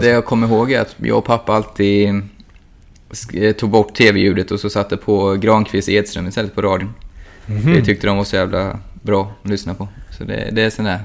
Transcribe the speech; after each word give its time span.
Det 0.00 0.08
jag 0.08 0.24
kommer 0.24 0.46
ihåg 0.46 0.72
är 0.72 0.80
att 0.80 0.96
jag 0.98 1.18
och 1.18 1.24
pappa 1.24 1.52
alltid 1.52 2.22
sk- 3.10 3.52
tog 3.52 3.70
bort 3.70 3.94
tv-ljudet 3.94 4.50
och 4.50 4.60
så 4.60 4.70
satte 4.70 4.96
på 4.96 5.34
Granqvist 5.34 5.88
Edström 5.88 6.26
istället 6.28 6.54
på 6.54 6.62
radion. 6.62 6.94
Mhm. 7.46 7.74
Det 7.74 7.82
tyckte 7.84 8.06
de 8.06 8.16
var 8.16 8.24
så 8.24 8.36
jävla 8.36 8.78
bra 8.92 9.32
att 9.42 9.50
lyssna 9.50 9.74
på. 9.74 9.88
Så 10.18 10.24
det, 10.24 10.48
det 10.52 10.62
är 10.62 10.70
sån 10.70 10.84
där 10.84 11.00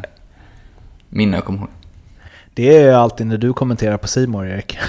minne 1.10 1.38
jag 1.38 1.46
kommer 1.46 1.60
ihåg. 1.60 1.68
Det 2.54 2.78
är 2.78 2.94
alltid 2.94 3.28
när 3.28 3.38
du 3.38 3.54
kommenterar 3.54 3.98
på 3.98 4.08
Simor 4.08 4.48
Erik. 4.48 4.78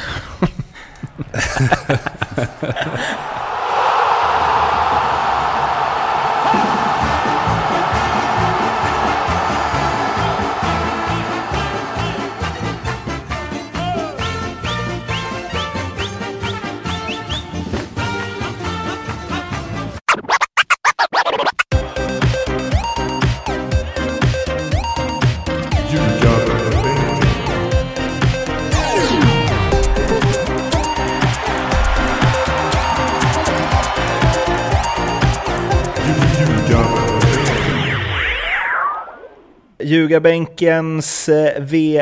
Ljugarbänkens 39.95 41.29
eh, 41.29 41.63
VM-podd 41.63 41.97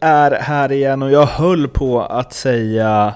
är 0.00 0.30
här 0.30 0.72
igen 0.72 1.02
och 1.02 1.10
jag 1.10 1.26
höll 1.26 1.68
på 1.68 2.02
att 2.02 2.32
säga 2.32 3.14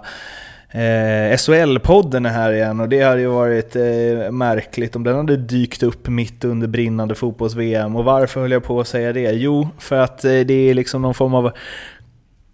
eh, 0.70 1.36
SHL-podden 1.36 2.28
är 2.28 2.30
här 2.30 2.52
igen 2.52 2.80
och 2.80 2.88
det 2.88 3.02
hade 3.02 3.20
ju 3.20 3.26
varit 3.26 3.76
eh, 3.76 3.82
märkligt 4.30 4.96
om 4.96 5.04
den 5.04 5.16
hade 5.16 5.36
dykt 5.36 5.82
upp 5.82 6.08
mitt 6.08 6.44
under 6.44 6.66
brinnande 6.66 7.14
fotbolls-VM. 7.14 7.96
Och 7.96 8.04
varför 8.04 8.40
höll 8.40 8.52
jag 8.52 8.64
på 8.64 8.80
att 8.80 8.88
säga 8.88 9.12
det? 9.12 9.30
Jo, 9.32 9.68
för 9.78 9.96
att 9.96 10.24
eh, 10.24 10.30
det 10.30 10.70
är 10.70 10.74
liksom 10.74 11.02
någon 11.02 11.14
form 11.14 11.34
av 11.34 11.52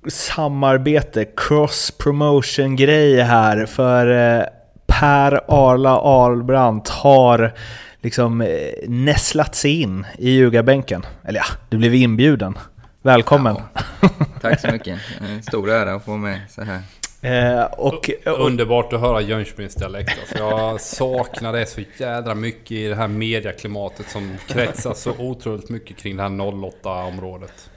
samarbete, 0.08 1.25
cross-promotion-grej 1.25 3.20
här 3.22 3.66
för 3.66 4.38
eh, 4.38 4.44
Per 4.86 5.41
Arla 5.48 6.00
Arlbrandt 6.00 6.88
har 6.88 7.53
liksom 8.03 8.41
eh, 8.41 8.48
nästlat 8.89 9.55
sig 9.55 9.81
in 9.81 10.06
i 10.19 10.31
ljugarbänken. 10.31 11.06
Eller 11.25 11.39
ja, 11.39 11.45
du 11.69 11.79
blev 11.79 11.95
inbjuden. 11.95 12.59
Välkommen! 13.03 13.56
Tack 14.41 14.61
så 14.61 14.73
mycket. 14.73 14.98
Stor 15.43 15.70
ära 15.70 15.95
att 15.95 16.05
få 16.05 16.17
med 16.17 16.41
så 16.48 16.62
här. 16.62 16.81
Eh, 17.23 17.65
och, 17.65 18.11
och, 18.27 18.47
Underbart 18.47 18.93
att 18.93 19.01
höra 19.01 19.21
Jönköpings 19.21 19.75
dialekt. 19.75 20.19
Alltså 20.21 20.39
jag 20.39 20.81
saknar 20.81 21.53
det 21.53 21.67
så 21.67 21.81
jädra 21.97 22.34
mycket 22.34 22.71
i 22.73 22.89
det 22.89 22.95
här 22.95 23.09
mediaklimatet 23.09 24.09
som 24.09 24.37
kretsar 24.48 24.95
så 24.95 25.11
otroligt 25.19 25.69
mycket 25.69 25.97
kring 25.97 26.17
det 26.17 26.23
här 26.23 26.31
08-området. 26.31 27.71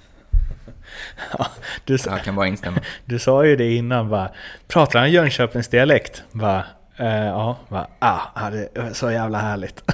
ja, 1.37 1.47
du, 1.85 1.97
sa- 1.97 2.11
Jag 2.11 2.23
kan 2.23 2.35
bara 2.35 2.47
instämma. 2.47 2.77
du 3.05 3.19
sa 3.19 3.45
ju 3.45 3.55
det 3.55 3.73
innan 3.73 4.09
va, 4.09 4.29
pratar 4.67 4.99
han 4.99 5.11
Jönköpings 5.11 5.67
dialekt? 5.67 6.23
Eh, 6.97 7.25
ja, 7.25 7.57
ah, 7.99 8.49
det 8.49 8.69
är 8.73 8.93
så 8.93 9.11
jävla 9.11 9.37
härligt. 9.37 9.83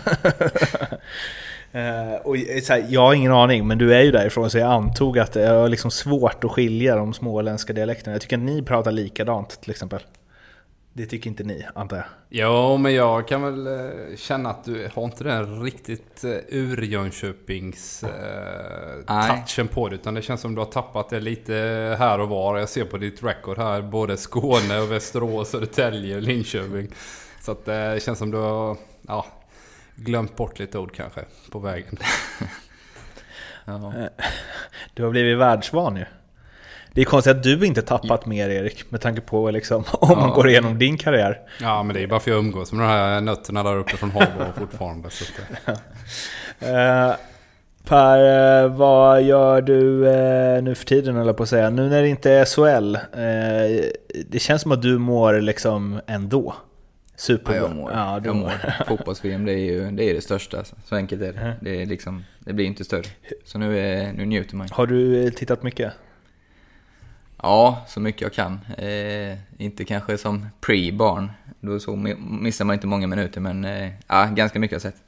Eh, 1.72 2.14
och 2.23 2.38
här, 2.38 2.86
jag 2.89 3.02
har 3.02 3.14
ingen 3.14 3.31
aning, 3.31 3.67
men 3.67 3.78
du 3.78 3.95
är 3.95 4.02
ju 4.02 4.11
därifrån 4.11 4.50
så 4.50 4.58
jag 4.58 4.72
antog 4.72 5.20
att 5.20 5.31
det 5.31 5.44
är 5.44 5.67
liksom 5.67 5.92
svårt 5.92 6.44
att 6.44 6.52
skilja 6.52 6.95
de 6.95 7.14
småländska 7.14 7.73
dialekterna. 7.73 8.14
Jag 8.14 8.22
tycker 8.22 8.38
att 8.38 8.44
ni 8.44 8.64
pratar 8.64 8.92
likadant 8.92 9.61
till 9.61 9.72
exempel. 9.72 10.00
Det 10.94 11.06
tycker 11.06 11.30
inte 11.30 11.44
ni, 11.44 11.66
antar 11.76 11.98
jag. 11.98 12.06
Ja, 12.30 12.78
men 12.78 12.94
jag 12.94 13.28
kan 13.28 13.42
väl 13.42 13.68
eh, 13.68 14.16
känna 14.16 14.50
att 14.50 14.64
du 14.64 14.89
har 14.94 15.04
inte 15.04 15.23
den 15.23 15.64
riktigt 15.64 16.23
eh, 16.23 16.32
ur-Jönköpings 16.48 18.04
eh, 18.04 19.04
Nej. 19.08 19.44
touchen 19.48 19.67
på 19.67 19.89
det. 19.89 19.95
Utan 19.95 20.14
det 20.14 20.22
känns 20.22 20.42
som 20.42 20.55
du 20.55 20.61
har 20.61 20.72
tappat 20.72 21.10
det 21.10 21.20
lite 21.20 21.54
här 22.00 22.20
och 22.20 22.30
var. 22.30 22.58
Jag 22.58 22.70
ser 22.70 22.86
på 22.86 22.98
ditt 22.98 23.23
record 23.23 23.58
här, 23.58 23.82
både 23.82 24.17
Skåne 24.17 24.80
och 24.80 24.92
Västerås, 24.92 25.50
Södertälje 25.52 26.16
och 26.16 26.22
Linköping. 26.22 26.88
Så 27.42 27.52
att 27.52 27.67
eh, 27.67 27.73
det 27.73 28.04
känns 28.04 28.20
som 28.20 28.32
du 28.32 28.38
har 28.38 28.77
ja, 29.08 29.26
glömt 29.95 30.36
bort 30.36 30.60
lite 30.60 30.80
ord 30.80 30.95
kanske 30.95 31.26
på 31.52 31.60
vägen. 31.60 31.98
Ja. 33.66 33.94
Du 34.94 35.04
har 35.04 35.11
blivit 35.11 35.38
världsvan 35.38 35.95
ju. 35.95 36.06
Det 36.99 37.04
är 37.04 37.05
konstigt 37.05 37.36
att 37.36 37.43
du 37.43 37.65
inte 37.65 37.82
tappat 37.82 38.26
mer 38.26 38.49
Erik, 38.49 38.92
med 38.92 39.02
tanke 39.02 39.21
på 39.21 39.52
liksom, 39.52 39.83
om 39.92 40.17
man 40.17 40.30
Ja. 40.30 40.36
går 40.36 40.49
igenom 40.49 40.80
din 40.80 40.98
karriär. 40.98 41.39
Ja, 41.61 41.83
men 41.83 41.95
det 41.95 42.04
är 42.04 42.08
bara 42.08 42.20
för 42.20 42.32
att 42.32 42.36
jag 42.36 42.45
umgås 42.45 42.71
med 42.71 42.86
de 42.86 42.89
här 42.89 43.21
nötterna 43.21 43.64
där 43.64 43.77
uppe 43.77 43.98
från 43.98 44.11
Habo 44.11 44.26
fortfarande. 44.58 45.09
Så 45.09 45.26
att, 45.65 45.80
eh, 46.61 47.05
Eh, 47.09 47.15
per, 47.88 48.64
eh, 48.64 48.70
vad 48.76 49.21
gör 49.23 49.61
du 49.61 50.08
eh, 50.09 50.64
nu 50.64 50.76
för 50.76 50.86
tiden 50.86 51.15
jag 51.15 51.38
på 51.38 51.43
att 51.43 51.49
säga? 51.49 51.70
Nu 51.70 51.89
när 51.89 52.02
det 52.02 52.08
inte 52.08 52.32
är 52.32 52.45
SHL, 52.45 52.95
eh, 52.95 53.89
det 54.27 54.39
känns 54.39 54.61
som 54.61 54.71
att 54.71 54.82
du 54.82 54.98
mår 54.98 55.42
liksom 55.42 56.02
ändå. 56.08 56.55
Superbra. 57.15 57.55
Ja, 57.55 57.61
jag 57.67 57.76
mår. 57.76 57.92
Ja, 57.92 58.20
du 58.23 58.30
jag 58.30 58.36
mår. 58.36 58.52
Fotbolls-VM, 58.88 59.45
det 59.45 59.54
är 59.54 59.58
ju 59.73 59.92
det, 59.92 60.09
är 60.09 60.14
det 60.14 60.21
största. 60.21 60.64
Så 60.86 60.95
enkelt 60.95 61.21
är 61.21 61.33
det. 61.33 61.54
Det, 61.61 61.82
är 61.82 61.86
liksom, 61.86 62.23
det 62.39 62.54
blir 62.54 62.65
inte 62.65 62.83
större. 62.83 63.04
Så 63.45 63.58
nu, 63.58 63.80
är, 63.80 64.14
nu 64.14 64.26
njuter 64.26 64.55
man. 64.55 64.67
Har 64.71 64.88
du 64.88 65.26
eh, 65.26 65.32
tittat 65.32 65.64
mycket? 65.64 65.93
Ja, 67.42 67.86
så 67.88 68.00
mycket 68.00 68.22
jag 68.22 68.33
kan. 68.33 68.60
Eh, 68.77 69.38
inte 69.58 69.86
kanske 69.86 70.17
som 70.17 70.45
pre-barn. 70.61 71.32
Då 71.61 71.80
så 71.80 71.92
mi- 71.95 72.39
missar 72.42 72.66
man 72.66 72.73
inte 72.73 72.88
många 72.88 73.08
minuter, 73.08 73.42
men 73.42 73.66
eh, 73.66 73.89
ja, 74.08 74.26
ganska 74.26 74.60
mycket 74.60 74.83
har 74.83 74.89
jag 74.89 74.94
sett. 74.94 75.02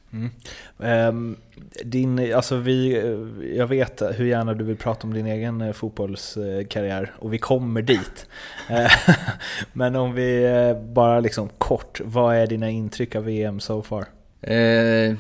Ehm, 0.84 1.36
din, 1.84 2.34
alltså 2.36 2.56
vi, 2.56 2.98
eh, 2.98 3.56
jag 3.58 3.68
vet 3.68 4.02
hur 4.16 4.26
gärna 4.26 4.54
du 4.54 4.64
vill 4.64 4.78
prata 4.78 5.08
om 5.08 5.14
din 5.14 5.26
egen 5.28 5.62
eh, 5.62 5.72
fotbollskarriär 5.74 7.12
och 7.20 7.34
vi 7.34 7.38
kommer 7.38 7.82
dit. 7.82 8.26
Eh, 8.70 8.92
Men 9.74 9.96
om 9.96 10.14
vi 10.14 10.48
bara 10.94 11.20
liksom 11.20 11.50
kort, 11.58 12.02
vad 12.04 12.36
är 12.36 12.48
dina 12.48 12.70
intryck 12.70 13.16
av 13.16 13.24
VM 13.24 13.60
so 13.60 13.82
far? 13.82 14.06
Eh, 14.42 15.16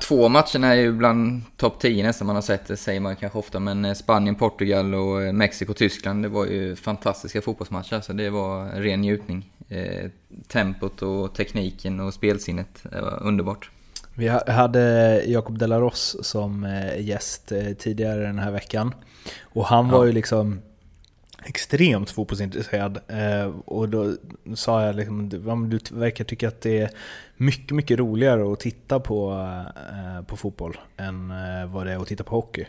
två 0.00 0.28
matcherna 0.28 0.66
är 0.66 0.74
ju 0.74 0.92
bland 0.92 1.42
topp 1.56 1.80
10 1.80 2.02
nästan 2.02 2.26
man 2.26 2.36
har 2.36 2.42
sett, 2.42 2.66
det 2.66 2.76
säger 2.76 3.00
man 3.00 3.16
kanske 3.16 3.38
ofta. 3.38 3.60
Men 3.60 3.84
eh, 3.84 3.94
Spanien, 3.94 4.34
Portugal 4.34 4.94
och 4.94 5.22
eh, 5.22 5.32
Mexiko, 5.32 5.74
Tyskland, 5.74 6.22
det 6.22 6.28
var 6.28 6.46
ju 6.46 6.76
fantastiska 6.76 7.42
fotbollsmatcher. 7.42 8.00
Så 8.00 8.12
det 8.12 8.30
var 8.30 8.60
en 8.66 8.82
ren 8.82 9.00
njutning. 9.00 9.50
Eh, 9.68 10.10
tempot 10.48 11.02
och 11.02 11.34
tekniken 11.34 12.00
och 12.00 12.14
spelsinnet, 12.14 12.68
det 12.82 13.00
var 13.00 13.22
underbart. 13.22 13.70
Vi 14.14 14.28
ha- 14.28 14.52
hade 14.52 15.22
Jakob 15.26 15.58
Delaros 15.58 16.16
som 16.22 16.64
eh, 16.64 17.00
gäst 17.00 17.52
eh, 17.52 17.72
tidigare 17.78 18.22
den 18.26 18.38
här 18.38 18.50
veckan. 18.50 18.94
Och 19.42 19.64
han 19.66 19.88
var 19.88 19.98
Ja. 19.98 20.06
ju 20.06 20.12
liksom 20.12 20.60
extremt 21.44 22.10
fotbollsintresserad. 22.10 22.98
Eh, 23.08 23.52
och 23.64 23.88
då 23.88 24.14
sa 24.54 24.86
jag 24.86 24.96
liksom, 24.96 25.28
du, 25.68 25.78
verkar 25.90 26.24
tycka 26.24 26.48
att 26.48 26.60
det 26.60 26.78
är 26.78 26.90
mycket, 27.36 27.70
mycket 27.70 27.98
roligare 27.98 28.52
att 28.52 28.60
titta 28.60 29.00
på, 29.00 29.32
eh, 29.92 30.24
på 30.24 30.36
fotboll 30.36 30.78
än 30.96 31.30
eh, 31.30 31.66
vad 31.66 31.86
det 31.86 31.92
är 31.92 31.96
att 31.96 32.06
titta 32.06 32.24
på 32.24 32.36
hockey. 32.36 32.66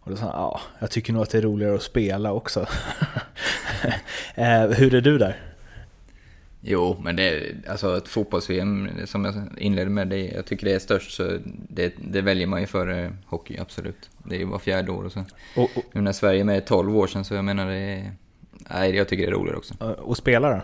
Och 0.00 0.10
då 0.10 0.16
sa 0.16 0.24
han, 0.24 0.32
ja, 0.34 0.60
jag 0.78 0.90
tycker 0.90 1.12
nog 1.12 1.22
att 1.22 1.30
det 1.30 1.38
är 1.38 1.42
roligare 1.42 1.74
att 1.74 1.82
spela 1.82 2.32
också. 2.32 2.66
Hur 4.76 4.94
är 4.94 5.00
du 5.00 5.18
där? 5.18 5.36
Jo, 6.60 7.00
men 7.04 7.16
det 7.16 7.22
är 7.22 7.56
alltså 7.68 7.96
ett 7.96 8.08
fotbolls-VM 8.08 8.90
som 9.06 9.24
jag 9.24 9.34
inledde 9.58 9.90
med, 9.90 10.08
det, 10.08 10.26
jag 10.26 10.46
tycker 10.46 10.66
det 10.66 10.74
är 10.74 10.78
störst 10.78 11.10
så 11.10 11.38
det, 11.68 11.94
det 11.96 12.20
väljer 12.20 12.46
man 12.46 12.60
ju 12.60 12.66
före 12.66 13.12
hockey, 13.26 13.58
absolut. 13.58 14.10
Det 14.24 14.34
är 14.34 14.38
ju 14.38 14.44
var 14.44 14.58
fjärde 14.58 14.92
år 14.92 15.02
och 15.04 15.12
så. 15.12 15.24
Och, 15.56 15.62
och, 15.76 15.84
Nu 15.92 16.00
när 16.00 16.12
Sverige 16.12 16.40
är 16.40 16.44
med 16.44 16.66
12 16.66 16.96
år 16.96 17.06
sedan 17.06 17.24
så 17.24 17.34
jag 17.34 17.44
menar 17.44 17.66
det 17.66 17.76
är, 17.76 18.12
Nej, 18.70 18.96
jag 18.96 19.08
tycker 19.08 19.26
det 19.26 19.32
är 19.32 19.34
roligare 19.34 19.56
också. 19.56 19.74
och 19.84 20.16
spela 20.16 20.50
då? 20.50 20.60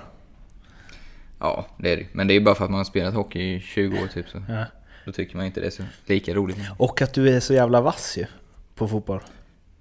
Ja, 1.39 1.67
det 1.79 1.93
är 1.93 1.97
det 1.97 2.07
Men 2.13 2.27
det 2.27 2.33
är 2.33 2.39
ju 2.39 2.45
bara 2.45 2.55
för 2.55 2.65
att 2.65 2.71
man 2.71 2.79
har 2.79 2.85
spelat 2.85 3.15
hockey 3.15 3.55
i 3.55 3.61
20 3.61 4.03
år 4.03 4.07
typ 4.07 4.29
så. 4.29 4.43
Ja. 4.49 4.65
Då 5.05 5.13
tycker 5.13 5.37
man 5.37 5.47
inte 5.47 5.61
det 5.61 5.67
är 5.67 5.71
så 5.71 5.83
lika 6.07 6.35
roligt. 6.35 6.57
Och 6.77 7.03
att 7.03 7.15
du 7.15 7.29
är 7.29 7.41
så 7.41 7.55
jävla 7.55 7.81
vass 7.81 8.17
ju 8.19 8.27
på 8.75 8.89
fotboll. 8.89 9.21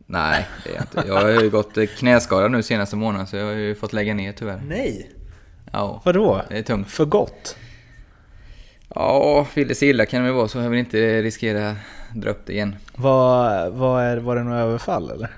Nej, 0.06 0.48
det 0.64 0.70
är 0.70 0.74
jag 0.74 0.84
inte. 0.84 1.04
Jag 1.08 1.22
har 1.22 1.44
ju 1.44 1.50
gått 1.50 1.78
knäskadad 1.98 2.52
nu 2.52 2.64
senaste 2.64 2.96
månaden 2.96 3.28
så 3.28 3.36
jag 3.36 3.46
har 3.46 3.54
ju 3.54 3.76
fått 3.76 3.94
lägga 3.94 4.14
ner 4.14 4.34
tyvärr. 4.34 4.62
Nej! 4.68 5.12
Ja, 5.72 6.02
Vadå? 6.06 6.42
det 6.50 6.58
är 6.58 6.64
tungt. 6.64 6.92
För 6.92 7.06
gott? 7.06 7.58
Ja, 8.96 9.48
vill 9.54 9.68
det 9.68 9.76
sig 9.76 9.90
illa 9.90 10.06
kan 10.06 10.22
det 10.22 10.26
väl 10.28 10.36
vara 10.36 10.48
så 10.48 10.58
jag 10.58 10.70
vill 10.70 10.80
inte 10.80 11.22
riskera 11.22 11.76
dra 12.16 12.30
upp 12.30 12.46
det 12.46 12.54
igen. 12.54 12.76
Vad, 12.96 13.74
vad 13.74 14.04
är, 14.04 14.18
var 14.18 14.36
det 14.36 14.44
något 14.44 14.62
överfall 14.62 15.10
eller? 15.12 15.30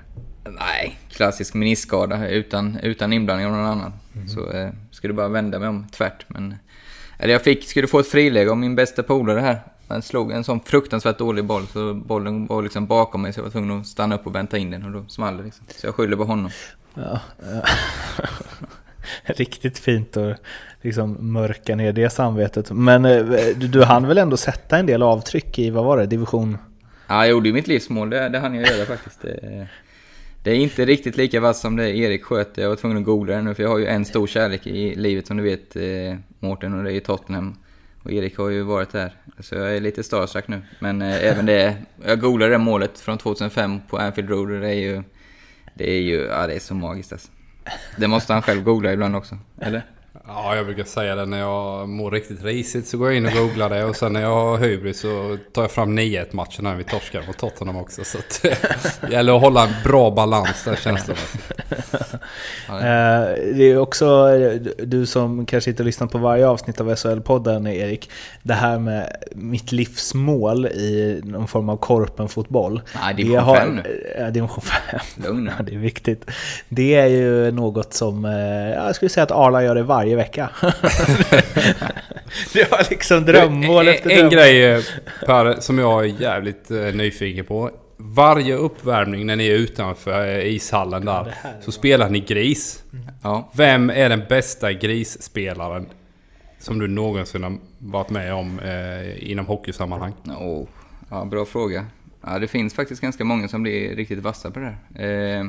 Nej, 0.58 0.98
klassisk 1.10 1.54
meniskskada 1.54 2.28
utan, 2.28 2.78
utan 2.82 3.12
inblandning 3.12 3.46
av 3.46 3.52
någon 3.52 3.66
annan. 3.66 3.92
Så 4.28 4.52
eh, 4.52 4.70
skulle 4.90 5.14
bara 5.14 5.28
vända 5.28 5.58
mig 5.58 5.68
om 5.68 5.86
tvärt. 5.88 6.24
Men, 6.28 6.54
eller 7.18 7.32
jag 7.32 7.42
fick, 7.42 7.68
skulle 7.68 7.86
få 7.86 7.98
ett 7.98 8.08
friläge 8.08 8.50
av 8.50 8.56
min 8.56 8.76
bästa 8.76 9.02
polare 9.02 9.40
här 9.40 9.62
jag 9.88 10.04
slog 10.04 10.32
en 10.32 10.44
sån 10.44 10.60
fruktansvärt 10.60 11.18
dålig 11.18 11.44
boll 11.44 11.66
så 11.66 11.94
bollen 11.94 12.46
var 12.46 12.62
liksom 12.62 12.86
bakom 12.86 13.22
mig 13.22 13.32
så 13.32 13.38
jag 13.38 13.44
var 13.44 13.50
tvungen 13.50 13.80
att 13.80 13.86
stanna 13.86 14.14
upp 14.14 14.26
och 14.26 14.34
vänta 14.34 14.58
in 14.58 14.70
den 14.70 14.84
och 14.84 14.90
då 14.90 15.04
small 15.08 15.36
det 15.36 15.42
liksom. 15.42 15.66
Så 15.68 15.86
jag 15.86 15.94
skyller 15.94 16.16
på 16.16 16.24
honom. 16.24 16.50
Ja, 16.94 17.20
ja. 17.38 17.62
Riktigt 19.24 19.78
fint 19.78 20.16
att 20.16 20.40
liksom 20.82 21.32
mörka 21.32 21.76
ner 21.76 21.92
det 21.92 22.10
samvetet. 22.10 22.70
Men 22.70 23.04
eh, 23.04 23.24
du, 23.56 23.68
du 23.68 23.82
hann 23.82 24.08
väl 24.08 24.18
ändå 24.18 24.36
sätta 24.36 24.78
en 24.78 24.86
del 24.86 25.02
avtryck 25.02 25.58
i, 25.58 25.70
vad 25.70 25.84
var 25.84 25.96
det, 25.98 26.06
division? 26.06 26.58
Ja, 27.06 27.14
jag 27.14 27.28
gjorde 27.28 27.48
ju 27.48 27.54
mitt 27.54 27.66
livsmål, 27.66 28.10
det, 28.10 28.28
det 28.28 28.38
hann 28.38 28.54
jag 28.54 28.68
göra 28.68 28.86
faktiskt. 28.86 29.22
Det, 29.22 29.68
det 30.42 30.50
är 30.50 30.54
inte 30.54 30.84
riktigt 30.84 31.16
lika 31.16 31.40
vass 31.40 31.60
som 31.60 31.76
det 31.76 31.96
Erik 31.96 32.24
sköt. 32.24 32.58
Jag 32.58 32.68
var 32.68 32.76
tvungen 32.76 32.98
att 32.98 33.04
googla 33.04 33.36
det 33.36 33.42
nu 33.42 33.54
för 33.54 33.62
jag 33.62 33.70
har 33.70 33.78
ju 33.78 33.86
en 33.86 34.04
stor 34.04 34.26
kärlek 34.26 34.66
i 34.66 34.94
livet 34.94 35.26
som 35.26 35.36
du 35.36 35.42
vet 35.42 35.76
eh, 35.76 36.18
Mårten 36.40 36.74
och 36.74 36.84
det 36.84 36.90
är 36.90 36.94
ju 36.94 37.00
Tottenham. 37.00 37.56
Och 38.02 38.12
Erik 38.12 38.38
har 38.38 38.48
ju 38.48 38.62
varit 38.62 38.92
där. 38.92 39.12
Så 39.40 39.54
jag 39.54 39.76
är 39.76 39.80
lite 39.80 40.02
starstruck 40.02 40.48
nu. 40.48 40.62
Men 40.78 41.02
eh, 41.02 41.24
även 41.24 41.46
det, 41.46 41.76
jag 42.04 42.20
googlade 42.20 42.52
det 42.52 42.58
målet 42.58 43.00
från 43.00 43.18
2005 43.18 43.80
på 43.88 43.98
Anfield 43.98 44.30
Road 44.30 44.50
och 44.50 44.60
det 44.60 44.68
är 44.68 44.74
ju... 44.74 45.02
Det 45.74 45.90
är 45.90 46.00
ju, 46.00 46.20
ja 46.20 46.46
det 46.46 46.54
är 46.54 46.60
så 46.60 46.74
magiskt 46.74 47.12
alltså. 47.12 47.28
Det 47.96 48.08
måste 48.08 48.32
han 48.32 48.42
själv 48.42 48.62
googla 48.62 48.92
ibland 48.92 49.16
också, 49.16 49.38
eller? 49.60 49.82
Ja, 50.28 50.56
jag 50.56 50.66
brukar 50.66 50.84
säga 50.84 51.14
det 51.14 51.26
när 51.26 51.38
jag 51.38 51.88
mår 51.88 52.10
riktigt 52.10 52.44
risigt 52.44 52.88
så 52.88 52.98
går 52.98 53.08
jag 53.08 53.16
in 53.16 53.26
och 53.26 53.32
googlar 53.32 53.70
det 53.70 53.84
och 53.84 53.96
sen 53.96 54.12
när 54.12 54.22
jag 54.22 54.34
har 54.34 54.58
hybris 54.58 55.00
så 55.00 55.38
tar 55.52 55.62
jag 55.62 55.70
fram 55.70 55.98
9-1 55.98 56.26
matchen 56.30 56.64
när 56.64 56.74
vi 56.74 56.84
torskar 56.84 57.22
mot 57.26 57.38
Tottenham 57.38 57.76
också. 57.76 58.04
Så 58.04 58.18
att, 58.18 58.42
det 59.00 59.12
gäller 59.12 59.36
att 59.36 59.40
hålla 59.40 59.66
en 59.66 59.74
bra 59.84 60.10
balans 60.10 60.64
där 60.64 60.76
känslomässigt. 60.76 61.52
Eh, 62.68 63.54
det 63.54 63.62
är 63.62 63.78
också 63.78 64.28
du 64.78 65.06
som 65.06 65.46
kanske 65.46 65.70
inte 65.70 65.82
har 65.82 65.84
lyssnat 65.84 66.12
på 66.12 66.18
varje 66.18 66.48
avsnitt 66.48 66.80
av 66.80 66.90
SHL-podden 66.90 67.68
Erik. 67.68 68.10
Det 68.42 68.54
här 68.54 68.78
med 68.78 69.16
mitt 69.34 69.72
livsmål 69.72 70.66
i 70.66 71.20
någon 71.24 71.48
form 71.48 71.68
av 71.68 71.76
korpenfotboll. 71.76 72.80
Nej, 73.02 73.14
division 73.14 73.56
5 73.56 73.76
nu. 73.76 74.14
Ja, 74.18 74.30
division 74.30 74.62
5. 74.62 75.00
Lugn 75.24 75.50
ja, 75.58 75.64
det 75.64 75.74
är 75.74 75.78
viktigt. 75.78 76.30
Det 76.68 76.94
är 76.94 77.06
ju 77.06 77.50
något 77.50 77.94
som, 77.94 78.24
eh, 78.24 78.84
jag 78.84 78.94
skulle 78.94 79.08
säga 79.08 79.24
att 79.24 79.30
Arla 79.30 79.62
gör 79.62 79.74
det 79.74 79.82
varje 79.82 80.15
vecka. 80.16 80.50
det 82.52 82.70
var 82.70 82.90
liksom 82.90 83.24
drömmål 83.24 83.88
efter 83.88 84.08
drömmål. 84.08 84.24
En 84.24 84.30
grej 84.30 84.84
Per, 85.26 85.60
som 85.60 85.78
jag 85.78 86.04
är 86.04 86.20
jävligt 86.20 86.70
nyfiken 86.70 87.44
på 87.44 87.70
varje 87.96 88.54
uppvärmning 88.54 89.26
när 89.26 89.36
ni 89.36 89.46
är 89.46 89.54
utanför 89.54 90.40
ishallen 90.44 91.04
där 91.04 91.34
så 91.60 91.72
spelar 91.72 92.10
ni 92.10 92.20
gris. 92.20 92.84
Mm. 92.92 93.06
Ja. 93.22 93.50
Vem 93.54 93.90
är 93.90 94.08
den 94.08 94.22
bästa 94.28 94.72
grisspelaren 94.72 95.86
som 96.58 96.78
du 96.78 96.88
någonsin 96.88 97.42
har 97.42 97.58
varit 97.78 98.10
med 98.10 98.34
om 98.34 98.60
eh, 98.60 99.30
inom 99.30 99.46
hockeysammanhang? 99.46 100.12
Oh, 100.26 100.68
ja, 101.10 101.24
bra 101.24 101.44
fråga. 101.44 101.86
Ja, 102.26 102.38
det 102.38 102.48
finns 102.48 102.74
faktiskt 102.74 103.00
ganska 103.00 103.24
många 103.24 103.48
som 103.48 103.62
blir 103.62 103.96
riktigt 103.96 104.18
vassa 104.18 104.50
på 104.50 104.60
det 104.60 104.76
där. 104.88 105.38
Eh, 105.38 105.46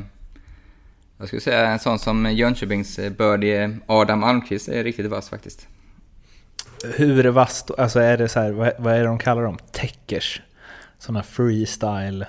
jag 1.17 1.27
skulle 1.27 1.41
säga 1.41 1.67
en 1.67 1.79
sån 1.79 1.99
som 1.99 2.31
Jönköpings 2.31 2.99
birdie 3.17 3.77
Adam 3.85 4.23
Almqvist 4.23 4.67
är 4.67 4.83
riktigt 4.83 5.05
vass 5.05 5.29
faktiskt. 5.29 5.67
Hur 6.95 7.23
vass 7.23 7.65
Alltså 7.77 7.99
är 7.99 8.17
det 8.17 8.29
så 8.29 8.39
här, 8.39 8.51
vad, 8.51 8.71
vad 8.77 8.93
är 8.93 8.99
det 8.99 9.05
de 9.05 9.19
kallar 9.19 9.43
dem? 9.43 9.57
Täckers? 9.71 10.41
sådana 10.99 11.23
freestyle? 11.23 12.25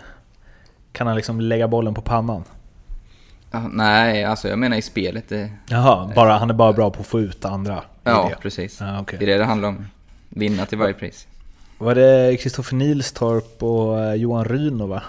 Kan 0.93 1.07
han 1.07 1.17
liksom 1.17 1.41
lägga 1.41 1.69
bollen 1.69 1.95
på 1.95 2.03
pannan? 2.03 2.45
Nej, 3.71 4.25
alltså 4.25 4.49
jag 4.49 4.59
menar 4.59 4.77
i 4.77 4.83
spelet. 4.83 5.29
Det, 5.29 5.51
Jaha, 5.67 6.13
bara, 6.15 6.39
han 6.39 6.51
är 6.51 6.55
bara 6.55 6.73
bra 6.73 6.91
på 6.91 7.01
att 7.01 7.07
få 7.07 7.21
ut 7.21 7.45
andra? 7.45 7.83
Ja, 8.05 8.33
precis. 8.43 8.83
Ah, 8.83 9.01
okay. 9.01 9.19
Det 9.19 9.25
är 9.25 9.27
det 9.27 9.39
det 9.39 9.45
handlar 9.45 9.69
om. 9.69 9.87
Vinna 10.29 10.67
till 10.67 10.79
varje 10.79 10.95
pris. 10.95 11.27
Var 11.79 11.95
det 11.95 12.37
Kristoffer 12.41 12.77
Nilstorp 12.77 13.63
och 13.63 14.01
eh, 14.01 14.15
Johan 14.15 14.45
Ryno 14.45 14.87
va? 14.87 15.03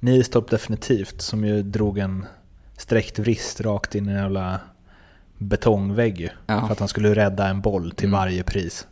Nilstorp 0.00 0.50
definitivt, 0.50 1.22
som 1.22 1.44
ju 1.44 1.62
drog 1.62 1.98
en 1.98 2.26
sträckt 2.82 3.18
vrist 3.18 3.60
rakt 3.60 3.94
in 3.94 4.08
i 4.08 4.12
en 4.12 4.18
jävla 4.18 4.60
betongvägg. 5.38 6.30
Ja. 6.46 6.66
För 6.66 6.72
att 6.72 6.78
han 6.78 6.88
skulle 6.88 7.14
rädda 7.14 7.48
en 7.48 7.60
boll 7.60 7.90
till 7.90 8.08
mm. 8.08 8.20
varje 8.20 8.42
pris. 8.42 8.86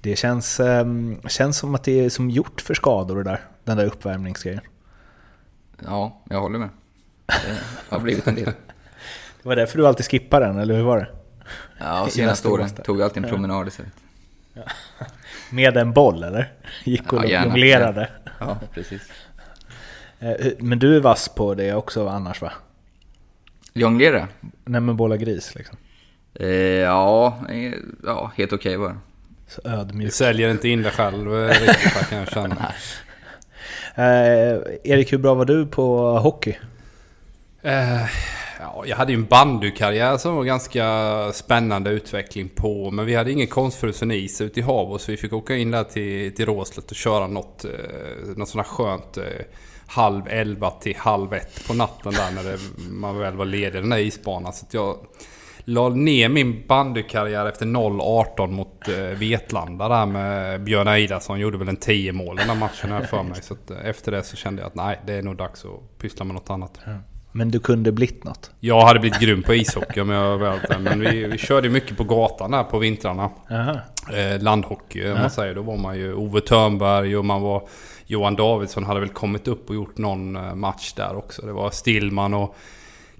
Det 0.00 0.16
känns, 0.16 0.60
um, 0.60 1.20
känns 1.28 1.58
som 1.58 1.74
att 1.74 1.84
det 1.84 2.04
är 2.04 2.10
som 2.10 2.30
gjort 2.30 2.60
för 2.60 2.74
skador 2.74 3.16
det 3.16 3.22
där, 3.22 3.40
den 3.64 3.76
där 3.76 3.86
uppvärmningsgrejen. 3.86 4.60
Ja, 5.84 6.22
jag 6.30 6.40
håller 6.40 6.58
med. 6.58 6.68
Det 7.26 7.58
har 7.88 8.00
blivit 8.00 8.26
en 8.26 8.34
del. 8.34 8.44
det 9.42 9.48
var 9.48 9.56
därför 9.56 9.78
du 9.78 9.86
alltid 9.86 10.06
skippade 10.06 10.46
den, 10.46 10.58
eller 10.58 10.74
hur 10.74 10.84
var 10.84 10.98
det? 10.98 11.08
Ja, 11.78 12.08
senaste 12.10 12.48
åren 12.48 12.68
tog 12.70 12.96
jag 13.00 13.04
alltid 13.04 13.24
en 13.24 13.30
promenad 13.30 13.68
istället. 13.68 13.92
Ja. 14.54 14.62
Med 15.50 15.76
en 15.76 15.92
boll 15.92 16.22
eller? 16.22 16.52
Gick 16.84 17.12
och 17.12 17.24
ja, 17.24 17.44
jonglerade? 17.44 18.10
Ja, 18.40 18.58
precis. 18.74 19.02
Eh, 20.18 20.52
men 20.58 20.78
du 20.78 20.96
är 20.96 21.00
vass 21.00 21.28
på 21.28 21.54
det 21.54 21.74
också 21.74 22.08
annars 22.08 22.42
va? 22.42 22.52
Jonglera? 23.72 24.28
Nej 24.64 24.80
men 24.80 24.96
bolla 24.96 25.16
gris 25.16 25.54
liksom. 25.54 25.76
Eh, 26.34 26.48
ja, 26.48 27.38
eh, 27.50 27.72
ja, 28.04 28.32
helt 28.36 28.52
okej 28.52 28.76
okay 28.76 28.88
bara. 28.88 29.00
Så 29.48 29.60
ödmjuk. 29.64 30.06
Du 30.06 30.10
säljer 30.10 30.50
inte 30.50 30.68
in 30.68 30.82
dig 30.82 30.92
själv 30.92 31.48
riktigt 31.48 32.08
kan 32.08 32.18
jag 32.18 32.28
känna. 32.28 32.56
eh, 33.94 34.60
Erik, 34.84 35.12
hur 35.12 35.18
bra 35.18 35.34
var 35.34 35.44
du 35.44 35.66
på 35.66 36.18
hockey? 36.18 36.56
Eh, 37.62 38.06
ja, 38.60 38.84
jag 38.86 38.96
hade 38.96 39.12
ju 39.12 39.18
en 39.18 39.26
bandykarriär 39.26 40.16
som 40.16 40.36
var 40.36 40.44
ganska 40.44 40.84
spännande 41.32 41.90
utveckling 41.90 42.48
på. 42.48 42.90
Men 42.90 43.06
vi 43.06 43.14
hade 43.14 43.32
ingen 43.32 43.46
konstfrusen 43.46 44.10
is 44.10 44.40
ute 44.40 44.60
i 44.60 44.62
havet 44.62 45.02
så 45.02 45.10
vi 45.10 45.16
fick 45.16 45.32
åka 45.32 45.56
in 45.56 45.70
där 45.70 45.84
till, 45.84 46.34
till 46.34 46.46
Råslet 46.46 46.90
och 46.90 46.96
köra 46.96 47.26
något, 47.26 47.64
eh, 47.64 47.70
något 48.36 48.48
sånt 48.48 48.66
här 48.66 48.74
skönt 48.74 49.16
eh, 49.16 49.24
halv 49.88 50.28
elva 50.28 50.70
till 50.70 50.96
halv 50.96 51.34
ett 51.34 51.66
på 51.66 51.74
natten 51.74 52.12
där 52.12 52.30
när 52.34 52.50
det, 52.52 52.58
man 52.90 53.18
väl 53.18 53.36
var 53.36 53.44
ledig 53.44 53.82
den 53.82 53.90
där 53.90 53.98
isbanan. 53.98 54.52
Så 54.52 54.66
jag 54.70 54.96
la 55.64 55.88
ner 55.88 56.28
min 56.28 56.66
bandykarriär 56.66 57.46
efter 57.46 57.66
0-18 57.66 58.46
mot 58.46 58.88
eh, 58.88 58.94
Vetlanda 58.94 59.88
där 59.88 60.06
med 60.06 60.62
Björn 60.62 60.88
Eidarsson. 60.88 61.40
Gjorde 61.40 61.58
väl 61.58 61.68
en 61.68 61.76
10 61.76 62.12
mål 62.12 62.36
den 62.36 62.48
där 62.48 62.54
matchen 62.54 62.92
här 62.92 63.02
för 63.02 63.22
mig. 63.22 63.42
Så 63.42 63.54
eh, 63.54 63.88
efter 63.88 64.12
det 64.12 64.22
så 64.22 64.36
kände 64.36 64.62
jag 64.62 64.66
att 64.66 64.74
nej, 64.74 65.00
det 65.06 65.12
är 65.12 65.22
nog 65.22 65.36
dags 65.36 65.64
att 65.64 65.98
pyssla 65.98 66.24
med 66.24 66.34
något 66.34 66.50
annat. 66.50 66.80
Men 67.32 67.50
du 67.50 67.60
kunde 67.60 67.92
blivit 67.92 68.24
något? 68.24 68.50
Jag 68.60 68.80
hade 68.80 69.00
blivit 69.00 69.20
grym 69.20 69.42
på 69.42 69.54
ishockey 69.54 70.00
om 70.00 70.10
jag 70.10 70.38
väl 70.38 70.58
det. 70.68 70.78
Men 70.78 71.00
vi, 71.00 71.24
vi 71.24 71.38
körde 71.38 71.68
mycket 71.68 71.96
på 71.96 72.04
gatan 72.04 72.50
där 72.50 72.64
på 72.64 72.78
vintrarna. 72.78 73.30
Eh, 74.12 74.42
landhockey 74.42 75.10
om 75.10 75.18
man 75.18 75.30
säger. 75.30 75.54
Då 75.54 75.62
var 75.62 75.76
man 75.76 75.98
ju 75.98 76.14
Ove 76.14 76.40
Törnberg 76.40 77.16
och 77.16 77.24
man 77.24 77.42
var... 77.42 77.68
Johan 78.10 78.36
Davidsson 78.36 78.84
hade 78.84 79.00
väl 79.00 79.08
kommit 79.08 79.48
upp 79.48 79.68
och 79.68 79.74
gjort 79.74 79.98
någon 79.98 80.36
eh, 80.36 80.54
match 80.54 80.92
där 80.92 81.16
också. 81.16 81.46
Det 81.46 81.52
var 81.52 81.70
Stillman 81.70 82.34
och 82.34 82.56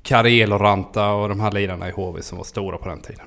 Karel 0.02 0.52
och 0.52 0.61
Ranta 0.61 1.11
och 1.11 1.29
de 1.29 1.40
här 1.40 1.52
lirarna 1.52 1.89
i 1.89 1.91
HV 1.91 2.22
som 2.22 2.39
var 2.39 2.44
stora 2.44 2.79
på 2.79 2.89
den 2.89 3.01
tiden. 3.01 3.27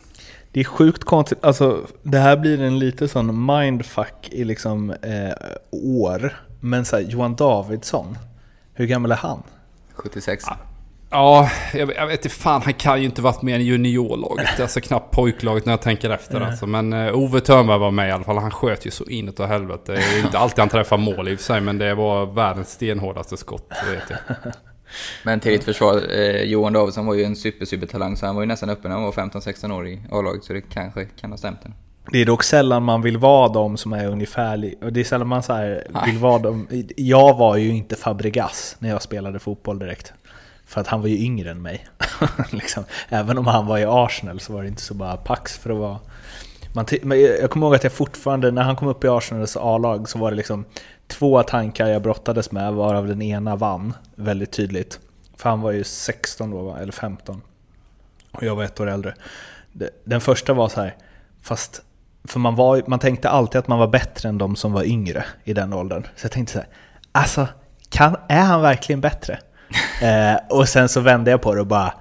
Det 0.52 0.60
är 0.60 0.64
sjukt 0.64 1.04
konstigt, 1.04 1.44
alltså 1.44 1.80
det 2.04 2.18
här 2.18 2.38
blir 2.38 2.62
en 2.62 2.80
lite 2.80 3.08
sån 3.08 3.46
mindfuck 3.46 4.30
i 4.32 4.44
liksom 4.44 4.90
eh, 4.90 5.34
år. 5.72 6.42
Men 6.60 6.86
så 6.86 6.96
här, 6.96 7.04
Johan 7.04 7.36
Davidsson, 7.36 8.18
hur 8.74 8.86
gammal 8.86 9.12
är 9.12 9.16
han? 9.16 9.44
76. 9.94 10.44
Ja, 10.48 10.58
jag, 11.74 11.94
jag 11.96 12.08
vet 12.08 12.26
inte 12.26 12.36
fan, 12.36 12.62
han 12.62 12.74
kan 12.74 13.00
ju 13.00 13.06
inte 13.06 13.22
varit 13.22 13.42
med 13.42 13.62
i 13.62 13.64
juniorlaget. 13.64 14.60
Alltså 14.60 14.82
knappt 14.82 15.16
pojklaget 15.16 15.66
när 15.66 15.74
jag 15.74 15.82
tänker 15.82 16.10
efter. 16.10 16.36
Mm. 16.36 16.50
Alltså. 16.50 16.68
Men 16.68 16.94
uh, 16.94 17.16
Ove 17.16 17.42
Thörnberg 17.42 17.80
var 17.80 17.92
med 17.92 18.10
i 18.10 18.12
alla 18.12 18.24
fall. 18.24 18.38
Han 18.38 18.52
sköt 18.52 18.86
ju 18.86 18.92
så 18.92 19.04
inåt 19.04 19.40
och 19.40 19.48
helvete. 19.48 19.92
Det 19.92 20.20
är 20.20 20.26
inte 20.26 20.38
alltid 20.38 20.60
han 20.60 20.70
träffar 20.70 20.98
mål 20.98 21.28
i 21.28 21.36
och 21.36 21.40
för 21.40 21.46
sig, 21.46 21.62
men 21.62 21.78
det 21.78 21.96
var 21.96 22.26
världens 22.26 22.72
stenhårdaste 22.72 23.38
skott, 23.38 23.72
vet 23.92 24.04
jag. 24.10 24.36
Men 25.24 25.40
till 25.40 25.52
ditt 25.52 25.64
försvar, 25.64 26.02
eh, 26.20 26.44
Johan 26.44 26.74
Davidsson 26.74 27.06
var 27.06 27.14
ju 27.14 27.24
en 27.24 27.36
super, 27.36 27.66
super 27.66 27.88
talang 27.88 28.18
så 28.18 28.26
han 28.26 28.36
var 28.36 28.42
ju 28.42 28.48
nästan 28.48 28.70
uppe 28.70 28.88
när 28.88 28.96
han 28.96 29.04
var 29.04 29.12
15-16 29.12 29.74
år 29.74 29.88
i 29.88 30.02
A-laget 30.12 30.44
så 30.44 30.54
det 30.54 30.62
kanske 30.62 31.06
kan 31.06 31.32
ha 31.32 31.38
stämt. 31.38 31.60
Det 32.12 32.22
är 32.22 32.26
dock 32.26 32.44
sällan 32.44 32.84
man 32.84 33.02
vill 33.02 33.18
vara 33.18 33.48
de 33.48 33.78
som 33.78 33.94
är 33.94 34.08
ungefär... 34.08 34.74
Och 34.82 34.94
det 34.94 35.00
är 35.00 35.04
sällan 35.04 35.28
man 35.28 35.44
så 35.44 35.80
vill 36.06 36.18
vara 36.18 36.40
de... 36.40 36.68
Jag 36.98 37.38
var 37.38 37.58
ju 37.58 37.70
inte 37.70 37.96
Fabregas 37.96 38.76
när 38.80 38.90
jag 38.90 39.02
spelade 39.02 39.40
fotboll 39.40 39.80
direkt. 39.80 40.14
För 40.72 40.82
att 40.82 40.88
han 40.88 41.02
var 41.02 41.08
ju 41.08 41.18
yngre 41.18 41.52
än 41.52 41.62
mig. 41.62 41.88
liksom. 42.52 42.84
Även 43.10 43.38
om 43.38 43.48
han 43.48 43.66
var 43.66 43.78
i 43.78 43.86
Arsenal 43.86 44.40
så 44.40 44.54
var 44.54 44.62
det 44.62 44.68
inte 44.68 44.82
så 44.82 44.94
bara 44.94 45.18
pax 45.18 45.58
för 45.58 45.70
att 45.70 45.78
vara... 45.78 46.00
Man 46.74 46.86
jag 47.42 47.50
kommer 47.50 47.66
ihåg 47.66 47.76
att 47.76 47.84
jag 47.84 47.94
fortfarande, 47.94 48.52
när 48.52 48.62
han 48.62 48.76
kom 48.76 48.88
upp 48.88 49.04
i 49.04 49.08
Arsenals 49.08 49.58
A-lag 49.58 50.10
så 50.10 50.20
var 50.20 50.32
det 50.32 50.38
liksom 50.38 50.66
två 51.08 51.44
tankar 51.44 51.88
jag 51.88 52.02
brottades 52.02 52.52
med, 52.52 52.74
varav 52.74 53.08
den 53.08 53.22
ena 53.22 53.56
vann 53.56 53.94
väldigt 54.16 54.52
tydligt. 54.52 55.00
För 55.38 55.50
han 55.50 55.62
var 55.62 55.72
ju 55.72 55.84
16 55.84 56.52
då, 56.52 56.76
eller 56.76 56.92
15. 56.92 57.42
Och 58.32 58.44
jag 58.44 58.56
var 58.56 58.64
ett 58.64 58.80
år 58.80 58.90
äldre. 58.90 59.14
Den 60.04 60.22
första 60.22 60.54
var 60.54 60.70
så 60.70 60.82
här, 60.82 60.96
fast 61.42 61.82
för 62.24 62.40
man, 62.40 62.56
var, 62.56 62.84
man 62.88 63.00
tänkte 63.00 63.30
alltid 63.30 63.60
att 63.60 63.68
man 63.68 63.80
var 63.80 63.88
bättre 63.88 64.30
än 64.30 64.38
de 64.38 64.56
som 64.56 64.74
var 64.74 64.84
yngre 64.84 65.26
i 65.44 65.54
den 65.54 65.74
åldern. 65.74 66.04
Så 66.16 66.26
jag 66.26 66.32
tänkte 66.32 66.54
så 66.54 66.60
här, 66.60 66.68
alltså, 67.12 67.48
kan, 67.90 68.16
är 68.30 68.42
han 68.42 68.62
verkligen 68.62 69.02
bättre? 69.02 69.40
eh, 70.02 70.36
och 70.50 70.70
sen 70.70 70.90
så 70.90 71.00
vände 71.00 71.32
jag 71.32 71.42
på 71.42 71.56
det 71.56 71.62
och 71.62 71.68
bara, 71.68 71.94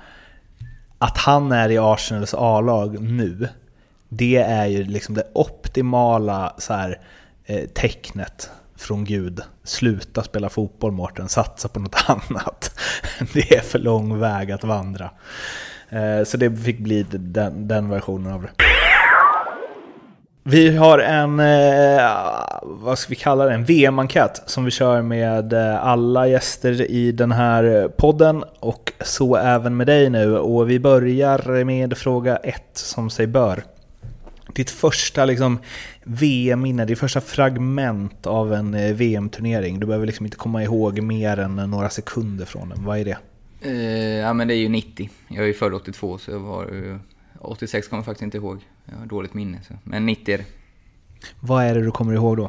att 0.98 1.18
han 1.18 1.52
är 1.52 1.70
i 1.70 1.78
Arsenals 1.78 2.34
A-lag 2.34 3.00
nu, 3.00 3.48
det 4.08 4.36
är 4.36 4.66
ju 4.66 4.84
liksom 4.84 5.14
det 5.14 5.30
optimala 5.34 6.54
så 6.58 6.72
här, 6.72 7.00
eh, 7.44 7.68
tecknet 7.68 8.50
från 8.76 9.04
Gud. 9.04 9.40
Sluta 9.64 10.22
spela 10.22 10.48
fotboll 10.48 10.92
Mårten, 10.92 11.28
satsa 11.28 11.68
på 11.68 11.80
något 11.80 11.96
annat. 12.06 12.78
Det 13.32 13.54
är 13.54 13.60
för 13.60 13.78
lång 13.78 14.18
väg 14.18 14.52
att 14.52 14.64
vandra. 14.64 15.10
Eh, 15.88 16.24
så 16.24 16.36
det 16.36 16.56
fick 16.56 16.78
bli 16.78 17.02
den, 17.02 17.68
den 17.68 17.88
versionen 17.88 18.32
av 18.32 18.42
det. 18.42 18.50
Vi 20.42 20.76
har 20.76 20.98
en, 20.98 21.40
eh, 21.40 22.02
vad 22.62 22.98
ska 22.98 23.10
vi 23.10 23.16
kalla 23.16 23.44
det, 23.44 23.54
en 23.54 23.64
VM-enkät 23.64 24.42
som 24.46 24.64
vi 24.64 24.70
kör 24.70 25.02
med 25.02 25.52
eh, 25.52 25.86
alla 25.86 26.28
gäster 26.28 26.90
i 26.90 27.12
den 27.12 27.32
här 27.32 27.88
podden 27.88 28.44
och 28.60 28.92
så 29.00 29.36
även 29.36 29.76
med 29.76 29.86
dig 29.86 30.10
nu. 30.10 30.38
Och 30.38 30.70
vi 30.70 30.80
börjar 30.80 31.64
med 31.64 31.98
fråga 31.98 32.36
ett 32.36 32.70
som 32.72 33.10
sig 33.10 33.26
bör. 33.26 33.62
Ditt 34.54 34.70
första 34.70 35.24
liksom, 35.24 35.58
VM-minne, 36.02 36.84
ditt 36.84 36.98
första 36.98 37.20
fragment 37.20 38.26
av 38.26 38.54
en 38.54 38.74
eh, 38.74 38.94
VM-turnering. 38.94 39.80
Du 39.80 39.86
behöver 39.86 40.06
liksom 40.06 40.26
inte 40.26 40.36
komma 40.36 40.62
ihåg 40.62 41.00
mer 41.00 41.38
än 41.38 41.56
några 41.56 41.90
sekunder 41.90 42.44
från 42.44 42.68
den. 42.68 42.84
Vad 42.84 42.98
är 42.98 43.04
det? 43.04 43.18
Eh, 43.62 44.18
ja 44.18 44.32
men 44.32 44.48
det 44.48 44.54
är 44.54 44.58
ju 44.58 44.68
90. 44.68 45.10
Jag 45.28 45.42
är 45.42 45.46
ju 45.46 45.54
född 45.54 45.74
82 45.74 46.18
så 46.18 46.30
jag 46.30 46.38
var 46.38 46.62
eh, 46.62 46.96
86 47.40 47.88
kommer 47.88 47.98
jag 47.98 48.04
faktiskt 48.04 48.22
inte 48.22 48.36
ihåg. 48.36 48.60
Jag 48.90 48.96
har 48.96 49.06
dåligt 49.06 49.34
minne. 49.34 49.62
Så. 49.62 49.74
Men 49.84 50.06
90 50.06 50.34
är 50.34 50.38
det. 50.38 50.44
Vad 51.40 51.64
är 51.64 51.74
det 51.74 51.80
du 51.82 51.90
kommer 51.90 52.14
ihåg 52.14 52.36
då? 52.36 52.44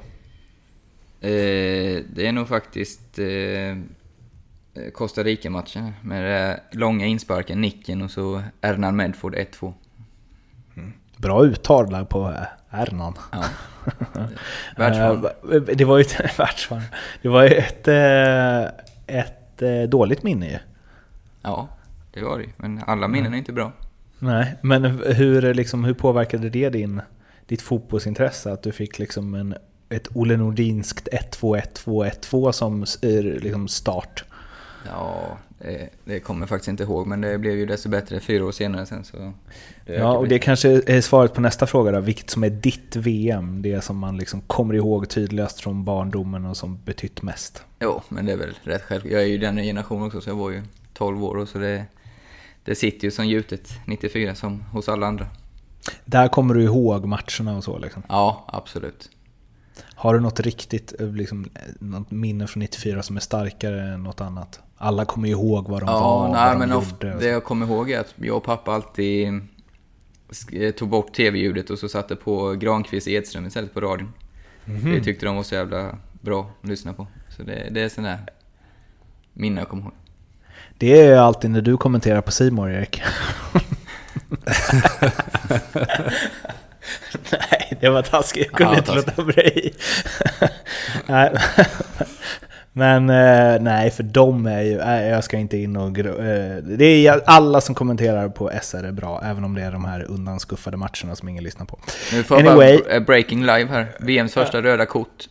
Eh, 1.27 2.03
det 2.13 2.27
är 2.27 2.31
nog 2.31 2.47
faktiskt 2.47 3.19
eh, 3.19 3.77
Costa 4.93 5.23
Rica-matchen 5.23 5.93
med 6.01 6.23
det 6.23 6.77
långa 6.77 7.05
insparken, 7.05 7.61
nicken 7.61 8.01
och 8.01 8.11
så 8.11 8.43
Ernan 8.61 8.95
Medford 8.95 9.35
1-2. 9.35 9.73
Mm. 10.75 10.93
Bra 11.17 11.45
uttal 11.45 11.89
där 11.89 12.05
på 12.05 12.35
Ernan. 12.69 13.13
Ja. 13.31 13.43
Världsform. 14.77 15.25
det 15.73 15.85
var 15.85 15.97
ju 15.97 16.03
ett. 16.03 16.23
Det 17.21 17.29
var 17.29 17.43
ju 17.43 17.49
ett, 17.49 17.87
ett 19.07 19.89
dåligt 19.89 20.23
minne 20.23 20.51
ju. 20.51 20.59
Ja, 21.41 21.69
det 22.13 22.23
var 22.23 22.39
det 22.39 22.49
Men 22.57 22.83
alla 22.87 23.07
minnen 23.07 23.33
är 23.33 23.37
inte 23.37 23.53
bra. 23.53 23.71
Nej, 24.23 24.55
men 24.61 24.83
hur, 25.05 25.53
liksom, 25.53 25.83
hur 25.83 25.93
påverkade 25.93 26.49
det 26.49 26.69
din, 26.69 27.01
ditt 27.45 27.61
fotbollsintresse? 27.61 28.51
Att 28.51 28.63
du 28.63 28.71
fick 28.71 28.99
liksom 28.99 29.33
en, 29.33 29.55
ett 29.89 30.07
Olle 30.13 30.37
Nordinskt 30.37 31.07
1-2-1-2-1-2 31.11 32.51
som 32.51 32.85
liksom 33.41 33.67
start? 33.67 34.23
Ja, 34.87 35.37
det, 35.59 35.89
det, 36.05 36.19
kommer 36.19 36.41
jag 36.41 36.49
faktiskt 36.49 36.67
inte 36.67 36.83
ihåg, 36.83 37.07
men 37.07 37.21
det 37.21 37.37
blev 37.37 37.57
ju 37.57 37.65
desto 37.65 37.89
bättre 37.89 38.19
fyra 38.19 38.45
år 38.45 38.51
senare 38.51 38.85
sen. 38.85 39.03
Så 39.03 39.33
ja, 39.85 40.17
och 40.17 40.27
det 40.27 40.39
kanske 40.39 40.69
är 40.69 41.01
svaret 41.01 41.33
på 41.33 41.41
nästa 41.41 41.67
fråga 41.67 41.91
då, 41.91 41.99
vilket 41.99 42.29
som 42.29 42.43
är 42.43 42.49
ditt 42.49 42.95
VM? 42.95 43.61
Det 43.61 43.81
som 43.81 43.97
man 43.97 44.17
liksom 44.17 44.41
kommer 44.41 44.73
ihåg 44.73 45.09
tydligast 45.09 45.61
från 45.61 45.85
barndomen 45.85 46.45
och 46.45 46.57
som 46.57 46.79
betytt 46.85 47.21
mest? 47.21 47.63
Jo, 47.79 48.01
men 48.09 48.25
det 48.25 48.31
är 48.31 48.37
väl 48.37 48.53
rätt 48.63 48.81
självklart. 48.81 49.13
Jag 49.13 49.21
är 49.21 49.27
ju 49.27 49.37
den 49.37 49.57
generationen 49.57 50.07
också, 50.07 50.21
så 50.21 50.29
jag 50.29 50.35
var 50.35 50.49
ju 50.49 50.63
12 50.93 51.23
år 51.23 51.37
och 51.37 51.49
så 51.49 51.57
det, 51.57 51.85
det 52.65 52.75
sitter 52.75 53.05
ju 53.05 53.11
som 53.11 53.27
gjutet 53.27 53.69
94 53.85 54.35
som 54.35 54.61
hos 54.61 54.89
alla 54.89 55.07
andra. 55.07 55.27
Där 56.05 56.27
kommer 56.27 56.53
du 56.53 56.63
ihåg 56.63 57.05
matcherna 57.05 57.57
och 57.57 57.63
så 57.63 57.77
liksom? 57.77 58.03
Ja, 58.09 58.45
absolut. 58.47 59.09
Har 59.83 60.13
du 60.13 60.19
något 60.19 60.39
riktigt 60.39 60.93
liksom, 60.99 61.49
något 61.79 62.11
minne 62.11 62.47
från 62.47 62.59
94 62.59 63.03
som 63.03 63.15
är 63.15 63.21
starkare 63.21 63.81
än 63.81 64.03
något 64.03 64.21
annat? 64.21 64.59
Alla 64.77 65.05
kommer 65.05 65.27
ihåg 65.27 65.69
vad 65.69 65.81
de 65.81 65.89
ja, 65.89 65.99
var, 65.99 66.27
nej, 66.27 66.43
vad 66.43 66.53
de 66.53 66.59
men 66.59 66.69
gjorde. 66.69 67.19
Det 67.19 67.27
jag 67.27 67.43
kommer 67.43 67.65
ihåg 67.65 67.91
är 67.91 67.99
att 67.99 68.13
jag 68.15 68.37
och 68.37 68.43
pappa 68.43 68.71
alltid 68.71 69.47
tog 70.77 70.89
bort 70.89 71.13
tv-ljudet 71.13 71.69
och 71.69 71.79
så 71.79 71.89
satte 71.89 72.15
på 72.15 72.53
Granqvist 72.53 73.07
Edström 73.07 73.45
istället 73.45 73.73
på 73.73 73.81
radion. 73.81 74.13
Mm 74.65 74.81
-hmm. 74.81 74.95
Det 74.95 75.03
tyckte 75.03 75.25
de 75.25 75.35
var 75.35 75.43
så 75.43 75.55
jävla 75.55 75.97
bra 76.11 76.51
att 76.61 76.69
lyssna 76.69 76.93
på. 76.93 77.07
Så 77.37 77.43
det, 77.43 77.69
det 77.71 77.81
är 77.81 77.89
sådana 77.89 78.09
där 78.09 78.19
minnen 79.33 79.57
jag 79.57 79.69
kommer 79.69 79.83
ihåg. 79.83 79.93
Det 80.81 81.01
är 81.01 81.17
alltid 81.17 81.51
när 81.51 81.61
du 81.61 81.77
kommenterar 81.77 82.21
på 82.21 82.31
Simor 82.31 82.71
Erik. 82.71 83.01
nej, 87.31 87.77
det 87.81 87.89
var 87.89 88.01
taskigt. 88.01 88.47
Jag 88.51 88.57
kunde 88.57 88.73
ja, 88.73 88.77
inte 88.77 88.95
låta 88.95 89.23
bli. 89.23 89.73
nej. 91.05 91.31
Men 92.73 93.09
eh, 93.09 93.61
nej, 93.61 93.91
för 93.91 94.03
de 94.03 94.45
är 94.45 94.61
ju... 94.61 94.77
Nej, 94.77 95.09
jag 95.09 95.23
ska 95.23 95.37
inte 95.37 95.57
in 95.57 95.75
och... 95.77 95.99
Eh, 95.99 96.57
det 96.63 97.07
är 97.07 97.21
alla 97.25 97.61
som 97.61 97.75
kommenterar 97.75 98.29
på 98.29 98.51
SR 98.61 98.83
är 98.83 98.91
bra, 98.91 99.21
även 99.23 99.43
om 99.43 99.53
det 99.53 99.61
är 99.61 99.71
de 99.71 99.85
här 99.85 100.05
undanskuffade 100.09 100.77
matcherna 100.77 101.15
som 101.15 101.29
ingen 101.29 101.43
lyssnar 101.43 101.65
på. 101.65 101.79
Nu 102.11 102.23
får 102.23 102.35
anyway, 102.35 102.77
bara 102.77 102.99
breaking 102.99 103.41
live 103.41 103.65
här. 103.65 103.87
VMs 103.99 104.33
första 104.33 104.61
röda 104.61 104.85
kort. 104.85 105.27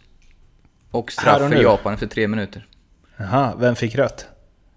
Och 0.90 1.12
straff 1.12 1.38
för 1.38 1.62
Japan 1.62 1.98
för 1.98 2.06
tre 2.06 2.28
minuter. 2.28 2.66
Jaha, 3.16 3.54
vem 3.58 3.76
fick 3.76 3.94
rött? 3.94 4.26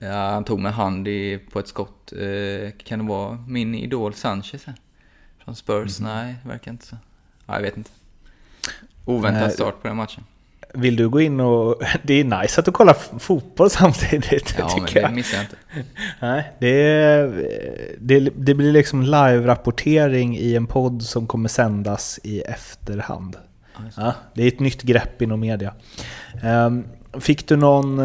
Ja, 0.04 0.30
han 0.30 0.44
tog 0.44 0.60
med 0.60 0.74
hand 0.74 1.08
i, 1.08 1.40
på 1.52 1.60
ett 1.60 1.68
skott. 1.68 2.14
Eh, 2.14 2.72
kan 2.84 3.00
det 3.00 3.06
vara 3.06 3.38
min 3.48 3.76
idol 3.76 4.14
Sanchez 4.14 4.66
här? 4.66 4.76
Från 5.44 5.56
Spurs? 5.56 6.00
Mm. 6.00 6.12
Nej, 6.14 6.36
verkar 6.46 6.72
inte 6.72 6.86
så. 6.86 6.96
Ja, 7.46 7.56
jag 7.56 7.62
vet 7.62 7.78
inte. 7.78 7.90
Oväntad 9.06 9.52
start 9.52 9.82
på 9.82 9.88
den 9.88 9.98
matchen. 9.98 10.24
Vill 10.74 10.96
du 10.96 11.10
gå 11.10 11.22
in 11.22 11.40
och... 11.40 11.82
Det 12.04 12.14
är 12.14 12.42
nice 12.42 12.60
att 12.60 12.66
du 12.66 12.72
kollar 12.72 13.20
fotboll 13.20 13.70
samtidigt. 13.70 14.56
Ja, 14.58 14.76
men 14.78 14.86
det 14.94 15.00
jag. 15.00 15.14
missar 15.14 15.38
jag 15.38 15.46
inte. 15.46 15.58
Nej, 16.20 16.52
det, 16.60 16.72
det, 18.00 18.20
det 18.20 18.54
blir 18.54 18.72
liksom 18.72 19.04
live-rapportering 19.04 20.38
i 20.38 20.56
en 20.56 20.68
podd 20.68 21.04
som 21.04 21.28
kommer 21.28 21.50
sändas 21.50 22.20
i 22.24 22.42
efterhand. 22.42 23.38
Ja, 23.96 24.14
det 24.34 24.44
är 24.44 24.48
ett 24.48 24.60
nytt 24.60 24.82
grepp 24.82 25.22
inom 25.22 25.40
media. 25.40 25.74
Um, 26.44 26.86
fick 27.20 27.48
du 27.48 27.56
någon... 27.56 28.00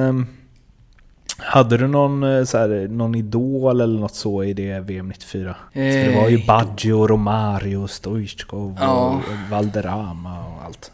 Hade 1.38 1.76
du 1.76 1.86
någon, 1.86 2.22
eh, 2.22 2.44
så 2.44 2.58
här, 2.58 2.88
någon 2.88 3.14
idol 3.14 3.80
eller 3.80 4.00
något 4.00 4.14
så 4.14 4.44
i 4.44 4.52
det 4.52 4.80
VM 4.80 5.08
94? 5.08 5.56
Eh, 5.72 5.82
det 5.82 6.14
var 6.16 6.28
ju 6.28 6.46
Baggio, 6.46 7.06
Romario, 7.06 7.86
Stoichkov 7.86 8.76
ja. 8.80 9.08
och 9.08 9.50
Valderrama 9.50 10.46
och 10.46 10.64
allt. 10.64 10.92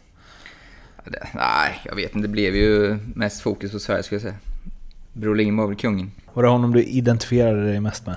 Det, 1.04 1.28
nej, 1.34 1.80
jag 1.84 1.96
vet 1.96 2.14
inte. 2.14 2.28
Det 2.28 2.32
blev 2.32 2.56
ju 2.56 2.98
mest 3.14 3.40
fokus 3.40 3.72
på 3.72 3.78
Sverige 3.78 4.02
skulle 4.02 4.16
jag 4.16 4.22
säga. 4.22 4.34
Brolin 5.12 5.56
var 5.56 5.66
väl 5.66 5.76
kungen. 5.76 6.12
Var 6.32 6.42
det 6.42 6.48
honom 6.48 6.72
du 6.72 6.84
identifierade 6.84 7.64
dig 7.66 7.80
mest 7.80 8.06
med? 8.06 8.16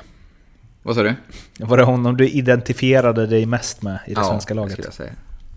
Vad 0.83 0.95
sa 0.95 1.03
du? 1.03 1.15
Var 1.59 1.77
det 1.77 1.83
honom 1.83 2.17
du 2.17 2.29
identifierade 2.29 3.27
dig 3.27 3.45
mest 3.45 3.81
med 3.81 3.99
i 4.07 4.13
det 4.13 4.21
ja, 4.21 4.29
svenska 4.29 4.53
laget? 4.53 4.77
Ja, 4.77 4.83
skulle 4.83 4.87
jag 4.87 4.93
säga. 4.93 5.13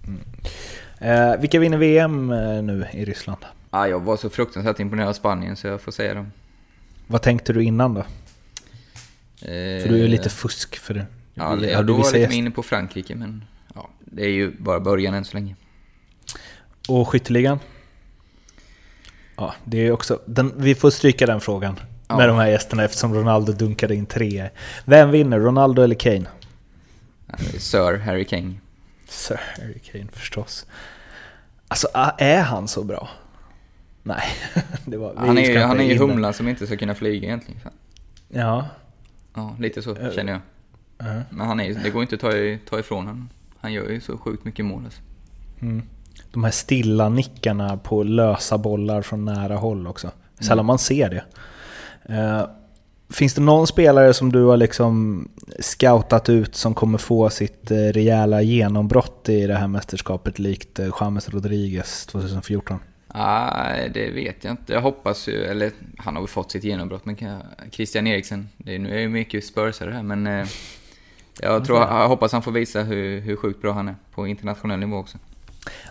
Mm. 0.07 1.33
Eh, 1.33 1.41
vilka 1.41 1.59
vinner 1.59 1.79
VM 1.79 2.31
eh, 2.31 2.63
nu 2.63 2.87
i 2.93 3.05
Ryssland? 3.05 3.39
Ah, 3.71 3.87
jag 3.87 4.01
var 4.01 4.17
så 4.17 4.31
fruktansvärt 4.31 4.81
imponerad 4.81 5.09
av 5.09 5.13
Spanien 5.13 5.57
så 5.57 5.67
jag 5.67 5.81
får 5.81 5.93
säga 5.93 6.15
dem. 6.15 6.33
Vad 7.11 7.23
tänkte 7.23 7.53
du 7.53 7.65
innan 7.65 7.95
då? 7.95 8.01
Eh, 8.01 8.07
för 9.83 9.89
du 9.89 9.95
är 9.95 9.99
ju 9.99 10.09
lite 10.09 10.31
fusk 10.31 10.77
för 10.77 10.95
det. 10.95 11.07
Ja, 11.35 11.57
det, 11.57 11.71
ja 11.71 11.83
då 11.83 11.97
var 11.97 12.05
jag 12.05 12.15
lite 12.15 12.35
inne 12.35 12.51
på 12.51 12.63
Frankrike 12.63 13.15
men 13.15 13.45
ja, 13.75 13.91
det 14.01 14.23
är 14.23 14.31
ju 14.31 14.51
bara 14.59 14.81
början 14.81 15.15
än 15.15 15.25
så 15.25 15.37
länge. 15.37 15.57
Och 16.89 17.09
skytteligan? 17.09 17.59
Ja, 19.37 19.55
det 19.65 19.87
är 19.87 19.93
också... 19.93 20.21
Den, 20.27 20.53
vi 20.57 20.75
får 20.75 20.91
stryka 20.91 21.27
den 21.27 21.41
frågan 21.41 21.81
ja. 22.09 22.17
med 22.17 22.29
de 22.29 22.37
här 22.37 22.49
gästerna 22.49 22.85
eftersom 22.85 23.15
Ronaldo 23.15 23.53
dunkade 23.53 23.95
in 23.95 24.07
tre. 24.07 24.51
Vem 24.85 25.11
vinner, 25.11 25.39
Ronaldo 25.39 25.83
eller 25.83 25.95
Kane? 25.95 26.27
Sir 27.59 27.99
Harry 27.99 28.25
Kane. 28.25 28.55
Sir 29.09 29.41
Harry 29.59 29.79
Kane 29.79 30.07
förstås. 30.13 30.67
Alltså, 31.69 31.89
är 32.19 32.43
han 32.43 32.69
så 32.69 32.85
bra? 32.85 33.09
Nej. 34.03 34.23
det 34.85 34.97
var, 34.97 35.15
han 35.17 35.39
är 35.39 35.65
han 35.65 35.81
är 35.81 35.85
ju 35.85 35.99
humlan 35.99 36.35
som 36.35 36.49
inte 36.49 36.67
ska 36.67 36.77
kunna 36.77 36.95
flyga 36.95 37.29
egentligen. 37.29 37.61
Ja. 38.29 38.69
Ja, 39.35 39.57
lite 39.59 39.83
så 39.83 39.91
uh, 39.91 40.11
känner 40.13 40.33
jag. 40.33 40.41
Uh. 41.09 41.23
Men 41.31 41.47
han 41.47 41.61
är, 41.61 41.75
det 41.75 41.91
går 41.91 42.03
inte 42.03 42.15
att 42.15 42.21
ta, 42.21 42.31
ta 42.71 42.79
ifrån 42.79 43.07
honom. 43.07 43.29
Han 43.59 43.73
gör 43.73 43.89
ju 43.89 44.01
så 44.01 44.19
sjukt 44.19 44.45
mycket 44.45 44.65
mål 44.65 44.83
alltså. 44.85 45.01
Mm. 45.61 45.83
De 46.33 46.45
här 46.45 46.51
stilla 46.51 47.09
nickarna 47.09 47.77
på 47.77 48.03
lösa 48.03 48.59
bollar 48.59 49.03
från 49.03 49.25
nära 49.25 49.57
håll 49.57 49.87
också. 49.87 50.07
Mm. 50.07 50.17
Sällan 50.41 50.67
man 50.67 50.79
ser 50.79 51.11
det. 51.11 51.25
Uh, 52.15 52.47
finns 53.11 53.35
det 53.35 53.41
någon 53.41 53.67
spelare 53.67 54.15
som 54.15 54.33
du 54.33 54.45
har 54.45 54.57
liksom 54.57 55.29
scoutat 55.61 56.29
ut 56.29 56.55
som 56.55 56.75
kommer 56.75 56.99
få 56.99 57.31
sitt 57.31 57.71
rejäla 57.71 58.43
genombrott 58.43 59.29
i 59.29 59.47
det 59.47 59.55
här 59.55 59.69
mästerskapet 59.69 60.39
likt 60.39 60.81
James 61.01 61.29
Rodriguez 61.29 62.07
2014? 62.07 62.79
Nej, 63.15 63.91
det 63.95 64.11
vet 64.11 64.45
jag 64.45 64.53
inte. 64.53 64.73
Jag 64.73 64.81
hoppas 64.81 65.29
ju, 65.29 65.45
eller 65.45 65.71
han 65.99 66.15
har 66.15 66.23
väl 66.23 66.29
fått 66.29 66.51
sitt 66.51 66.65
genombrott, 66.65 67.05
men 67.05 67.17
Christian 67.71 68.07
Eriksen, 68.07 68.49
det 68.57 68.75
är, 68.75 68.79
nu 68.79 68.95
är 68.95 69.01
ju 69.01 69.09
mycket 69.09 69.45
spursare 69.45 69.91
här, 69.91 70.03
men 70.03 70.27
eh, 70.27 70.47
jag, 71.41 71.65
tror, 71.65 71.79
jag 71.79 72.09
hoppas 72.09 72.33
han 72.33 72.43
får 72.43 72.53
visa 72.53 72.83
hur, 72.83 73.21
hur 73.21 73.37
sjukt 73.37 73.63
bra 73.63 73.73
han 73.73 73.89
är 73.89 73.95
på 74.15 74.27
internationell 74.27 74.79
nivå 74.79 74.97
också. 74.97 75.19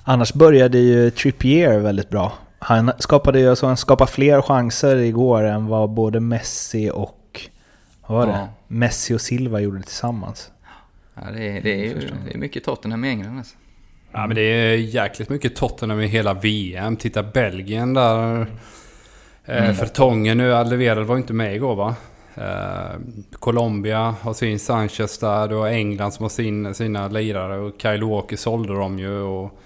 Annars 0.04 0.34
började 0.34 0.78
ju 0.78 1.12
Trippier 1.12 1.80
väldigt 1.80 2.10
bra. 2.10 2.34
Han 2.60 2.92
skapade 3.00 3.40
ju 3.40 3.50
alltså, 3.50 3.66
han 3.66 3.78
skapade 3.78 4.12
fler 4.12 4.42
chanser 4.42 4.98
igår 4.98 5.44
än 5.44 5.68
vad 5.68 5.90
både 5.90 6.20
Messi 6.20 6.92
och... 6.94 7.50
Vad 8.08 8.18
var 8.18 8.28
det? 8.28 8.48
Messi 8.68 9.14
och 9.14 9.22
Silva 9.22 9.60
gjorde 9.60 9.82
tillsammans. 9.82 10.52
Ja, 11.14 11.22
det 11.32 11.58
är, 11.58 11.62
det 11.62 11.72
är 11.72 11.84
ju 11.84 12.10
det 12.26 12.34
är 12.34 12.38
mycket 12.38 12.64
Tottenham 12.64 13.06
i 13.06 13.10
England 13.10 13.38
alltså. 13.38 13.56
Ja 14.12 14.28
men 14.28 14.36
det 14.36 14.42
är 14.42 14.76
jäkligt 14.76 15.30
mycket 15.30 15.56
Tottenham 15.56 16.00
i 16.00 16.08
hela 16.08 16.34
VM. 16.34 16.96
Titta 16.96 17.24
Belgien 17.24 17.94
där. 17.94 18.42
Eh, 19.46 19.64
mm. 19.64 19.76
Förtongen 19.76 20.38
nu, 20.38 20.54
Alderweireld 20.54 21.08
var 21.08 21.18
inte 21.18 21.34
med 21.34 21.56
igår 21.56 21.76
va? 21.76 21.96
Eh, 22.36 23.00
Colombia 23.32 24.16
har 24.22 24.34
sin 24.34 24.60
Sanchez 24.60 25.18
där. 25.18 25.48
Du 25.48 25.56
har 25.56 25.68
England 25.68 26.12
som 26.12 26.24
har 26.24 26.30
sin, 26.30 26.76
sina 26.76 27.08
lirare. 27.08 27.58
Och 27.58 27.74
Kyle 27.82 28.04
Walker 28.04 28.38
sålde 28.38 28.74
de 28.74 29.00
ju. 29.00 29.22
Och 29.22 29.60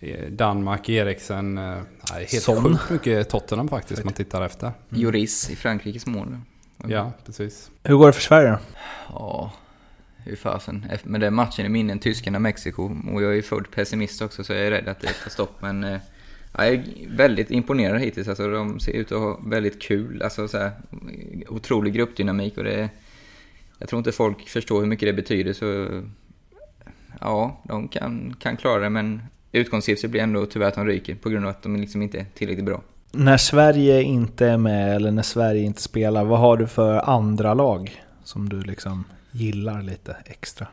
eh, 0.00 0.30
Danmark, 0.30 0.88
Eriksen. 0.88 1.58
Eh, 1.58 1.74
helt 2.12 2.30
Son. 2.30 2.64
sjukt 2.64 2.90
mycket 2.90 3.28
Tottenham 3.28 3.68
faktiskt 3.68 4.04
man 4.04 4.14
tittar 4.14 4.42
efter. 4.42 4.66
Mm. 4.66 5.02
Joris 5.02 5.50
i 5.50 5.56
Frankrikes 5.56 6.06
mål. 6.06 6.36
Ja, 6.88 7.12
precis. 7.26 7.70
Hur 7.82 7.96
går 7.96 8.06
det 8.06 8.12
för 8.12 8.22
Sverige 8.22 8.50
då? 8.50 8.58
Ja, 9.12 9.52
hur 10.26 10.36
fasen. 10.36 10.86
Med 11.04 11.20
den 11.20 11.34
matchen 11.34 11.66
i 11.66 11.68
minnen, 11.68 11.98
Tyskarna-Mexiko. 11.98 13.12
Och 13.12 13.22
jag 13.22 13.30
är 13.30 13.34
ju 13.34 13.42
född 13.42 13.70
pessimist 13.70 14.22
också 14.22 14.44
så 14.44 14.52
jag 14.52 14.66
är 14.66 14.70
rädd 14.70 14.88
att 14.88 15.00
det 15.00 15.08
tar 15.08 15.30
stopp. 15.30 15.62
Men 15.62 15.84
eh, 15.84 15.98
jag 16.52 16.66
är 16.66 16.84
väldigt 17.08 17.50
imponerad 17.50 18.00
hittills. 18.00 18.28
Alltså, 18.28 18.48
de 18.48 18.80
ser 18.80 18.92
ut 18.92 19.12
att 19.12 19.18
ha 19.18 19.40
väldigt 19.46 19.82
kul. 19.82 20.22
Alltså, 20.22 20.48
så 20.48 20.58
här, 20.58 20.72
otrolig 21.48 21.94
gruppdynamik. 21.94 22.58
Och 22.58 22.64
det, 22.64 22.88
jag 23.78 23.88
tror 23.88 23.98
inte 23.98 24.12
folk 24.12 24.48
förstår 24.48 24.80
hur 24.80 24.86
mycket 24.86 25.08
det 25.08 25.12
betyder. 25.12 25.52
Så 25.52 26.02
ja, 27.20 27.60
de 27.64 27.88
kan, 27.88 28.34
kan 28.38 28.56
klara 28.56 28.80
det. 28.80 28.90
Men 28.90 29.22
utgångssiffror 29.52 30.08
blir 30.08 30.20
ändå 30.22 30.46
tyvärr 30.46 30.68
att 30.68 30.74
de 30.74 30.86
ryker 30.86 31.14
på 31.14 31.30
grund 31.30 31.44
av 31.44 31.50
att 31.50 31.62
de 31.62 31.76
liksom 31.76 32.02
inte 32.02 32.18
är 32.18 32.26
tillräckligt 32.34 32.66
bra. 32.66 32.82
När 33.12 33.36
Sverige 33.36 34.02
inte 34.02 34.46
är 34.46 34.56
med 34.56 34.96
eller 34.96 35.10
när 35.10 35.22
Sverige 35.22 35.62
inte 35.62 35.82
spelar, 35.82 36.24
vad 36.24 36.38
har 36.38 36.56
du 36.56 36.66
för 36.66 37.10
andra 37.10 37.54
lag 37.54 38.02
som 38.24 38.48
du 38.48 38.60
liksom 38.60 39.04
gillar 39.36 39.82
lite 39.82 40.16
extra? 40.24 40.66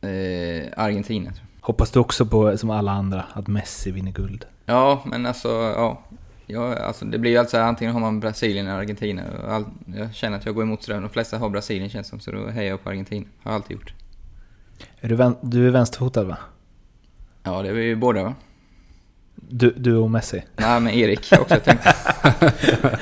Eh, 0.00 0.72
Argentina. 0.76 1.32
Hoppas 1.60 1.90
du 1.90 2.00
också 2.00 2.26
på, 2.26 2.58
som 2.58 2.70
alla 2.70 2.92
andra, 2.92 3.24
att 3.32 3.46
Messi 3.46 3.90
vinner 3.90 4.12
guld? 4.12 4.44
Ja, 4.66 5.02
men 5.06 5.26
alltså, 5.26 5.48
ja. 5.48 6.02
ja 6.46 6.76
alltså 6.76 7.04
det 7.04 7.18
blir 7.18 7.30
ju 7.30 7.38
alltså 7.38 7.58
antingen 7.58 7.92
har 7.94 8.00
man 8.00 8.20
Brasilien 8.20 8.66
eller 8.66 8.78
Argentina. 8.78 9.22
All, 9.48 9.64
jag 9.96 10.14
känner 10.14 10.36
att 10.36 10.46
jag 10.46 10.54
går 10.54 10.62
emot 10.62 10.82
strömmen. 10.82 11.02
De 11.02 11.08
flesta 11.08 11.38
har 11.38 11.50
Brasilien 11.50 11.90
känns 11.90 12.08
som, 12.08 12.20
så 12.20 12.30
då 12.30 12.46
hejar 12.48 12.70
jag 12.70 12.84
på 12.84 12.90
Argentina. 12.90 13.26
Har 13.42 13.52
alltid 13.52 13.76
gjort. 13.76 13.94
Är 15.00 15.08
du, 15.08 15.34
du 15.42 15.66
är 15.66 15.70
vänsterfotad 15.70 16.24
va? 16.24 16.38
Ja, 17.42 17.62
det 17.62 17.68
är 17.68 17.72
vi 17.72 17.84
ju 17.84 17.96
båda 17.96 18.22
va? 18.22 18.34
Du, 19.34 19.74
du 19.76 19.96
och 19.96 20.10
Messi? 20.10 20.42
Nej, 20.56 20.80
men 20.80 20.94
Erik 20.94 21.32
också 21.40 21.56
tänkte 21.60 21.94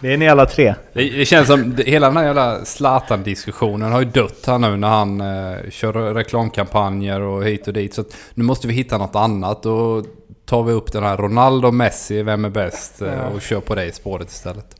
Det 0.00 0.12
är 0.12 0.16
ni 0.16 0.28
alla 0.28 0.46
tre. 0.46 0.74
Det, 0.92 1.10
det 1.10 1.24
känns 1.24 1.48
som 1.48 1.76
hela 1.86 2.06
den 2.06 2.16
här 2.16 2.24
jävla 2.24 2.64
Zlatan-diskussionen 2.64 3.92
har 3.92 4.00
ju 4.00 4.10
dött 4.10 4.46
här 4.46 4.58
nu 4.58 4.76
när 4.76 4.88
han 4.88 5.20
eh, 5.20 5.70
kör 5.70 6.14
reklamkampanjer 6.14 7.20
och 7.20 7.44
hit 7.44 7.66
och 7.68 7.72
dit. 7.72 7.94
Så 7.94 8.04
nu 8.34 8.44
måste 8.44 8.68
vi 8.68 8.74
hitta 8.74 8.98
något 8.98 9.16
annat. 9.16 9.62
Då 9.62 10.04
tar 10.44 10.62
vi 10.62 10.72
upp 10.72 10.92
den 10.92 11.02
här 11.02 11.16
Ronaldo 11.16 11.70
Messi, 11.70 12.22
vem 12.22 12.44
är 12.44 12.50
bäst? 12.50 13.02
Eh, 13.02 13.34
och 13.34 13.42
kör 13.42 13.60
på 13.60 13.74
det 13.74 13.94
spåret 13.94 14.30
istället. 14.30 14.76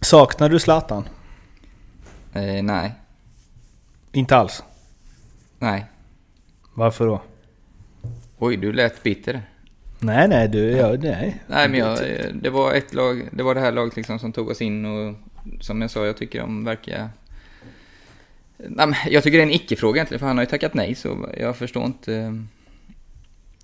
Saknar 0.00 0.48
du 0.48 0.58
Zlatan? 0.58 1.08
Eh, 2.32 2.62
nej. 2.62 2.92
Inte 4.12 4.36
alls? 4.36 4.62
Nej. 5.58 5.86
Varför 6.74 7.06
då? 7.06 7.22
Oj, 8.38 8.56
du 8.56 8.72
lät 8.72 9.02
bitter. 9.02 9.42
Nej, 10.00 10.28
nej, 10.28 10.48
du, 10.48 10.70
ja, 10.70 10.96
nej. 11.00 11.42
Nej, 11.46 11.68
men 11.68 11.80
jag, 11.80 11.98
det 12.34 12.50
var 12.50 12.74
ett 12.74 12.94
lag, 12.94 13.28
det 13.32 13.42
var 13.42 13.54
det 13.54 13.60
här 13.60 13.72
laget 13.72 13.96
liksom 13.96 14.18
som 14.18 14.32
tog 14.32 14.48
oss 14.48 14.62
in 14.62 14.84
och 14.84 15.14
som 15.60 15.80
jag 15.80 15.90
sa, 15.90 16.06
jag 16.06 16.16
tycker 16.16 16.40
de 16.40 16.64
verkar... 16.64 17.08
Nej, 18.56 18.94
jag 19.10 19.22
tycker 19.22 19.38
det 19.38 19.42
är 19.42 19.46
en 19.46 19.52
icke-fråga 19.52 19.96
egentligen, 19.96 20.18
för 20.18 20.26
han 20.26 20.36
har 20.36 20.42
ju 20.42 20.50
tackat 20.50 20.74
nej, 20.74 20.94
så 20.94 21.28
jag 21.40 21.56
förstår 21.56 21.84
inte... 21.84 22.44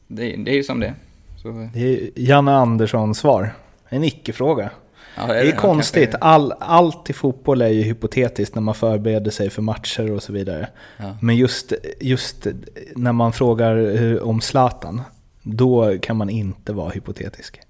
Det, 0.06 0.36
det 0.36 0.50
är 0.50 0.54
ju 0.54 0.62
som 0.62 0.80
det 0.80 0.94
så... 1.42 1.68
Det 1.72 1.80
är 1.80 2.10
Janne 2.14 2.52
Anderssons 2.52 3.18
svar. 3.18 3.54
En 3.88 4.04
icke-fråga. 4.04 4.70
Ja, 5.16 5.26
det, 5.26 5.40
är, 5.40 5.44
det 5.44 5.50
är 5.50 5.56
konstigt. 5.56 6.14
All, 6.20 6.52
allt 6.60 7.10
i 7.10 7.12
fotboll 7.12 7.62
är 7.62 7.68
ju 7.68 7.82
hypotetiskt 7.82 8.54
när 8.54 8.62
man 8.62 8.74
förbereder 8.74 9.30
sig 9.30 9.50
för 9.50 9.62
matcher 9.62 10.12
och 10.12 10.22
så 10.22 10.32
vidare. 10.32 10.68
Ja. 10.96 11.16
Men 11.20 11.36
just, 11.36 11.72
just 12.00 12.46
när 12.94 13.12
man 13.12 13.32
frågar 13.32 14.22
om 14.22 14.40
Zlatan, 14.40 15.02
då 15.44 15.98
kan 16.02 16.16
man 16.16 16.30
inte 16.30 16.72
vara 16.72 16.90
hypotetisk. 16.90 17.60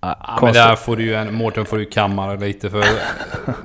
Ja, 0.00 0.38
men 0.42 0.52
där 0.52 0.76
får 0.76 0.96
du 0.96 1.02
ju 1.02 1.14
en, 1.14 1.34
Mårten 1.34 1.64
får 1.64 1.78
du 1.78 1.84
kamma 1.84 2.34
lite 2.34 2.70
för 2.70 2.84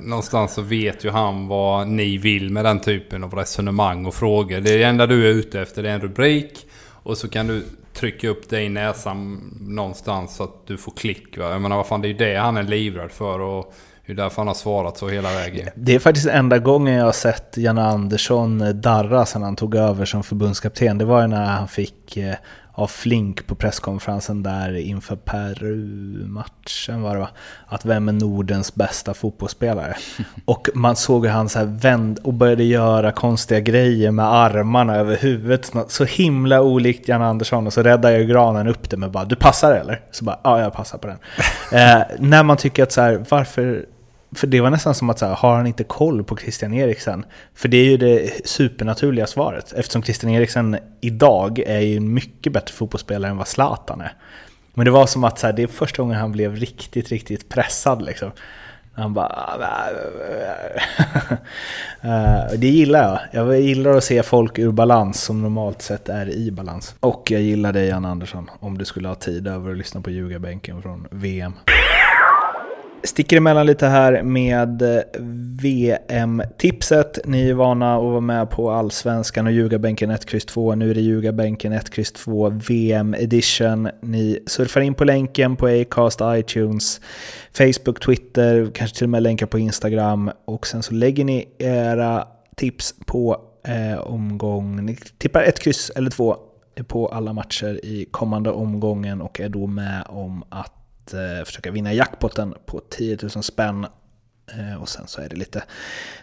någonstans 0.00 0.54
så 0.54 0.62
vet 0.62 1.04
ju 1.04 1.10
han 1.10 1.48
vad 1.48 1.88
ni 1.88 2.18
vill 2.18 2.50
med 2.50 2.64
den 2.64 2.80
typen 2.80 3.24
av 3.24 3.34
resonemang 3.34 4.06
och 4.06 4.14
frågor. 4.14 4.60
Det 4.60 4.82
enda 4.82 5.06
du 5.06 5.26
är 5.26 5.30
ute 5.30 5.60
efter 5.60 5.82
det 5.82 5.90
är 5.90 5.94
en 5.94 6.00
rubrik 6.00 6.66
och 7.02 7.18
så 7.18 7.28
kan 7.28 7.46
du 7.46 7.64
trycka 7.92 8.28
upp 8.28 8.48
det 8.48 8.62
i 8.62 8.68
näsan 8.68 9.50
någonstans 9.60 10.36
så 10.36 10.44
att 10.44 10.66
du 10.66 10.76
får 10.76 10.92
klick. 10.92 11.38
Va? 11.38 11.50
Jag 11.50 11.60
menar 11.60 11.76
vad 11.76 11.86
fan 11.86 12.00
det 12.00 12.08
är 12.08 12.10
ju 12.10 12.16
det 12.16 12.36
han 12.36 12.56
är 12.56 12.62
livrädd 12.62 13.12
för 13.12 13.40
och 13.40 13.74
det 14.06 14.12
är 14.12 14.16
därför 14.16 14.36
han 14.36 14.46
har 14.46 14.54
svarat 14.54 14.98
så 14.98 15.08
hela 15.08 15.28
vägen. 15.30 15.68
Det 15.74 15.94
är 15.94 15.98
faktiskt 15.98 16.26
enda 16.26 16.58
gången 16.58 16.94
jag 16.94 17.04
har 17.04 17.12
sett 17.12 17.56
Janne 17.56 17.82
Andersson 17.82 18.80
darra 18.80 19.26
sedan 19.26 19.42
han 19.42 19.56
tog 19.56 19.74
över 19.74 20.04
som 20.04 20.22
förbundskapten. 20.22 20.98
Det 20.98 21.04
var 21.04 21.20
ju 21.20 21.26
när 21.26 21.46
han 21.46 21.68
fick 21.68 22.16
eh, 22.16 22.34
av 22.76 22.86
Flink 22.86 23.46
på 23.46 23.54
presskonferensen 23.54 24.42
där 24.42 24.76
inför 24.76 25.16
Peru-matchen 25.16 27.02
var 27.02 27.14
det 27.14 27.20
va? 27.20 27.28
Att 27.66 27.84
vem 27.84 28.08
är 28.08 28.12
Nordens 28.12 28.74
bästa 28.74 29.14
fotbollsspelare? 29.14 29.96
Och 30.44 30.68
man 30.74 30.96
såg 30.96 31.26
hur 31.26 31.32
han 31.32 31.48
så 31.48 31.58
här 31.58 31.66
vände 31.66 32.20
och 32.24 32.34
började 32.34 32.64
göra 32.64 33.12
konstiga 33.12 33.60
grejer 33.60 34.10
med 34.10 34.26
armarna 34.26 34.96
över 34.96 35.16
huvudet. 35.16 35.72
Så 35.88 36.04
himla 36.04 36.60
olikt 36.60 37.08
Jan 37.08 37.22
Andersson. 37.22 37.66
Och 37.66 37.72
så 37.72 37.82
räddade 37.82 38.18
jag 38.18 38.28
granen 38.28 38.68
upp 38.68 38.90
det 38.90 38.96
med 38.96 39.10
bara 39.10 39.24
du 39.24 39.36
passar 39.36 39.72
eller? 39.72 40.00
Så 40.10 40.24
bara 40.24 40.38
ja, 40.44 40.60
jag 40.60 40.72
passar 40.72 40.98
på 40.98 41.06
den. 41.06 41.18
eh, 41.80 42.02
när 42.18 42.42
man 42.42 42.56
tycker 42.56 42.82
att 42.82 42.92
så 42.92 43.00
här, 43.00 43.24
varför 43.28 43.86
för 44.34 44.46
det 44.46 44.60
var 44.60 44.70
nästan 44.70 44.94
som 44.94 45.10
att 45.10 45.18
så 45.18 45.26
här, 45.26 45.34
har 45.34 45.56
han 45.56 45.66
inte 45.66 45.84
koll 45.84 46.24
på 46.24 46.36
Christian 46.36 46.74
Eriksen? 46.74 47.24
För 47.54 47.68
det 47.68 47.76
är 47.76 47.84
ju 47.84 47.96
det 47.96 48.46
supernaturliga 48.46 49.26
svaret. 49.26 49.72
Eftersom 49.72 50.02
Christian 50.02 50.32
Eriksen 50.32 50.76
idag 51.00 51.58
är 51.58 51.80
ju 51.80 51.96
en 51.96 52.14
mycket 52.14 52.52
bättre 52.52 52.72
fotbollsspelare 52.74 53.30
än 53.30 53.36
vad 53.36 53.48
Zlatan 53.48 54.00
är. 54.00 54.12
Men 54.74 54.84
det 54.84 54.90
var 54.90 55.06
som 55.06 55.24
att 55.24 55.38
så 55.38 55.46
här, 55.46 55.52
det 55.52 55.62
är 55.62 55.66
första 55.66 56.02
gången 56.02 56.18
han 56.18 56.32
blev 56.32 56.56
riktigt, 56.56 57.08
riktigt 57.08 57.48
pressad 57.48 58.02
liksom. 58.02 58.30
Han 58.96 59.14
bara... 59.14 59.26
Ah, 59.26 59.88
eh, 62.02 62.58
det 62.58 62.66
gillar 62.66 63.02
jag. 63.02 63.46
Jag 63.46 63.60
gillar 63.60 63.96
att 63.96 64.04
se 64.04 64.22
folk 64.22 64.58
ur 64.58 64.72
balans 64.72 65.22
som 65.22 65.42
normalt 65.42 65.82
sett 65.82 66.08
är 66.08 66.28
i 66.30 66.50
balans. 66.50 66.94
Och 67.00 67.30
jag 67.30 67.40
gillar 67.40 67.72
dig 67.72 67.88
Jan 67.88 68.04
Andersson, 68.04 68.50
om 68.60 68.78
du 68.78 68.84
skulle 68.84 69.08
ha 69.08 69.14
tid 69.14 69.48
över 69.48 69.70
att 69.70 69.76
lyssna 69.76 70.00
på 70.00 70.10
ljugarbänken 70.10 70.82
från 70.82 71.08
VM 71.10 71.52
sticker 73.04 73.36
emellan 73.36 73.66
lite 73.66 73.86
här 73.86 74.22
med 74.22 74.82
VM-tipset. 75.60 77.18
Ni 77.24 77.50
är 77.50 77.54
vana 77.54 77.96
att 77.96 78.02
vara 78.02 78.20
med 78.20 78.50
på 78.50 78.70
Allsvenskan 78.70 79.46
och 79.46 79.52
ljugarbänken 79.52 80.10
1, 80.10 80.34
X, 80.34 80.44
2. 80.44 80.74
Nu 80.74 80.90
är 80.90 80.94
det 80.94 81.00
ljugarbänken 81.00 81.72
1, 81.72 81.98
X, 81.98 82.12
2 82.12 82.48
VM 82.48 83.14
edition. 83.14 83.88
Ni 84.00 84.38
surfar 84.46 84.80
in 84.80 84.94
på 84.94 85.04
länken 85.04 85.56
på 85.56 85.66
Acast, 85.66 86.20
iTunes, 86.24 87.00
Facebook, 87.52 88.00
Twitter, 88.00 88.70
kanske 88.74 88.96
till 88.96 89.04
och 89.04 89.10
med 89.10 89.22
länkar 89.22 89.46
på 89.46 89.58
Instagram. 89.58 90.30
Och 90.44 90.66
sen 90.66 90.82
så 90.82 90.94
lägger 90.94 91.24
ni 91.24 91.48
era 91.58 92.28
tips 92.56 92.94
på 93.06 93.40
eh, 93.66 93.98
omgång. 93.98 94.86
Ni 94.86 94.96
tippar 95.18 95.42
1, 95.42 95.60
kryss 95.60 95.90
eller 95.90 96.10
2 96.10 96.36
på 96.88 97.08
alla 97.08 97.32
matcher 97.32 97.80
i 97.84 98.06
kommande 98.10 98.50
omgången 98.50 99.20
och 99.20 99.40
är 99.40 99.48
då 99.48 99.66
med 99.66 100.04
om 100.08 100.44
att 100.48 100.83
eh, 101.12 101.44
försöka 101.44 101.70
vinna 101.70 101.92
jackpotten 101.92 102.54
på 102.66 102.80
10 102.90 103.18
000 103.22 103.30
spänn. 103.30 103.86
Eh, 104.46 104.82
och 104.82 104.88
sen 104.88 105.06
så 105.06 105.20
är 105.20 105.28
det 105.28 105.36
lite 105.36 105.62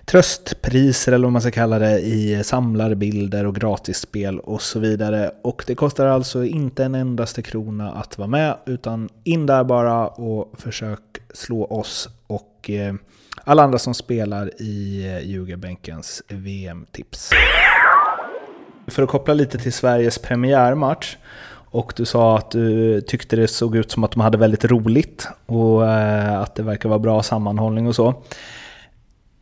tröstpriser 0.06 1.12
eller 1.12 1.26
vad 1.26 1.34
man 1.34 1.42
ska 1.42 1.52
kalla 1.52 1.80
det 1.80 2.00
i 2.00 2.44
samlarbilder 2.44 3.46
och 3.46 3.56
gratisspel 3.56 4.40
och 4.40 4.62
så 4.62 4.80
vidare. 4.80 5.32
Och 5.42 5.64
det 5.68 5.76
kostar 5.76 6.06
alltså 6.06 6.46
inte 6.46 6.84
en 6.84 6.96
endaste 6.96 7.42
krona 7.42 7.92
att 7.92 8.18
vara 8.18 8.28
med 8.28 8.58
utan 8.66 9.10
in 9.24 9.46
där 9.46 9.64
bara 9.64 10.08
och 10.08 10.54
försök 10.58 11.00
slå 11.34 11.66
oss 11.66 12.10
och 12.28 12.70
eh, 12.70 12.94
alla 13.44 13.64
andra 13.64 13.80
som 13.80 13.94
spelar 13.94 14.62
i 14.62 15.06
eh, 15.06 15.30
Ljugarbänkens 15.30 16.24
VM-tips. 16.28 17.30
För 18.88 19.04
att 19.04 19.10
koppla 19.10 19.34
lite 19.34 19.58
till 19.58 19.74
Sveriges 19.74 20.18
premiärmatch 20.18 21.18
och 21.72 21.94
du 21.96 22.06
sa 22.06 22.38
att 22.38 22.52
du 22.52 23.02
tyckte 23.02 23.36
det 23.36 23.48
såg 23.48 23.76
ut 23.76 23.92
som 23.92 24.04
att 24.04 24.12
de 24.12 24.22
hade 24.22 24.38
väldigt 24.38 24.66
roligt 24.66 25.28
och 25.46 25.88
eh, 25.88 26.42
att 26.42 26.56
det 26.56 26.64
verkar 26.64 26.90
vara 26.90 27.00
bra 27.00 27.24
sammanhållning 27.24 27.88
och 27.88 27.96
så. 27.96 28.08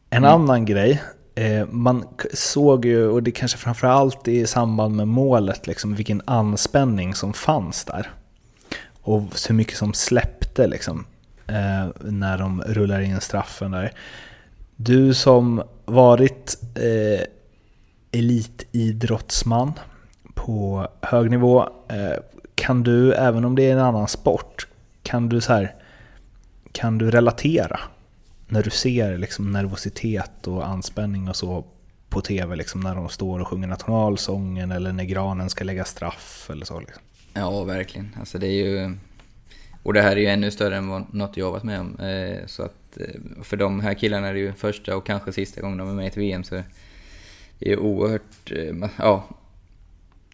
En 0.09 0.23
mm. 0.23 0.31
annan 0.31 0.65
grej, 0.65 1.01
eh, 1.35 1.67
man 1.69 2.05
såg 2.33 2.85
ju, 2.85 3.07
och 3.07 3.23
det 3.23 3.31
kanske 3.31 3.57
framförallt 3.57 4.27
i 4.27 4.47
samband 4.47 4.95
med 4.95 5.07
målet, 5.07 5.67
liksom, 5.67 5.95
vilken 5.95 6.21
anspänning 6.25 7.15
som 7.15 7.33
fanns 7.33 7.85
där. 7.85 8.11
Och 9.01 9.23
så 9.37 9.53
mycket 9.53 9.77
som 9.77 9.93
släppte 9.93 10.67
liksom, 10.67 11.05
eh, 11.47 11.87
när 12.01 12.37
de 12.37 12.61
rullar 12.61 12.99
in 12.99 13.21
straffen 13.21 13.71
där. 13.71 13.93
Du 14.75 15.13
som 15.13 15.63
varit 15.85 16.57
elitidrottsman, 18.11 19.73
på 20.45 20.87
hög 21.01 21.31
nivå. 21.31 21.69
Eh, 21.89 22.23
kan 22.55 22.83
du, 22.83 23.13
även 23.13 23.45
om 23.45 23.55
det 23.55 23.63
är 23.63 23.73
en 23.73 23.79
annan 23.79 24.07
sport, 24.07 24.67
kan 25.03 25.29
du 25.29 25.41
så 25.41 25.53
här, 25.53 25.75
kan 26.71 26.97
du 26.97 27.11
relatera 27.11 27.79
när 28.47 28.63
du 28.63 28.69
ser 28.69 29.17
liksom 29.17 29.51
nervositet 29.51 30.47
och 30.47 30.67
anspänning 30.67 31.29
och 31.29 31.35
så 31.35 31.65
på 32.09 32.21
tv, 32.21 32.55
liksom 32.55 32.81
när 32.81 32.95
de 32.95 33.09
står 33.09 33.39
och 33.39 33.47
sjunger 33.47 33.67
nationalsången 33.67 34.71
eller 34.71 34.93
när 34.93 35.03
granen 35.03 35.49
ska 35.49 35.63
lägga 35.63 35.85
straff 35.85 36.49
eller 36.51 36.65
så? 36.65 36.79
Liksom. 36.79 37.01
Ja, 37.33 37.63
verkligen. 37.63 38.15
Alltså 38.19 38.37
det 38.37 38.47
är 38.47 38.65
ju... 38.67 38.95
Och 39.83 39.93
det 39.93 40.01
här 40.01 40.11
är 40.11 40.19
ju 40.21 40.27
ännu 40.27 40.51
större 40.51 40.77
än 40.77 40.87
vad 40.87 41.13
något 41.13 41.37
jag 41.37 41.51
varit 41.51 41.63
med 41.63 41.79
om. 41.79 41.99
Eh, 41.99 42.45
så 42.45 42.63
att 42.63 42.97
eh, 42.97 43.43
för 43.43 43.57
de 43.57 43.79
här 43.79 43.93
killarna 43.93 44.27
är 44.27 44.33
det 44.33 44.39
ju 44.39 44.53
första 44.53 44.95
och 44.95 45.05
kanske 45.05 45.31
sista 45.31 45.61
gången 45.61 45.77
de 45.77 45.89
är 45.89 45.93
med 45.93 46.05
i 46.05 46.07
ett 46.07 46.17
VM 46.17 46.43
så 46.43 46.63
det 47.59 47.71
är 47.71 47.79
oerhört... 47.79 48.51
Ja, 48.97 49.23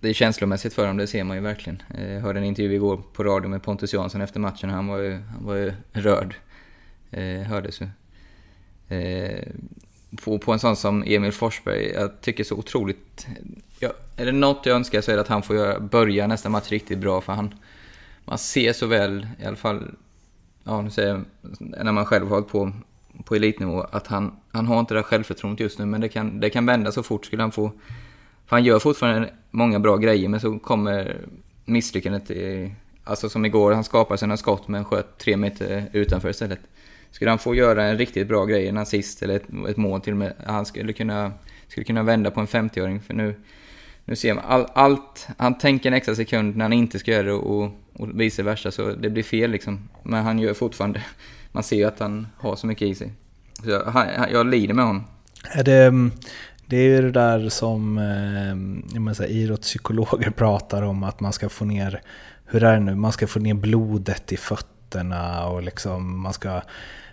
det 0.06 0.12
är 0.12 0.14
känslomässigt 0.14 0.74
för 0.74 0.88
dem, 0.88 0.98
det 0.98 1.08
ser 1.08 1.24
man 1.24 1.38
ju 1.38 1.44
verkligen. 1.44 1.84
Eh, 1.98 2.14
jag 2.14 2.22
hörde 2.22 2.40
en 2.40 2.46
intervju 2.46 2.74
igår 2.74 3.02
på 3.14 3.24
radio 3.24 3.50
med 3.50 3.64
Pontus 3.64 3.94
Jansson 3.94 4.22
efter 4.22 4.40
matchen, 4.40 4.70
han 4.70 4.88
var 4.88 4.98
ju, 4.98 5.12
han 5.12 5.46
var 5.46 5.56
ju 5.56 5.74
rörd. 5.92 6.36
Eh, 7.12 7.42
hördes 7.42 7.82
ju. 7.82 7.88
Eh, 8.98 9.44
på, 10.24 10.40
på 10.40 10.54
en 10.54 10.60
sån 10.60 10.76
som 10.76 11.04
Emil 11.08 11.32
Forsberg, 11.32 11.92
jag 11.92 12.22
tycker 12.22 12.44
så 12.44 12.56
otroligt... 12.56 13.28
Ja, 13.80 13.90
är 14.16 14.26
det 14.26 14.32
något 14.32 14.66
jag 14.66 14.76
önskar 14.76 15.02
så 15.02 15.12
är 15.12 15.16
det 15.16 15.22
att 15.22 15.28
han 15.28 15.44
får 15.44 15.56
göra, 15.56 15.80
börja 15.80 16.28
nästa 16.28 16.50
match 16.50 16.70
riktigt 16.70 17.00
bra, 17.00 17.22
för 17.22 17.34
han... 17.34 17.54
Man 18.26 18.38
ser 18.38 18.74
så 18.74 18.88
väl, 18.88 19.28
i 19.42 19.46
alla 19.46 19.56
fall, 19.56 19.92
ja 20.64 20.82
nu 20.82 20.90
säger 20.90 21.10
jag, 21.10 21.26
när 21.60 21.92
man 21.92 22.06
själv 22.06 22.26
har 22.26 22.36
hållit 22.36 22.50
på 22.50 22.72
på 23.26 23.36
elitnivå, 23.36 23.82
att 23.82 24.08
han, 24.08 24.36
han 24.52 24.68
har 24.68 24.80
inte 24.80 24.94
det 24.94 24.98
där 24.98 25.04
självförtroendet 25.04 25.60
just 25.60 25.80
nu, 25.80 25.86
men 25.86 26.02
det 26.02 26.10
kan, 26.10 26.40
det 26.40 26.50
kan 26.50 26.66
vända 26.66 26.92
så 26.92 27.04
fort 27.04 27.26
skulle 27.26 27.44
han 27.44 27.52
få... 27.52 27.72
För 28.46 28.56
han 28.56 28.64
gör 28.64 28.80
fortfarande 28.80 29.34
många 29.56 29.80
bra 29.80 29.98
grejer, 29.98 30.30
men 30.30 30.40
så 30.40 30.60
kommer 30.60 31.18
misslyckandet 31.66 32.32
i, 32.32 32.72
Alltså 33.08 33.30
som 33.30 33.46
igår, 33.46 33.72
han 33.72 33.84
skapade 33.84 34.18
sina 34.18 34.38
skott 34.38 34.68
men 34.68 34.86
sköt 34.86 35.18
tre 35.18 35.38
meter 35.38 35.90
utanför 35.94 36.30
istället. 36.30 36.60
Skulle 37.12 37.32
han 37.32 37.40
få 37.40 37.56
göra 37.56 37.84
en 37.84 37.98
riktigt 37.98 38.28
bra 38.28 38.46
grej, 38.46 38.68
en 38.68 38.78
assist 38.78 39.24
eller 39.24 39.36
ett, 39.36 39.48
ett 39.70 39.78
mål 39.78 40.02
till 40.02 40.14
och 40.14 40.18
med, 40.18 40.34
han 40.46 40.66
skulle 40.66 40.94
kunna, 40.94 41.32
skulle 41.68 41.84
kunna 41.84 42.04
vända 42.04 42.32
på 42.32 42.40
en 42.40 42.48
50-åring. 42.48 43.02
För 43.02 43.14
nu, 43.14 43.36
nu 44.06 44.16
ser 44.16 44.34
man 44.34 44.44
all, 44.48 44.66
allt, 44.74 45.28
han 45.38 45.58
tänker 45.58 45.90
en 45.90 45.94
extra 45.94 46.16
sekund 46.16 46.56
när 46.56 46.66
han 46.66 46.74
inte 46.74 47.00
ska 47.00 47.12
göra 47.12 47.24
det 47.24 47.34
och, 47.34 47.72
och 47.94 48.22
vice 48.22 48.44
versa, 48.44 48.72
så 48.72 48.92
det 48.92 49.10
blir 49.10 49.24
fel 49.24 49.52
liksom. 49.52 49.90
Men 50.04 50.24
han 50.24 50.40
gör 50.40 50.54
fortfarande, 50.54 51.04
man 51.52 51.64
ser 51.64 51.76
ju 51.76 51.84
att 51.84 52.00
han 52.00 52.28
har 52.38 52.56
så 52.56 52.68
mycket 52.68 52.88
i 52.88 52.96
sig. 52.96 53.12
Så 53.64 53.70
jag, 53.70 54.28
jag 54.32 54.48
lider 54.48 54.74
med 54.74 54.86
honom. 54.86 55.04
Är 55.52 55.64
det, 55.64 55.86
mm, 55.86 56.12
det 56.68 56.78
är 56.78 56.84
ju 56.84 57.02
det 57.02 57.12
där 57.12 57.50
som 57.50 57.98
eh, 59.18 59.26
idrottspsykologer 59.26 60.30
pratar 60.38 60.82
om, 60.82 61.04
att 61.04 61.20
man 61.20 61.34
ska 61.34 61.50
få 61.50 61.66
ner, 61.66 62.02
hur 62.46 62.64
är 62.64 62.74
det 62.74 62.80
nu, 62.80 62.96
man 62.96 63.12
ska 63.12 63.28
få 63.28 63.40
ner 63.40 63.54
blodet 63.54 64.32
i 64.32 64.38
fötterna 64.38 65.48
och 65.48 65.64
liksom 65.64 66.22
man 66.22 66.34
ska 66.34 66.62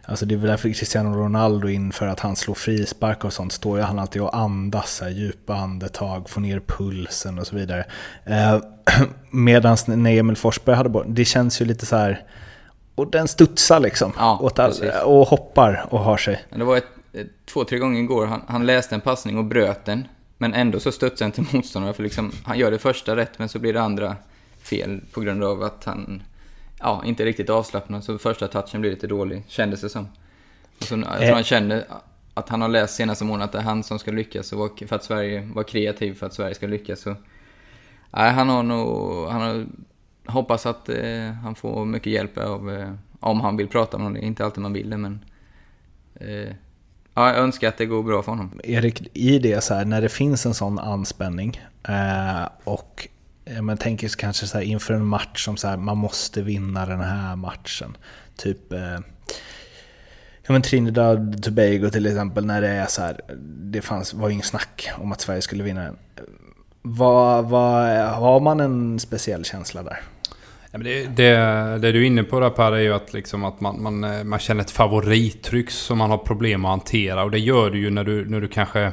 Alltså 0.04 0.26
det 0.26 0.34
är 0.34 0.36
väl 0.36 0.48
därför 0.50 0.68
Cristiano 0.68 1.16
Ronaldo 1.16 1.68
inför 1.68 2.06
att 2.06 2.20
han 2.20 2.36
slår 2.36 2.54
frispark 2.54 3.24
och 3.24 3.32
sånt 3.32 3.52
står 3.52 3.78
ju 3.78 3.84
han 3.84 3.98
alltid 3.98 4.22
och 4.22 4.36
andas, 4.36 5.00
här, 5.00 5.10
djupa 5.10 5.54
andetag, 5.54 6.30
får 6.30 6.40
ner 6.40 6.60
pulsen 6.66 7.38
och 7.38 7.46
så 7.46 7.56
vidare. 7.56 7.84
Eh, 8.24 8.60
Medan 9.30 9.76
när 9.86 10.10
Emil 10.10 10.36
Forsberg 10.36 10.76
hade 10.76 10.88
bort, 10.88 11.06
det 11.08 11.24
känns 11.24 11.60
ju 11.60 11.64
lite 11.64 11.86
så 11.86 11.96
här, 11.96 12.24
och 12.94 13.10
den 13.10 13.28
studsar 13.28 13.80
liksom. 13.80 14.12
Ja, 14.16 14.50
all, 14.56 14.72
och 15.04 15.28
hoppar 15.28 15.86
och 15.90 16.00
har 16.00 16.16
sig. 16.16 16.44
Det 16.56 16.64
var 16.64 16.76
ett, 16.76 16.86
två, 17.44 17.64
tre 17.64 17.78
gånger 17.78 18.00
igår, 18.00 18.26
han, 18.26 18.42
han 18.46 18.66
läste 18.66 18.94
en 18.94 19.00
passning 19.00 19.38
och 19.38 19.44
bröt 19.44 19.84
den. 19.84 20.08
Men 20.38 20.54
ändå 20.54 20.80
så 20.80 20.92
studsade 20.92 21.24
han 21.24 21.32
till 21.32 21.56
motståndaren, 21.56 21.94
för 21.94 22.02
liksom, 22.02 22.32
han 22.44 22.58
gör 22.58 22.70
det 22.70 22.78
första 22.78 23.16
rätt 23.16 23.38
men 23.38 23.48
så 23.48 23.58
blir 23.58 23.72
det 23.72 23.82
andra 23.82 24.16
fel 24.62 25.00
på 25.12 25.20
grund 25.20 25.44
av 25.44 25.62
att 25.62 25.84
han 25.84 26.22
ja, 26.78 27.02
inte 27.04 27.24
riktigt 27.24 27.50
avslappnad. 27.50 28.04
Så 28.04 28.18
första 28.18 28.48
touchen 28.48 28.80
blir 28.80 28.90
lite 28.90 29.06
dålig, 29.06 29.42
kändes 29.48 29.80
det 29.80 29.88
som. 29.88 30.08
Och 30.78 30.84
så, 30.84 30.94
jag 30.94 31.16
tror 31.16 31.22
eh. 31.22 31.34
han 31.34 31.44
kände 31.44 31.86
att 32.34 32.48
han 32.48 32.60
har 32.60 32.68
läst 32.68 32.94
senaste 32.94 33.24
månaden 33.24 33.44
att 33.44 33.52
det 33.52 33.58
är 33.58 33.62
han 33.62 33.82
som 33.82 33.98
ska 33.98 34.10
lyckas 34.10 34.52
och 34.52 34.82
för 34.86 34.96
att 34.96 35.04
Sverige 35.04 35.48
var 35.54 35.62
kreativ 35.62 36.14
för 36.14 36.26
att 36.26 36.34
Sverige 36.34 36.54
ska 36.54 36.66
lyckas. 36.66 37.00
Så, 37.00 37.16
nej, 38.10 38.32
han 38.32 38.48
har 38.48 38.62
nog, 38.62 39.28
han 39.28 39.40
har, 39.40 39.66
hoppas 40.26 40.66
att 40.66 40.88
eh, 40.88 41.30
han 41.42 41.54
får 41.54 41.84
mycket 41.84 42.12
hjälp 42.12 42.38
av, 42.38 42.70
eh, 42.70 42.92
om 43.20 43.40
han 43.40 43.56
vill 43.56 43.68
prata 43.68 43.96
om 43.96 44.14
det. 44.14 44.20
Inte 44.20 44.44
alltid 44.44 44.62
man 44.62 44.72
vill 44.72 44.90
det, 44.90 44.96
men 44.96 45.24
eh, 46.14 46.54
ja, 47.14 47.28
jag 47.28 47.38
önskar 47.38 47.68
att 47.68 47.78
det 47.78 47.86
går 47.86 48.02
bra 48.02 48.22
för 48.22 48.32
honom. 48.32 48.60
Erik, 48.64 49.08
i 49.12 49.38
det 49.38 49.64
så 49.64 49.74
här, 49.74 49.84
när 49.84 50.02
det 50.02 50.08
finns 50.08 50.46
en 50.46 50.54
sån 50.54 50.78
anspänning 50.78 51.60
eh, 51.88 52.48
och 52.64 53.08
man 53.60 53.76
tänker 53.76 54.08
kanske 54.08 54.46
så 54.46 54.58
här, 54.58 54.64
inför 54.64 54.94
en 54.94 55.06
match 55.06 55.44
som 55.44 55.56
så 55.56 55.68
här, 55.68 55.76
man 55.76 55.98
måste 55.98 56.42
vinna 56.42 56.86
den 56.86 57.00
här 57.00 57.36
matchen. 57.36 57.96
Typ 58.36 58.72
eh, 58.72 58.98
ja, 60.42 60.52
men 60.52 60.62
Trinidad 60.62 61.42
Tobago 61.42 61.90
till 61.90 62.06
exempel, 62.06 62.46
när 62.46 62.60
det 62.60 62.68
är 62.68 62.86
så 62.86 63.02
här, 63.02 63.20
det 63.72 63.82
fanns, 63.82 64.14
var 64.14 64.30
ingen 64.30 64.44
snack 64.44 64.90
om 64.98 65.12
att 65.12 65.20
Sverige 65.20 65.42
skulle 65.42 65.62
vinna 65.64 65.80
den. 65.80 65.96
Eh, 66.16 66.22
vad, 66.82 67.48
vad, 67.48 67.86
har 68.08 68.40
man 68.40 68.60
en 68.60 68.98
speciell 68.98 69.44
känsla 69.44 69.82
där? 69.82 70.00
Ja, 70.72 70.78
men 70.78 70.86
det, 70.86 71.06
det, 71.06 71.32
det, 71.78 71.92
du 71.92 72.02
är 72.02 72.06
inne 72.06 72.22
på 72.22 72.40
där 72.40 72.50
Per 72.50 72.72
är 72.72 72.80
ju 72.80 72.94
att, 72.94 73.12
liksom 73.12 73.44
att 73.44 73.60
man, 73.60 73.82
man, 73.82 74.04
eh, 74.04 74.24
man 74.24 74.38
känner 74.38 74.60
ett 74.60 74.70
favorittryck 74.70 75.70
som 75.70 75.98
man 75.98 76.10
har 76.10 76.18
problem 76.18 76.64
att 76.64 76.70
hantera. 76.70 77.24
Och 77.24 77.30
det 77.30 77.38
gör 77.38 77.70
du 77.70 77.78
ju 77.78 77.90
när 77.90 78.04
du, 78.04 78.24
när 78.24 78.40
du 78.40 78.48
kanske 78.48 78.92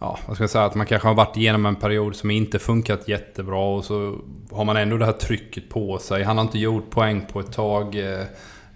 ja, 0.00 0.18
vad 0.26 0.36
ska 0.36 0.42
jag 0.42 0.50
säga, 0.50 0.64
att 0.64 0.74
man 0.74 0.86
kanske 0.86 1.08
har 1.08 1.14
varit 1.14 1.36
igenom 1.36 1.66
en 1.66 1.76
period 1.76 2.16
som 2.16 2.30
inte 2.30 2.58
funkat 2.58 3.08
jättebra 3.08 3.58
och 3.58 3.84
så 3.84 4.18
har 4.50 4.64
man 4.64 4.76
ändå 4.76 4.96
det 4.96 5.04
här 5.04 5.12
trycket 5.12 5.68
på 5.68 5.98
sig. 5.98 6.22
Han 6.22 6.36
har 6.36 6.44
inte 6.44 6.58
gjort 6.58 6.90
poäng 6.90 7.26
på 7.32 7.40
ett 7.40 7.52
tag. 7.52 7.94
Eh, 7.94 8.20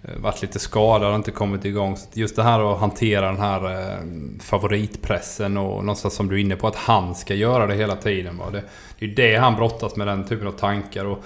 eh, 0.03 0.17
varit 0.17 0.41
lite 0.41 0.59
skadad, 0.59 1.15
inte 1.15 1.31
kommit 1.31 1.65
igång. 1.65 1.97
Så 1.97 2.07
just 2.13 2.35
det 2.35 2.43
här 2.43 2.73
att 2.73 2.79
hantera 2.79 3.25
den 3.25 3.39
här 3.39 3.97
favoritpressen 4.39 5.57
och 5.57 5.83
någonstans 5.83 6.13
som 6.13 6.27
du 6.27 6.35
är 6.35 6.39
inne 6.39 6.55
på 6.55 6.67
att 6.67 6.75
han 6.75 7.15
ska 7.15 7.33
göra 7.33 7.67
det 7.67 7.75
hela 7.75 7.95
tiden. 7.95 8.37
Va? 8.37 8.45
Det, 8.51 8.63
det 8.99 9.05
är 9.05 9.09
ju 9.09 9.15
det 9.15 9.35
han 9.35 9.55
brottas 9.55 9.95
med, 9.95 10.07
den 10.07 10.25
typen 10.25 10.47
av 10.47 10.51
tankar. 10.51 11.05
Och 11.05 11.23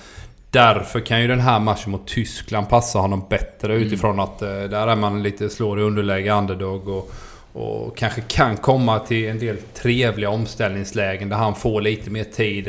därför 0.55 0.99
kan 0.99 1.21
ju 1.21 1.27
den 1.27 1.39
här 1.39 1.59
matchen 1.59 1.91
mot 1.91 2.07
Tyskland 2.07 2.69
passa 2.69 2.99
honom 2.99 3.25
bättre 3.29 3.73
mm. 3.73 3.87
utifrån 3.87 4.19
att 4.19 4.41
eh, 4.41 4.47
där 4.47 4.87
är 4.87 4.95
man 4.95 5.23
lite 5.23 5.49
slår 5.49 5.79
i 5.79 5.83
underläge, 5.83 6.31
underdog. 6.31 6.87
Och, 6.87 7.11
och 7.53 7.97
kanske 7.97 8.21
kan 8.21 8.57
komma 8.57 8.99
till 8.99 9.29
en 9.29 9.39
del 9.39 9.57
trevliga 9.73 10.29
omställningslägen 10.29 11.29
där 11.29 11.37
han 11.37 11.55
får 11.55 11.81
lite 11.81 12.09
mer 12.09 12.23
tid. 12.23 12.67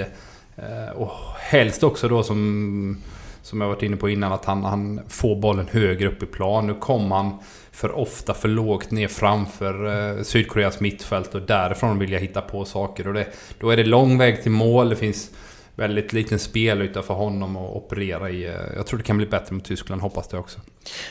Eh, 0.57 0.97
och 0.97 1.11
helst 1.39 1.83
också 1.83 2.09
då 2.09 2.23
som, 2.23 3.03
som 3.43 3.61
jag 3.61 3.69
varit 3.69 3.83
inne 3.83 3.97
på 3.97 4.09
innan 4.09 4.33
att 4.33 4.45
han, 4.45 4.65
han 4.65 5.01
får 5.09 5.37
bollen 5.37 5.69
högre 5.71 6.09
upp 6.09 6.23
i 6.23 6.27
plan. 6.27 6.67
Nu 6.67 6.75
kommer 6.75 7.17
han 7.17 7.39
för 7.73 7.99
ofta 7.99 8.35
för 8.35 8.49
lågt 8.49 8.91
ner 8.91 9.09
framför 9.09 9.87
eh, 9.87 10.23
Sydkoreas 10.23 10.81
mittfält 10.81 11.35
och 11.35 11.43
därifrån 11.43 11.99
vill 11.99 12.13
jag 12.13 12.21
hitta 12.21 12.41
på 12.41 12.65
saker. 12.65 13.09
Och 13.09 13.15
det, 13.15 13.27
då 13.61 13.71
är 13.71 13.77
det 13.77 13.85
lång 13.85 14.19
väg 14.19 14.43
till 14.43 14.53
mål. 14.53 14.89
Det 14.89 14.97
finns 14.97 15.31
väldigt 15.77 16.13
liten 16.13 16.39
spelyta 16.39 17.03
för 17.03 17.15
honom 17.15 17.57
att 17.57 17.77
operera 17.77 18.31
i. 18.31 18.55
Jag 18.77 18.87
tror 18.87 18.99
det 18.99 19.05
kan 19.05 19.17
bli 19.17 19.27
bättre 19.27 19.55
mot 19.55 19.65
Tyskland, 19.65 20.03
hoppas 20.03 20.29
det 20.29 20.39
också. 20.39 20.61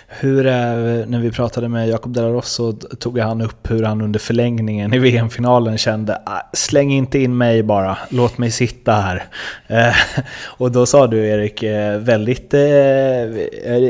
Hur 0.07 0.45
är, 0.45 1.05
när 1.05 1.19
vi 1.19 1.31
pratade 1.31 1.69
med 1.69 1.89
Jakob 1.89 2.13
De 2.13 2.21
La 2.21 2.29
Rosso 2.29 2.71
tog 2.73 3.19
han 3.19 3.41
upp 3.41 3.71
hur 3.71 3.83
han 3.83 4.01
under 4.01 4.19
förlängningen 4.19 4.93
i 4.93 4.97
VM-finalen 4.99 5.77
kände 5.77 6.21
ah, 6.25 6.49
släng 6.53 6.91
inte 6.91 7.19
in 7.19 7.37
mig 7.37 7.63
bara, 7.63 7.97
låt 8.09 8.37
mig 8.37 8.51
sitta 8.51 8.91
här. 8.91 9.23
Eh, 9.67 9.95
och 10.57 10.71
då 10.71 10.85
sa 10.85 11.07
du 11.07 11.27
Erik, 11.27 11.63
eh, 11.63 11.97
väldigt, 11.97 12.53
eh, 12.53 12.59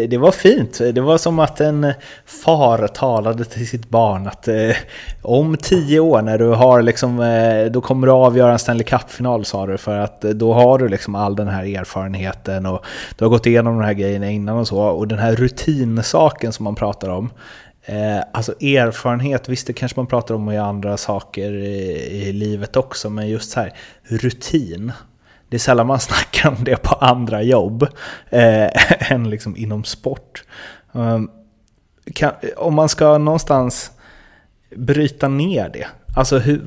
det 0.10 0.18
var 0.18 0.32
fint. 0.32 0.78
Det 0.94 1.02
var 1.02 1.18
som 1.18 1.40
att 1.40 1.62
en 1.62 1.94
far 2.46 2.88
talade 2.88 3.46
till 3.46 3.68
sitt 3.68 3.90
barn 3.90 4.28
att 4.28 4.50
om 5.22 5.58
tio 5.58 6.00
år 6.00 6.22
när 6.22 6.38
du 6.38 6.48
har 6.48 6.82
liksom, 6.82 7.18
då 7.72 7.82
kommer 7.82 8.08
du 8.08 8.14
avgöra 8.14 8.52
en 8.52 8.60
Stanley 8.60 8.84
Cup-final 8.84 9.46
sa 9.46 9.66
du, 9.66 9.78
för 9.78 9.98
att 9.98 10.22
då 10.22 10.54
har 10.54 10.65
har 10.66 10.78
du 10.78 10.88
liksom 10.88 11.16
all 11.16 11.36
den 11.36 11.48
här 11.48 11.64
erfarenheten 11.64 12.66
och 12.66 12.86
du 13.16 13.26
har 13.26 13.30
gått 13.30 13.46
igenom 13.46 13.80
de 13.80 13.86
här 13.86 13.94
grejerna 13.94 14.32
innan 14.32 14.58
och 14.58 14.68
så, 14.68 14.80
och 14.80 15.08
den 15.08 15.20
här 15.20 15.36
rutinsaken 15.36 16.54
som 16.54 16.64
man 16.64 16.76
pratar 16.76 17.10
om. 17.10 17.30
Eh, 17.86 18.24
alltså 18.34 18.52
erfarenhet, 18.52 19.50
visst 19.50 19.68
det 19.68 19.74
kanske 19.74 20.00
man 20.00 20.08
pratar 20.08 20.36
om 20.36 20.52
i 20.52 20.58
andra 20.58 20.98
saker 20.98 21.54
i, 21.54 22.28
i 22.28 22.34
livet 22.34 22.76
också, 22.76 23.10
men 23.10 23.30
just 23.30 23.52
så 23.52 23.60
här 23.60 23.74
rutin. 24.04 24.92
Det 25.50 25.58
är 25.58 25.60
sällan 25.60 25.88
man 25.88 26.00
snackar 26.10 26.50
om 26.50 26.64
det 26.64 26.76
på 26.76 26.96
andra 26.96 27.42
jobb 27.42 27.84
eh, 28.30 29.12
än 29.12 29.30
liksom 29.30 29.58
inom 29.58 29.84
sport. 29.84 30.44
Um, 30.92 31.32
kan, 32.14 32.32
om 32.58 32.74
man 32.74 32.90
ska 32.90 33.18
någonstans 33.18 33.92
bryta 34.76 35.28
ner 35.28 35.70
det, 35.70 35.88
alltså 36.16 36.38
hur, 36.38 36.62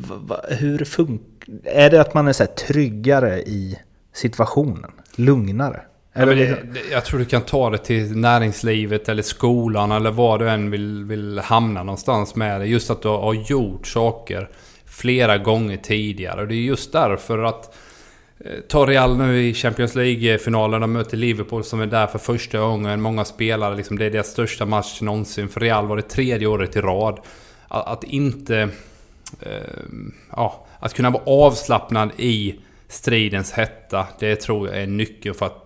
hur 0.48 0.84
funkar 0.84 1.26
Är 1.64 1.90
det 1.90 2.00
att 2.00 2.14
man 2.14 2.28
är 2.28 2.32
så 2.32 2.46
tryggare 2.46 3.40
i 3.40 3.78
situationen? 4.18 4.90
Lugnare? 5.16 5.80
Ja, 6.12 6.26
det, 6.26 6.58
jag 6.92 7.04
tror 7.04 7.18
du 7.18 7.24
kan 7.24 7.42
ta 7.42 7.70
det 7.70 7.78
till 7.78 8.16
näringslivet 8.16 9.08
eller 9.08 9.22
skolan 9.22 9.92
eller 9.92 10.10
var 10.10 10.38
du 10.38 10.50
än 10.50 10.70
vill, 10.70 11.04
vill 11.04 11.38
hamna 11.38 11.82
någonstans 11.82 12.34
med 12.34 12.60
det. 12.60 12.66
Just 12.66 12.90
att 12.90 13.02
du 13.02 13.08
har 13.08 13.34
gjort 13.34 13.86
saker 13.86 14.50
flera 14.86 15.38
gånger 15.38 15.76
tidigare. 15.76 16.40
Och 16.40 16.48
det 16.48 16.54
är 16.54 16.62
just 16.62 16.92
därför 16.92 17.38
att 17.38 17.74
Eh, 18.44 18.60
ta 18.68 18.86
Real 18.86 19.16
nu 19.16 19.42
i 19.42 19.54
Champions 19.54 19.94
League-finalen. 19.94 20.80
De 20.80 20.92
möter 20.92 21.16
Liverpool 21.16 21.64
som 21.64 21.80
är 21.80 21.86
där 21.86 22.06
för 22.06 22.18
första 22.18 22.58
gången. 22.58 23.00
Många 23.00 23.24
spelare, 23.24 23.76
liksom, 23.76 23.98
det 23.98 24.04
är 24.04 24.10
deras 24.10 24.30
största 24.30 24.66
match 24.66 25.00
någonsin. 25.00 25.48
För 25.48 25.60
Real 25.60 25.86
var 25.86 25.96
det 25.96 26.02
tredje 26.02 26.46
året 26.46 26.76
i 26.76 26.80
rad. 26.80 27.20
Att, 27.68 27.86
att 27.86 28.04
inte... 28.04 28.68
Eh, 29.40 29.50
ja, 30.30 30.66
att 30.78 30.94
kunna 30.94 31.10
vara 31.10 31.22
avslappnad 31.26 32.10
i 32.16 32.60
stridens 32.88 33.52
hetta. 33.52 34.06
Det 34.18 34.36
tror 34.36 34.68
jag 34.68 34.82
är 34.82 34.86
nyckeln 34.86 35.34
för 35.34 35.46
att 35.46 35.64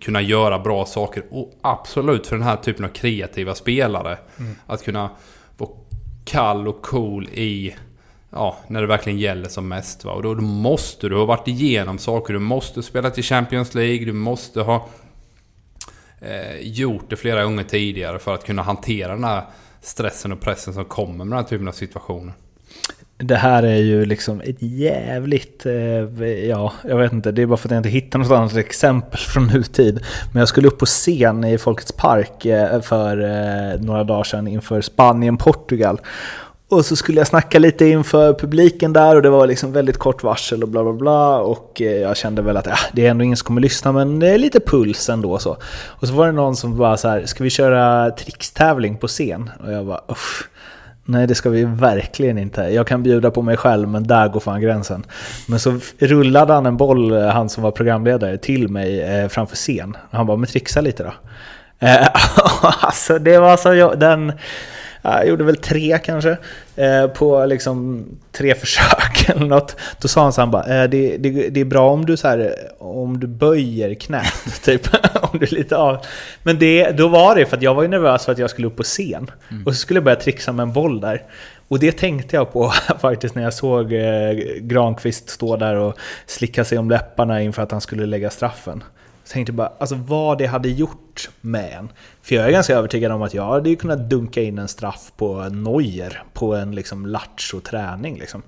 kunna 0.00 0.20
göra 0.20 0.58
bra 0.58 0.86
saker. 0.86 1.24
Och 1.30 1.52
absolut 1.62 2.26
för 2.26 2.36
den 2.36 2.44
här 2.44 2.56
typen 2.56 2.84
av 2.84 2.88
kreativa 2.88 3.54
spelare. 3.54 4.18
Mm. 4.38 4.54
Att 4.66 4.84
kunna 4.84 5.10
vara 5.56 5.70
kall 6.24 6.68
och 6.68 6.82
cool 6.82 7.28
i 7.28 7.74
ja, 8.30 8.56
när 8.66 8.80
det 8.80 8.86
verkligen 8.86 9.18
gäller 9.18 9.48
som 9.48 9.68
mest. 9.68 10.04
Va? 10.04 10.12
Och 10.12 10.22
då, 10.22 10.34
då 10.34 10.42
måste 10.42 11.08
du 11.08 11.16
ha 11.16 11.24
varit 11.24 11.48
igenom 11.48 11.98
saker. 11.98 12.32
Du 12.32 12.40
måste 12.40 12.82
spela 12.82 13.10
till 13.10 13.24
Champions 13.24 13.74
League. 13.74 14.04
Du 14.04 14.12
måste 14.12 14.60
ha 14.60 14.88
eh, 16.20 16.60
gjort 16.60 17.10
det 17.10 17.16
flera 17.16 17.44
gånger 17.44 17.64
tidigare 17.64 18.18
för 18.18 18.34
att 18.34 18.44
kunna 18.44 18.62
hantera 18.62 19.12
den 19.12 19.24
här 19.24 19.44
stressen 19.80 20.32
och 20.32 20.40
pressen 20.40 20.74
som 20.74 20.84
kommer 20.84 21.24
med 21.24 21.26
den 21.26 21.44
här 21.44 21.50
typen 21.50 21.68
av 21.68 21.72
situationer. 21.72 22.34
Det 23.22 23.36
här 23.36 23.62
är 23.62 23.76
ju 23.76 24.04
liksom 24.04 24.40
ett 24.40 24.62
jävligt, 24.62 25.66
eh, 25.66 26.24
ja, 26.48 26.72
jag 26.88 26.96
vet 26.96 27.12
inte, 27.12 27.32
det 27.32 27.42
är 27.42 27.46
bara 27.46 27.56
för 27.56 27.68
att 27.68 27.72
jag 27.72 27.78
inte 27.78 27.88
hittar 27.88 28.18
något 28.18 28.30
annat 28.30 28.56
exempel 28.56 29.20
från 29.20 29.46
nutid. 29.46 30.00
Men 30.32 30.40
jag 30.40 30.48
skulle 30.48 30.68
upp 30.68 30.78
på 30.78 30.86
scen 30.86 31.44
i 31.44 31.58
Folkets 31.58 31.92
Park 31.92 32.44
eh, 32.44 32.80
för 32.80 33.20
eh, 33.20 33.80
några 33.80 34.04
dagar 34.04 34.24
sedan 34.24 34.48
inför 34.48 34.80
Spanien-Portugal. 34.80 36.00
Och 36.70 36.84
så 36.84 36.96
skulle 36.96 37.20
jag 37.20 37.26
snacka 37.26 37.58
lite 37.58 37.86
inför 37.86 38.34
publiken 38.34 38.92
där 38.92 39.16
och 39.16 39.22
det 39.22 39.30
var 39.30 39.46
liksom 39.46 39.72
väldigt 39.72 39.98
kort 39.98 40.22
varsel 40.22 40.62
och 40.62 40.68
bla 40.68 40.82
bla 40.82 40.92
bla. 40.92 41.38
Och 41.38 41.82
eh, 41.82 41.92
jag 41.92 42.16
kände 42.16 42.42
väl 42.42 42.56
att 42.56 42.66
äh, 42.66 42.74
det 42.92 43.06
är 43.06 43.10
ändå 43.10 43.24
ingen 43.24 43.36
som 43.36 43.46
kommer 43.46 43.60
lyssna 43.60 43.92
men 43.92 44.18
det 44.18 44.28
är 44.28 44.38
lite 44.38 44.60
puls 44.60 45.08
ändå 45.08 45.38
så. 45.38 45.56
Och 45.86 46.08
så 46.08 46.14
var 46.14 46.26
det 46.26 46.32
någon 46.32 46.56
som 46.56 46.76
bara 46.76 46.96
så 46.96 47.08
här, 47.08 47.26
ska 47.26 47.44
vi 47.44 47.50
köra 47.50 48.10
trickstävling 48.10 48.96
på 48.96 49.08
scen? 49.08 49.50
Och 49.64 49.72
jag 49.72 49.86
bara 49.86 50.00
uff. 50.08 50.48
Nej 51.10 51.26
det 51.26 51.34
ska 51.34 51.50
vi 51.50 51.64
verkligen 51.64 52.38
inte. 52.38 52.60
Jag 52.60 52.86
kan 52.86 53.02
bjuda 53.02 53.30
på 53.30 53.42
mig 53.42 53.56
själv 53.56 53.88
men 53.88 54.06
där 54.06 54.28
går 54.28 54.40
fan 54.40 54.60
gränsen. 54.60 55.06
Men 55.48 55.58
så 55.58 55.78
rullade 55.98 56.52
han 56.52 56.66
en 56.66 56.76
boll, 56.76 57.12
eh, 57.12 57.26
han 57.26 57.48
som 57.48 57.62
var 57.62 57.70
programledare, 57.70 58.38
till 58.38 58.68
mig 58.68 59.02
eh, 59.02 59.28
framför 59.28 59.56
scen. 59.56 59.96
Han 60.10 60.26
bara, 60.26 60.36
men 60.36 60.46
trixa 60.46 60.80
lite 60.80 61.02
då. 61.02 61.12
Eh, 61.86 62.08
alltså 62.80 63.18
det 63.18 63.38
var 63.38 63.56
så, 63.56 63.74
jag, 63.74 63.98
den 63.98 64.32
jag 65.02 65.28
gjorde 65.28 65.44
väl 65.44 65.56
tre 65.56 65.98
kanske, 66.04 66.36
eh, 66.76 67.06
på 67.06 67.44
liksom 67.46 68.04
tre 68.32 68.54
försök 68.60 69.28
eller 69.28 69.46
något. 69.46 69.76
Då 70.00 70.08
sa 70.08 70.22
han 70.22 70.32
så 70.32 70.40
han 70.40 70.50
bara, 70.50 70.82
eh, 70.82 70.90
det, 70.90 71.16
det, 71.16 71.48
det, 71.48 71.60
är 71.60 71.64
bra 71.64 71.90
om 71.90 72.06
du, 72.06 72.16
så 72.16 72.28
här, 72.28 72.54
om 72.78 73.20
du 73.20 73.26
böjer 73.26 73.94
knät, 73.94 74.62
typ. 74.64 74.88
om 75.32 75.38
du 75.38 75.46
lite 75.46 75.76
av. 75.76 75.98
Men 76.42 76.58
det, 76.58 76.90
då 76.90 77.08
var 77.08 77.36
det 77.36 77.46
för 77.46 77.56
att 77.56 77.62
jag 77.62 77.74
var 77.74 77.82
ju 77.82 77.88
nervös 77.88 78.24
för 78.24 78.32
att 78.32 78.38
jag 78.38 78.50
skulle 78.50 78.66
upp 78.66 78.76
på 78.76 78.82
scen. 78.82 79.30
Mm. 79.50 79.66
Och 79.66 79.74
så 79.74 79.78
skulle 79.80 79.96
jag 79.98 80.04
börja 80.04 80.16
trixa 80.16 80.52
med 80.52 80.62
en 80.62 80.72
boll 80.72 81.00
där. 81.00 81.22
Och 81.68 81.78
det 81.78 81.92
tänkte 81.92 82.36
jag 82.36 82.52
på 82.52 82.72
faktiskt 83.00 83.34
när 83.34 83.42
jag 83.42 83.54
såg 83.54 83.92
eh, 83.92 84.32
Granqvist 84.60 85.30
stå 85.30 85.56
där 85.56 85.74
och 85.74 85.98
slicka 86.26 86.64
sig 86.64 86.78
om 86.78 86.90
läpparna 86.90 87.42
inför 87.42 87.62
att 87.62 87.72
han 87.72 87.80
skulle 87.80 88.06
lägga 88.06 88.30
straffen. 88.30 88.84
Jag 89.24 89.32
tänkte 89.32 89.52
bara, 89.52 89.72
alltså 89.78 89.94
vad 89.94 90.38
det 90.38 90.46
hade 90.46 90.68
gjort 90.68 91.30
med 91.40 91.72
en. 91.72 91.88
För 92.30 92.34
jag 92.36 92.46
är 92.46 92.50
ganska 92.50 92.76
övertygad 92.76 93.12
om 93.12 93.22
att 93.22 93.34
jag 93.34 93.46
hade 93.46 93.76
kunnat 93.76 94.10
dunka 94.10 94.42
in 94.42 94.58
en 94.58 94.68
straff 94.68 95.12
på 95.16 95.48
Neuer 95.48 96.22
på 96.32 96.54
en 96.54 96.74
liksom 96.74 97.06
lattjo-träning. 97.06 98.18
Liksom. 98.18 98.42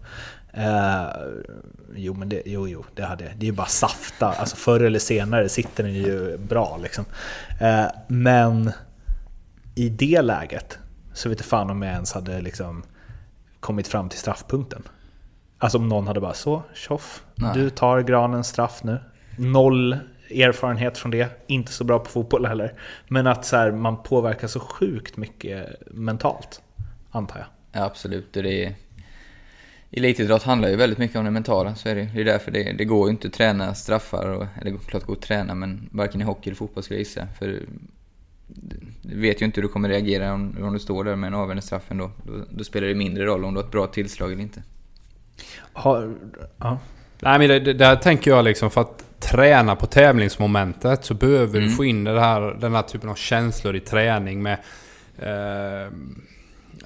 Eh, 0.52 1.06
jo, 1.94 2.14
men 2.14 2.28
det, 2.28 2.42
jo, 2.46 2.68
jo, 2.68 2.84
det 2.94 3.02
hade 3.02 3.24
Det 3.24 3.44
är 3.46 3.50
ju 3.50 3.52
bara 3.52 3.66
safta. 3.66 4.26
Alltså 4.26 4.56
förr 4.56 4.80
eller 4.80 4.98
senare 4.98 5.48
sitter 5.48 5.84
den 5.84 5.94
ju 5.94 6.38
bra 6.38 6.78
liksom. 6.82 7.04
Eh, 7.60 7.86
men 8.08 8.72
i 9.74 9.88
det 9.88 10.22
läget 10.22 10.78
så 11.12 11.28
vet 11.28 11.38
jag 11.38 11.46
fan 11.46 11.70
om 11.70 11.82
jag 11.82 11.92
ens 11.92 12.12
hade 12.12 12.40
liksom 12.40 12.82
kommit 13.60 13.88
fram 13.88 14.08
till 14.08 14.18
straffpunkten. 14.18 14.82
Alltså 15.58 15.78
om 15.78 15.88
någon 15.88 16.06
hade 16.06 16.20
bara 16.20 16.34
så, 16.34 16.62
tjoff, 16.74 17.22
du 17.54 17.70
tar 17.70 18.00
granens 18.00 18.48
straff 18.48 18.80
nu. 18.82 18.98
Noll 19.38 19.98
erfarenhet 20.40 20.98
från 20.98 21.10
det, 21.10 21.28
inte 21.46 21.72
så 21.72 21.84
bra 21.84 21.98
på 21.98 22.10
fotboll 22.10 22.46
heller. 22.46 22.74
Men 23.08 23.26
att 23.26 23.44
så 23.44 23.56
här, 23.56 23.72
man 23.72 24.02
påverkar 24.02 24.48
så 24.48 24.60
sjukt 24.60 25.16
mycket 25.16 25.68
mentalt, 25.90 26.62
antar 27.10 27.38
jag. 27.38 27.46
Ja, 27.72 27.86
absolut. 27.86 28.32
Det 28.32 28.64
är, 28.64 28.74
elitidrott 29.90 30.42
handlar 30.42 30.68
ju 30.68 30.76
väldigt 30.76 30.98
mycket 30.98 31.16
om 31.16 31.24
det 31.24 31.30
mentala, 31.30 31.74
så 31.74 31.88
är 31.88 31.94
det 31.94 32.08
Det 32.14 32.20
är 32.20 32.24
därför 32.24 32.50
det, 32.50 32.72
det 32.72 32.84
går 32.84 33.08
ju 33.08 33.10
inte 33.10 33.26
att 33.26 33.34
träna 33.34 33.74
straffar, 33.74 34.28
och, 34.28 34.46
eller 34.60 34.70
det 34.70 34.78
klart 34.86 35.04
går 35.04 35.14
att 35.14 35.22
träna, 35.22 35.54
men 35.54 35.88
varken 35.92 36.20
i 36.20 36.24
hockey 36.24 36.50
eller 36.50 36.56
fotboll 36.56 36.82
skulle 36.82 36.98
jag 36.98 37.06
gissa. 37.06 37.26
För 37.38 37.60
du 39.02 39.20
vet 39.20 39.42
ju 39.42 39.46
inte 39.46 39.60
hur 39.60 39.68
du 39.68 39.72
kommer 39.72 39.88
reagera 39.88 40.32
om, 40.32 40.56
om 40.62 40.72
du 40.72 40.78
står 40.78 41.04
där 41.04 41.16
med 41.16 41.28
en 41.28 41.34
avvänd 41.34 41.64
straff 41.64 41.90
ändå. 41.90 42.10
Då, 42.26 42.32
då 42.50 42.64
spelar 42.64 42.88
det 42.88 42.94
mindre 42.94 43.24
roll 43.24 43.44
om 43.44 43.54
du 43.54 43.60
har 43.60 43.64
ett 43.64 43.72
bra 43.72 43.86
tillslag 43.86 44.32
eller 44.32 44.42
inte. 44.42 44.62
Har, 45.72 46.14
ja. 46.58 46.78
Nej 47.20 47.38
men 47.38 47.48
det, 47.48 47.60
det, 47.60 47.72
där 47.72 47.96
tänker 47.96 48.30
jag 48.30 48.44
liksom 48.44 48.70
för 48.70 48.80
att 48.80 49.04
träna 49.22 49.76
på 49.76 49.86
tävlingsmomentet 49.86 51.04
så 51.04 51.14
behöver 51.14 51.58
mm. 51.58 51.70
du 51.70 51.76
få 51.76 51.84
in 51.84 52.04
det 52.04 52.20
här, 52.20 52.40
den 52.40 52.74
här 52.74 52.82
typen 52.82 53.10
av 53.10 53.14
känslor 53.14 53.76
i 53.76 53.80
träning 53.80 54.42
med... 54.42 54.58
Eh, 55.18 55.92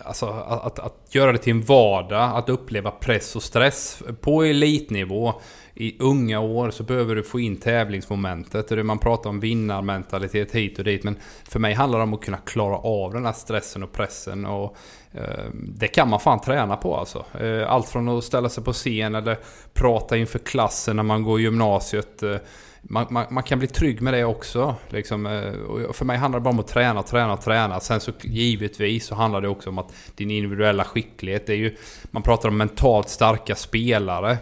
alltså 0.04 0.26
att, 0.26 0.64
att, 0.64 0.78
att, 0.78 1.14
göra 1.14 1.32
det 1.32 1.38
till 1.38 1.52
en 1.52 1.62
vardag, 1.62 2.36
att 2.36 2.48
uppleva 2.48 2.90
press 2.90 3.36
och 3.36 3.42
stress. 3.42 4.02
På 4.20 4.42
elitnivå 4.42 5.40
i 5.76 5.96
unga 5.98 6.40
år 6.40 6.70
så 6.70 6.82
behöver 6.82 7.14
du 7.14 7.22
få 7.22 7.40
in 7.40 7.56
tävlingsmomentet. 7.56 8.86
Man 8.86 8.98
pratar 8.98 9.30
om 9.30 9.40
vinnarmentalitet 9.40 10.52
hit 10.52 10.78
och 10.78 10.84
dit. 10.84 11.04
Men 11.04 11.16
för 11.44 11.58
mig 11.58 11.74
handlar 11.74 11.98
det 11.98 12.02
om 12.02 12.14
att 12.14 12.24
kunna 12.24 12.36
klara 12.36 12.76
av 12.76 13.12
den 13.12 13.24
här 13.24 13.32
stressen 13.32 13.82
och 13.82 13.92
pressen. 13.92 14.46
Och, 14.46 14.76
eh, 15.12 15.44
det 15.52 15.88
kan 15.88 16.08
man 16.10 16.20
fan 16.20 16.40
träna 16.40 16.76
på 16.76 16.96
alltså. 16.96 17.24
Eh, 17.40 17.72
allt 17.72 17.88
från 17.88 18.08
att 18.08 18.24
ställa 18.24 18.48
sig 18.48 18.64
på 18.64 18.72
scen 18.72 19.14
eller 19.14 19.38
prata 19.74 20.16
inför 20.16 20.38
klassen 20.38 20.96
när 20.96 21.02
man 21.02 21.22
går 21.22 21.40
i 21.40 21.42
gymnasiet. 21.42 22.22
Eh, 22.22 22.36
man, 22.82 23.06
man, 23.10 23.26
man, 23.30 23.42
kan 23.42 23.58
bli 23.58 23.68
trygg 23.68 24.02
med 24.02 24.14
det 24.14 24.24
också. 24.24 24.74
Liksom, 24.88 25.26
eh, 25.26 25.92
för 25.92 26.04
mig 26.04 26.16
handlar 26.16 26.40
det 26.40 26.44
bara 26.44 26.50
om 26.50 26.60
att 26.60 26.68
träna, 26.68 27.02
träna, 27.02 27.36
träna. 27.36 27.80
Sen 27.80 28.00
så 28.00 28.12
givetvis 28.22 29.06
så 29.06 29.14
handlar 29.14 29.40
det 29.40 29.48
också 29.48 29.70
om 29.70 29.78
att 29.78 29.92
din 30.14 30.30
individuella 30.30 30.84
skicklighet. 30.84 31.46
Det 31.46 31.52
är 31.52 31.56
ju, 31.56 31.76
man 32.10 32.22
pratar 32.22 32.48
om 32.48 32.56
mentalt 32.56 33.08
starka 33.08 33.54
spelare. 33.54 34.38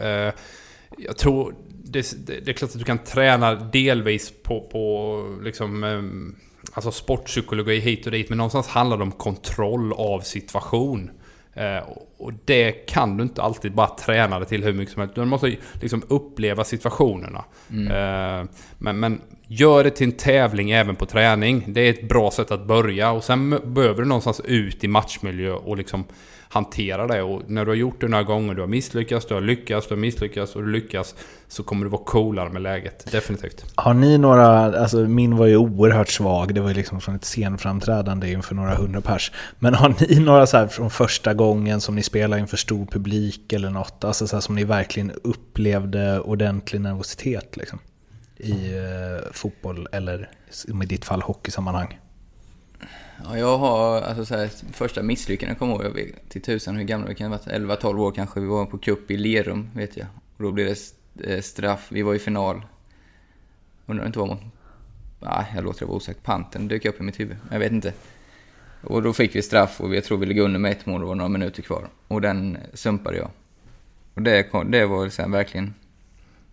Eh, 0.00 0.32
jag 0.98 1.16
tror 1.16 1.54
det, 1.84 2.26
det, 2.26 2.40
det, 2.40 2.50
är 2.50 2.52
klart 2.52 2.70
att 2.70 2.78
du 2.78 2.84
kan 2.84 2.98
träna 2.98 3.54
delvis 3.54 4.32
på, 4.42 4.60
på 4.60 5.24
liksom, 5.42 5.84
ehm, 5.84 6.36
alltså 6.72 6.90
sportpsykologi 6.90 7.78
hit 7.78 8.06
och 8.06 8.12
dit. 8.12 8.28
Men 8.28 8.38
någonstans 8.38 8.68
handlar 8.68 8.96
det 8.96 9.02
om 9.02 9.12
kontroll 9.12 9.92
av 9.92 10.20
situation. 10.20 11.10
Eh, 11.54 11.88
och 12.18 12.32
det 12.44 12.72
kan 12.72 13.16
du 13.16 13.22
inte 13.22 13.42
alltid 13.42 13.74
bara 13.74 13.86
träna 13.88 14.38
det 14.38 14.44
till 14.44 14.64
hur 14.64 14.72
mycket 14.72 14.94
som 14.94 15.00
helst. 15.00 15.14
Du 15.14 15.24
måste 15.24 15.56
liksom 15.80 16.02
uppleva 16.08 16.64
situationerna. 16.64 17.44
Mm. 17.70 17.86
Eh, 17.86 18.46
men, 18.78 19.00
men 19.00 19.20
gör 19.48 19.84
det 19.84 19.90
till 19.90 20.06
en 20.06 20.12
tävling 20.12 20.70
även 20.70 20.96
på 20.96 21.06
träning. 21.06 21.64
Det 21.66 21.80
är 21.80 21.90
ett 21.90 22.08
bra 22.08 22.30
sätt 22.30 22.50
att 22.50 22.66
börja. 22.66 23.10
Och 23.10 23.24
sen 23.24 23.60
behöver 23.64 24.02
du 24.02 24.08
någonstans 24.08 24.40
ut 24.44 24.84
i 24.84 24.88
matchmiljö 24.88 25.52
och 25.52 25.76
liksom 25.76 26.04
hantera 26.48 27.06
det. 27.06 27.22
Och 27.22 27.42
när 27.46 27.64
du 27.64 27.70
har 27.70 27.76
gjort 27.76 28.00
det 28.00 28.08
några 28.08 28.24
gånger, 28.24 28.54
du 28.54 28.60
har 28.60 28.68
misslyckats, 28.68 29.26
du 29.26 29.34
har 29.34 29.40
lyckats, 29.40 29.86
du 29.86 29.94
har 29.94 30.00
misslyckats 30.00 30.56
och 30.56 30.62
du 30.62 30.72
lyckas. 30.72 31.14
Så 31.48 31.62
kommer 31.62 31.84
du 31.84 31.90
vara 31.90 32.04
coolare 32.04 32.50
med 32.50 32.62
läget, 32.62 33.12
definitivt. 33.12 33.64
Har 33.74 33.94
ni 33.94 34.18
några, 34.18 34.80
alltså 34.80 34.96
min 34.96 35.36
var 35.36 35.46
ju 35.46 35.56
oerhört 35.56 36.08
svag, 36.08 36.54
det 36.54 36.60
var 36.60 36.68
ju 36.68 36.74
liksom 36.74 37.00
från 37.00 37.14
ett 37.14 37.24
scenframträdande 37.24 38.32
inför 38.32 38.54
några 38.54 38.74
hundra 38.74 39.00
pers. 39.00 39.32
Men 39.58 39.74
har 39.74 39.94
ni 40.00 40.20
några 40.20 40.46
så 40.46 40.56
här 40.56 40.66
från 40.66 40.90
första 40.90 41.34
gången 41.34 41.80
som 41.80 41.94
ni 41.94 42.02
spelade 42.02 42.40
inför 42.40 42.56
stor 42.56 42.86
publik 42.86 43.52
eller 43.52 43.70
något? 43.70 44.04
Alltså 44.04 44.26
så 44.26 44.36
här 44.36 44.40
som 44.40 44.54
ni 44.54 44.64
verkligen 44.64 45.10
upplevde 45.10 46.20
ordentlig 46.20 46.80
nervositet 46.80 47.56
liksom? 47.56 47.78
I 48.38 48.76
eh, 48.76 49.32
fotboll 49.32 49.88
eller 49.92 50.30
i 50.82 50.86
ditt 50.86 51.04
fall 51.04 51.22
hockeysammanhang? 51.22 51.98
Ja, 53.24 53.38
jag 53.38 53.58
har, 53.58 54.00
alltså 54.02 54.24
så 54.24 54.36
här, 54.36 54.50
första 54.72 55.02
misslyckandet 55.02 55.58
kommer 55.58 55.74
jag 55.74 55.84
ihåg, 55.84 55.98
jag 55.98 56.04
vet 56.04 56.28
till 56.28 56.42
tusan 56.42 56.76
hur 56.76 56.84
gamla 56.84 57.08
vi 57.08 57.14
kan 57.14 57.32
ha 57.32 57.38
varit, 57.38 57.80
11-12 57.82 57.98
år 57.98 58.12
kanske. 58.12 58.40
Vi 58.40 58.46
var 58.46 58.66
på 58.66 58.78
cup 58.78 59.10
i 59.10 59.16
Lerum, 59.16 59.70
vet 59.74 59.96
jag. 59.96 60.06
Och 60.36 60.42
då 60.42 60.52
blev 60.52 60.66
det 60.66 61.34
eh, 61.34 61.40
straff, 61.40 61.86
vi 61.90 62.02
var 62.02 62.14
i 62.14 62.18
final. 62.18 62.66
Undrar 63.86 64.06
inte 64.06 64.18
vad 64.18 64.28
mot, 64.28 64.40
nej, 64.40 64.50
ah, 65.20 65.44
jag 65.54 65.64
låter 65.64 65.80
det 65.80 65.86
vara 65.86 65.96
osagt. 65.96 66.22
Panten 66.22 66.68
dök 66.68 66.84
upp 66.84 67.00
i 67.00 67.02
mitt 67.02 67.20
huvud, 67.20 67.36
jag 67.50 67.58
vet 67.58 67.72
inte. 67.72 67.92
Och 68.82 69.02
då 69.02 69.12
fick 69.12 69.36
vi 69.36 69.42
straff 69.42 69.80
och 69.80 69.94
jag 69.94 70.04
tror 70.04 70.18
vi 70.18 70.26
låg 70.26 70.38
under 70.38 70.58
med 70.58 70.72
ett 70.72 70.86
mål, 70.86 71.00
det 71.00 71.06
var 71.06 71.14
några 71.14 71.28
minuter 71.28 71.62
kvar. 71.62 71.88
Och 72.08 72.20
den 72.20 72.58
sumpade 72.74 73.16
jag. 73.16 73.30
Och 74.14 74.22
det, 74.22 74.46
det 74.66 74.86
var 74.86 75.08
sen 75.08 75.30
verkligen, 75.30 75.74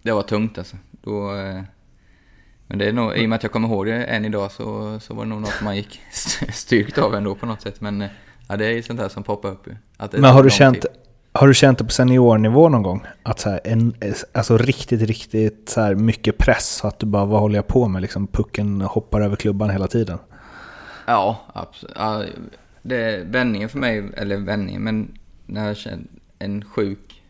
det 0.02 0.12
var 0.12 0.22
tungt 0.22 0.58
alltså. 0.58 0.78
Då, 0.92 1.36
eh, 1.36 1.62
men 2.68 2.78
det 2.78 2.86
är 2.86 2.94
nog, 2.94 3.18
i 3.18 3.26
och 3.26 3.30
med 3.30 3.36
att 3.36 3.44
jag 3.44 3.52
kommer 3.52 3.68
ihåg 3.68 3.86
det 3.86 4.04
än 4.04 4.26
idag 4.26 4.52
så, 4.52 5.00
så 5.00 5.14
var 5.14 5.24
det 5.24 5.30
nog 5.30 5.42
något 5.42 5.62
man 5.64 5.76
gick 5.76 6.02
styrkt 6.54 6.98
av 6.98 7.16
ändå 7.16 7.36
på 7.36 7.46
något 7.46 7.62
sätt. 7.62 7.82
Men 7.82 8.04
ja, 8.48 8.58
det 8.58 8.66
är 8.66 8.72
ju 8.72 8.84
sånt 8.84 9.00
här 9.00 9.10
som 9.10 9.24
poppar 9.24 9.50
upp 9.50 9.68
Men 10.12 10.24
har 10.24 10.44
du 10.44 10.50
känt, 10.50 10.86
Har 11.32 11.48
du 11.48 11.54
känt 11.54 11.78
det 11.78 11.84
på 11.84 11.92
seniornivå 11.92 12.70
någon 12.70 12.84
gång? 12.84 13.06
Att 13.24 13.40
så 13.40 13.50
här, 13.50 13.60
en, 13.64 13.96
alltså 14.32 14.58
riktigt, 14.58 15.02
riktigt 15.02 15.70
så 15.70 15.82
här 15.82 15.96
mycket 15.96 16.38
press 16.38 16.70
så 16.70 16.88
att 16.88 17.00
du 17.00 17.06
bara, 17.06 17.26
vad 17.26 17.40
håller 17.40 17.56
jag 17.56 17.68
på 17.68 17.88
med? 17.88 18.02
Liksom 18.02 18.28
pucken 18.28 18.82
hoppar 18.82 19.22
över 19.22 19.36
klubban 19.36 19.70
hela 19.70 19.88
tiden. 19.88 20.18
Ja, 21.06 21.42
absolut. 21.54 21.96
Ja, 22.00 22.24
det, 22.82 23.24
vändningen 23.26 23.70
för 23.70 23.80
mig, 23.80 24.10
eller 24.18 24.38
vändningen, 24.38 24.84
men 24.84 25.18
när 25.46 25.68
jag 25.68 25.78
kände 25.78 26.08
en 26.40 26.66
sjuk 26.66 27.22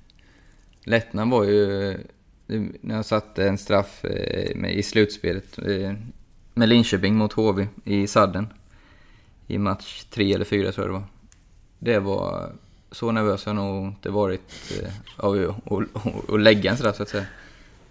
lättnad 0.83 1.29
var 1.29 1.43
ju 1.43 1.97
när 2.47 2.95
jag 2.95 3.05
satte 3.05 3.47
en 3.47 3.57
straff 3.57 4.05
eh, 4.05 4.69
i 4.69 4.83
slutspelet 4.83 5.59
eh, 5.59 5.93
med 6.53 6.69
Linköping 6.69 7.15
mot 7.15 7.33
HV 7.33 7.67
i 7.83 8.07
sadden. 8.07 8.47
I 9.47 9.57
match 9.57 10.03
tre 10.03 10.33
eller 10.33 10.45
fyra 10.45 10.71
tror 10.71 10.87
jag 10.87 10.95
det 10.95 10.99
var. 10.99 11.07
Det 11.79 11.99
var 11.99 12.51
så 12.91 13.11
nervös 13.11 13.45
har 13.45 13.53
jag 13.53 13.55
nog 13.55 13.87
inte 13.87 14.09
varit 14.09 14.81
eh, 14.81 14.89
av 15.17 15.55
att 16.29 16.41
lägga 16.41 16.71
en 16.71 16.77
straff 16.77 16.95
så 16.95 17.03
att 17.03 17.09
säga. 17.09 17.25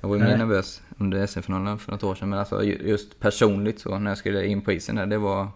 Jag 0.01 0.09
var 0.09 0.17
ju 0.17 0.23
mer 0.23 0.37
nervös 0.37 0.83
under 0.99 1.27
SM-finalen 1.27 1.79
för 1.79 1.93
något 1.93 2.03
år 2.03 2.15
sedan, 2.15 2.29
men 2.29 2.39
alltså 2.39 2.65
just 2.65 3.21
personligt 3.21 3.81
så 3.81 3.99
när 3.99 4.11
jag 4.11 4.19
skulle 4.19 4.47
in 4.47 4.61
på 4.61 4.73
isen 4.73 4.97
där, 4.97 5.07
det 5.07 5.19
var... 5.19 5.49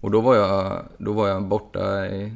Och 0.00 0.10
då 0.10 0.20
var 0.20 0.36
jag, 0.36 0.86
då 0.98 1.12
var 1.12 1.28
jag 1.28 1.44
borta 1.44 2.06
i 2.06 2.32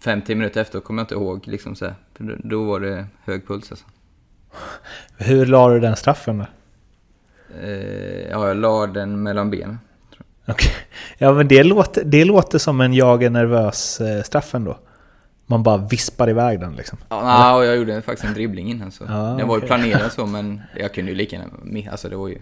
fem, 0.00 0.22
tio 0.22 0.36
minuter 0.36 0.60
efter, 0.60 0.80
kommer 0.80 1.02
jag 1.02 1.04
inte 1.04 1.14
ihåg 1.14 1.46
liksom 1.46 1.74
så 1.74 1.84
här, 1.84 1.94
För 2.14 2.40
då 2.44 2.64
var 2.64 2.80
det 2.80 3.06
hög 3.24 3.46
puls 3.46 3.70
alltså. 3.70 3.86
Hur 5.16 5.46
la 5.46 5.68
du 5.68 5.80
den 5.80 5.96
straffen 5.96 6.38
då? 6.38 6.46
Eh, 7.62 8.30
ja, 8.30 8.48
jag 8.48 8.56
la 8.56 8.86
den 8.86 9.22
mellan 9.22 9.50
benen. 9.50 9.78
Okay. 10.46 10.72
Ja, 11.18 11.32
men 11.32 11.48
det 11.48 11.62
låter, 11.62 12.04
det 12.04 12.24
låter 12.24 12.58
som 12.58 12.80
en 12.80 12.94
jag 12.94 13.22
är 13.22 13.30
nervös 13.30 14.00
eh, 14.00 14.22
straff 14.22 14.54
ändå. 14.54 14.78
Man 15.46 15.62
bara 15.62 15.76
vispar 15.76 16.30
iväg 16.30 16.60
den 16.60 16.76
liksom. 16.76 16.98
Ja, 17.08 17.56
och 17.56 17.64
jag 17.64 17.76
gjorde 17.76 18.02
faktiskt 18.02 18.28
en 18.28 18.34
dribbling 18.34 18.70
innan 18.70 18.92
så. 18.92 19.04
Ah, 19.08 19.34
den 19.34 19.48
var 19.48 19.60
ju 19.60 19.66
planerad 19.66 20.12
så 20.12 20.26
men 20.36 20.62
jag 20.76 20.94
kunde 20.94 21.10
ju 21.10 21.16
lika 21.16 21.36
gärna, 21.36 21.90
alltså 21.90 22.08
det 22.08 22.16
var 22.16 22.28
ju... 22.28 22.38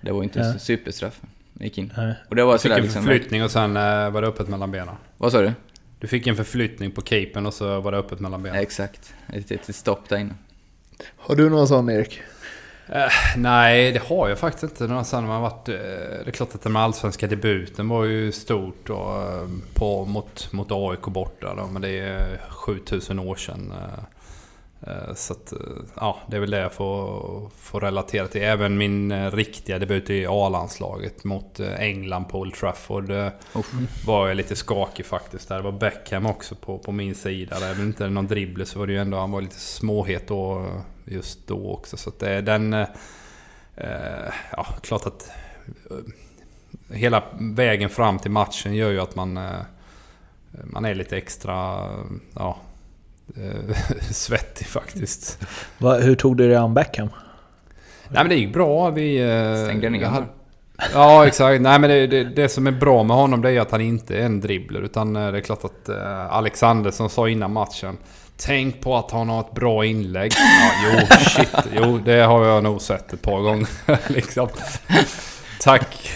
Det 0.00 0.12
var 0.12 0.18
ju 0.18 0.24
inte 0.24 0.38
ja. 0.38 0.58
superstraff. 0.58 1.20
gick 1.60 1.78
in. 1.78 1.92
Nej. 1.96 2.14
Och 2.28 2.36
det 2.36 2.44
var 2.44 2.52
du 2.52 2.58
fick 2.58 2.72
en 2.72 2.82
liksom, 2.82 3.02
förflyttning 3.02 3.44
och 3.44 3.50
sen 3.50 3.76
uh, 3.76 4.10
var 4.10 4.22
det 4.22 4.28
öppet 4.28 4.48
mellan 4.48 4.70
benen. 4.70 4.94
Vad 5.16 5.32
sa 5.32 5.40
du? 5.40 5.52
Du 5.98 6.06
fick 6.06 6.26
en 6.26 6.36
förflyttning 6.36 6.90
på 6.90 7.00
capen 7.00 7.46
och 7.46 7.54
så 7.54 7.80
var 7.80 7.92
det 7.92 7.98
öppet 7.98 8.20
mellan 8.20 8.42
benen. 8.42 8.60
exakt. 8.60 9.14
Ett, 9.32 9.50
ett 9.50 9.76
stopp 9.76 10.08
där 10.08 10.16
inne. 10.16 10.34
Har 11.16 11.36
du 11.36 11.50
någon 11.50 11.68
sån 11.68 11.90
Erik? 11.90 12.20
Uh, 12.90 13.36
nej, 13.36 13.92
det 13.92 14.02
har 14.02 14.28
jag 14.28 14.38
faktiskt 14.38 14.62
inte. 14.62 14.86
Någonstans 14.86 15.26
man 15.26 15.42
varit, 15.42 15.68
uh, 15.68 15.74
det 15.74 16.22
är 16.26 16.30
klart 16.30 16.54
att 16.54 16.62
den 16.62 16.76
allsvenska 16.76 17.26
debuten 17.26 17.88
var 17.88 18.04
ju 18.04 18.32
stort 18.32 18.86
då, 18.86 18.94
uh, 18.94 19.48
på, 19.74 20.04
mot, 20.04 20.52
mot 20.52 20.68
AIK 20.70 21.02
borta. 21.02 21.54
Då, 21.54 21.66
men 21.66 21.82
det 21.82 21.98
är 21.98 22.40
7000 22.48 23.18
år 23.18 23.36
sedan. 23.36 23.72
Så 25.14 25.32
att, 25.32 25.52
ja, 25.96 26.18
det 26.26 26.36
är 26.36 26.40
väl 26.40 26.50
det 26.50 26.58
jag 26.58 26.72
får, 26.72 27.50
får 27.56 27.80
relatera 27.80 28.26
till. 28.26 28.42
Även 28.42 28.78
min 28.78 29.30
riktiga 29.30 29.78
debut 29.78 30.10
i 30.10 30.26
A-landslaget 30.28 31.24
mot 31.24 31.60
England 31.60 32.24
på 32.24 32.38
Old 32.38 32.54
Trafford 32.54 33.10
var 34.06 34.28
jag 34.28 34.36
lite 34.36 34.56
skakig 34.56 35.06
faktiskt. 35.06 35.48
Det 35.48 35.60
var 35.60 35.72
Beckham 35.72 36.26
också 36.26 36.54
på, 36.54 36.78
på 36.78 36.92
min 36.92 37.14
sida. 37.14 37.56
Även 37.56 37.86
inte 37.86 38.08
någon 38.08 38.26
dribbler 38.26 38.64
så 38.64 38.78
var 38.78 38.86
det 38.86 38.92
ju 38.92 38.98
ändå, 38.98 39.18
han 39.18 39.30
var 39.30 39.40
lite 39.40 39.60
småhet 39.60 40.28
då 40.28 40.66
just 41.04 41.46
då 41.46 41.72
också. 41.72 41.96
Så 41.96 42.08
att 42.08 42.18
det 42.18 42.30
är 42.30 42.42
den... 42.42 42.72
Eh, 43.80 44.32
ja, 44.52 44.66
klart 44.82 45.06
att 45.06 45.30
eh, 45.90 45.96
hela 46.96 47.24
vägen 47.40 47.90
fram 47.90 48.18
till 48.18 48.30
matchen 48.30 48.74
gör 48.74 48.90
ju 48.90 49.00
att 49.00 49.14
man, 49.14 49.36
eh, 49.36 49.60
man 50.64 50.84
är 50.84 50.94
lite 50.94 51.16
extra 51.16 51.54
ja, 52.34 52.48
eh, 52.48 52.67
svettig 54.10 54.66
faktiskt. 54.66 55.46
Va, 55.78 55.94
hur 55.94 56.14
tog 56.14 56.36
du 56.36 56.48
dig 56.48 56.56
an 56.56 56.74
Beckham? 56.74 57.08
Nej 58.08 58.24
men 58.24 58.28
det 58.28 58.34
gick 58.34 58.52
bra. 58.52 58.90
Vi, 58.90 59.18
Stängde 59.66 59.90
ner 59.90 60.06
hade, 60.06 60.26
Ja 60.92 61.26
exakt. 61.26 61.60
Nej 61.60 61.78
men 61.78 61.90
det, 61.90 62.06
det, 62.06 62.24
det, 62.24 62.48
som 62.48 62.66
är 62.66 62.70
bra 62.70 63.02
med 63.02 63.16
honom 63.16 63.42
det 63.42 63.50
är 63.50 63.60
att 63.60 63.70
han 63.70 63.80
inte 63.80 64.16
är 64.16 64.22
en 64.22 64.40
dribbler. 64.40 64.80
Utan 64.80 65.12
det 65.12 65.20
är 65.20 65.40
klart 65.40 65.64
att 65.64 65.88
Alexander 66.30 66.90
som 66.90 67.08
sa 67.08 67.28
innan 67.28 67.52
matchen 67.52 67.98
Tänk 68.40 68.80
på 68.80 68.96
att 68.96 69.10
han 69.10 69.28
har 69.28 69.40
ett 69.40 69.54
bra 69.54 69.84
inlägg. 69.84 70.32
Ja, 70.36 70.70
jo, 70.84 71.06
shit. 71.20 71.56
Jo, 71.72 71.98
det 72.04 72.20
har 72.20 72.46
jag 72.46 72.62
nog 72.62 72.80
sett 72.80 73.12
ett 73.12 73.22
par 73.22 73.40
gånger. 73.40 73.68
liksom. 74.12 74.48
Tack. 75.60 76.10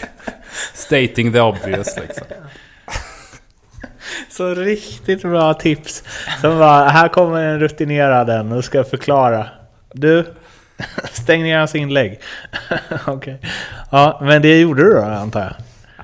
Stating 0.74 1.32
the 1.32 1.40
obvious 1.40 1.96
liksom. 1.96 2.26
Så 4.30 4.54
riktigt 4.54 5.22
bra 5.22 5.54
tips. 5.54 6.04
Som 6.40 6.58
bara, 6.58 6.88
här 6.88 7.08
kommer 7.08 7.42
en 7.42 7.60
rutinerad 7.60 8.30
en 8.30 8.52
och 8.52 8.64
ska 8.64 8.84
förklara. 8.84 9.46
Du, 9.92 10.24
stäng 11.12 11.42
ner 11.42 11.58
hans 11.58 11.74
inlägg. 11.74 12.20
Okej. 13.06 13.14
Okay. 13.14 13.36
Ja, 13.90 14.18
men 14.22 14.42
det 14.42 14.60
gjorde 14.60 14.82
du 14.82 14.94
då 14.94 15.00
antar 15.00 15.40
jag? 15.40 15.52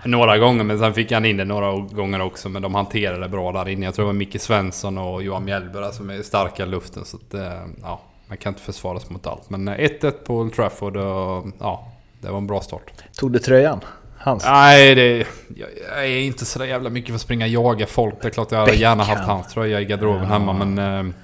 Några 0.04 0.38
gånger, 0.38 0.64
men 0.64 0.78
sen 0.78 0.94
fick 0.94 1.12
han 1.12 1.24
in 1.24 1.36
det 1.36 1.44
några 1.44 1.72
gånger 1.72 2.20
också. 2.20 2.48
Men 2.48 2.62
de 2.62 2.74
hanterade 2.74 3.20
det 3.20 3.28
bra 3.28 3.52
där 3.52 3.68
inne. 3.68 3.84
Jag 3.84 3.94
tror 3.94 4.04
det 4.04 4.06
var 4.06 4.12
Micke 4.12 4.40
Svensson 4.40 4.98
och 4.98 5.22
Johan 5.22 5.44
Mjällberg 5.44 5.92
som 5.92 6.10
är 6.10 6.22
starka 6.22 6.62
i 6.62 6.66
luften. 6.66 7.04
Så 7.04 7.16
att, 7.16 7.34
eh, 7.34 7.66
ja, 7.82 8.00
man 8.26 8.36
kan 8.36 8.50
inte 8.50 8.62
försvara 8.62 9.00
sig 9.00 9.12
mot 9.12 9.26
allt. 9.26 9.50
Men 9.50 9.68
1-1 9.68 10.04
eh, 10.04 10.10
på 10.10 10.34
Old 10.34 10.54
Trafford 10.54 10.96
och 10.96 11.46
ja, 11.58 11.92
det 12.20 12.30
var 12.30 12.38
en 12.38 12.46
bra 12.46 12.60
start. 12.60 12.92
Tog 13.16 13.32
du 13.32 13.38
tröjan? 13.38 13.80
Hans? 14.18 14.44
Nej, 14.44 14.94
det, 14.94 15.26
jag, 15.56 15.68
jag 15.88 16.06
är 16.06 16.20
inte 16.20 16.44
så 16.44 16.64
jävla 16.64 16.90
mycket 16.90 17.08
för 17.08 17.14
att 17.14 17.20
springa 17.20 17.44
och 17.44 17.50
jaga 17.50 17.86
folk. 17.86 18.14
Det 18.22 18.28
är 18.28 18.30
klart 18.30 18.52
jag 18.52 18.58
hade 18.58 18.74
gärna 18.74 19.04
haft 19.04 19.24
hans 19.24 19.46
tröja 19.46 19.80
i 19.80 19.84
garderoben 19.84 20.22
ja. 20.22 20.28
hemma 20.28 20.52
men... 20.52 20.78
Eh, 20.78 21.14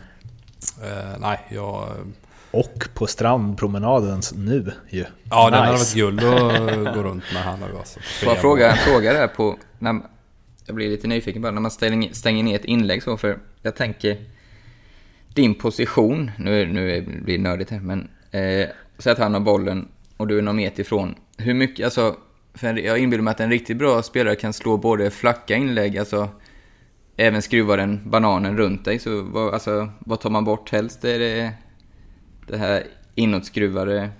eh, 0.88 1.18
nej, 1.18 1.38
jag 1.48 1.88
och 2.54 2.88
på 2.94 3.06
strandpromenaden 3.06 4.20
nu 4.34 4.72
ju. 4.90 5.04
Ja, 5.30 5.50
nice. 5.50 5.56
den 5.56 5.66
hade 5.66 5.78
varit 5.78 5.94
guld 5.94 6.24
att 6.88 6.94
gå 6.94 7.02
runt 7.02 7.24
med 7.32 7.42
här 7.42 7.56
nu 7.56 7.78
alltså. 7.78 8.00
Får 8.00 8.28
jag 8.28 8.40
fråga 8.40 8.70
en 8.70 8.76
fråga 8.76 9.12
där 9.12 9.28
på... 9.28 9.58
När, 9.78 10.00
jag 10.66 10.76
blir 10.76 10.90
lite 10.90 11.06
nyfiken 11.06 11.42
bara 11.42 11.52
när 11.52 11.60
man 11.60 11.70
stänger, 11.70 12.12
stänger 12.12 12.44
ner 12.44 12.54
ett 12.54 12.64
inlägg 12.64 13.02
så, 13.02 13.16
för 13.16 13.38
jag 13.62 13.76
tänker... 13.76 14.16
Din 15.34 15.54
position, 15.54 16.30
nu, 16.38 16.66
nu 16.66 17.02
blir 17.24 17.36
det 17.36 17.42
nördigt 17.42 17.70
här, 17.70 17.80
men... 17.80 18.08
Eh, 18.30 18.68
säg 18.98 19.12
att 19.12 19.18
han 19.18 19.34
har 19.34 19.40
bollen 19.40 19.88
och 20.16 20.26
du 20.26 20.38
är 20.38 20.42
någon 20.42 20.56
meter 20.56 20.80
ifrån. 20.80 21.14
Hur 21.36 21.54
mycket, 21.54 21.84
alltså... 21.84 22.16
För 22.54 22.78
jag 22.78 22.98
inbillar 22.98 23.22
mig 23.22 23.30
att 23.30 23.40
en 23.40 23.50
riktigt 23.50 23.76
bra 23.76 24.02
spelare 24.02 24.36
kan 24.36 24.52
slå 24.52 24.76
både 24.76 25.10
flacka 25.10 25.56
inlägg, 25.56 25.98
alltså... 25.98 26.28
Även 27.16 27.42
skruva 27.42 27.76
den 27.76 28.10
bananen 28.10 28.56
runt 28.56 28.84
dig, 28.84 28.98
så 28.98 29.22
vad, 29.22 29.54
alltså, 29.54 29.88
vad 29.98 30.20
tar 30.20 30.30
man 30.30 30.44
bort 30.44 30.72
helst? 30.72 31.04
Är 31.04 31.18
det 31.18 31.52
det 32.46 32.56
här 32.56 32.82
inåtskruvade... 33.14 34.10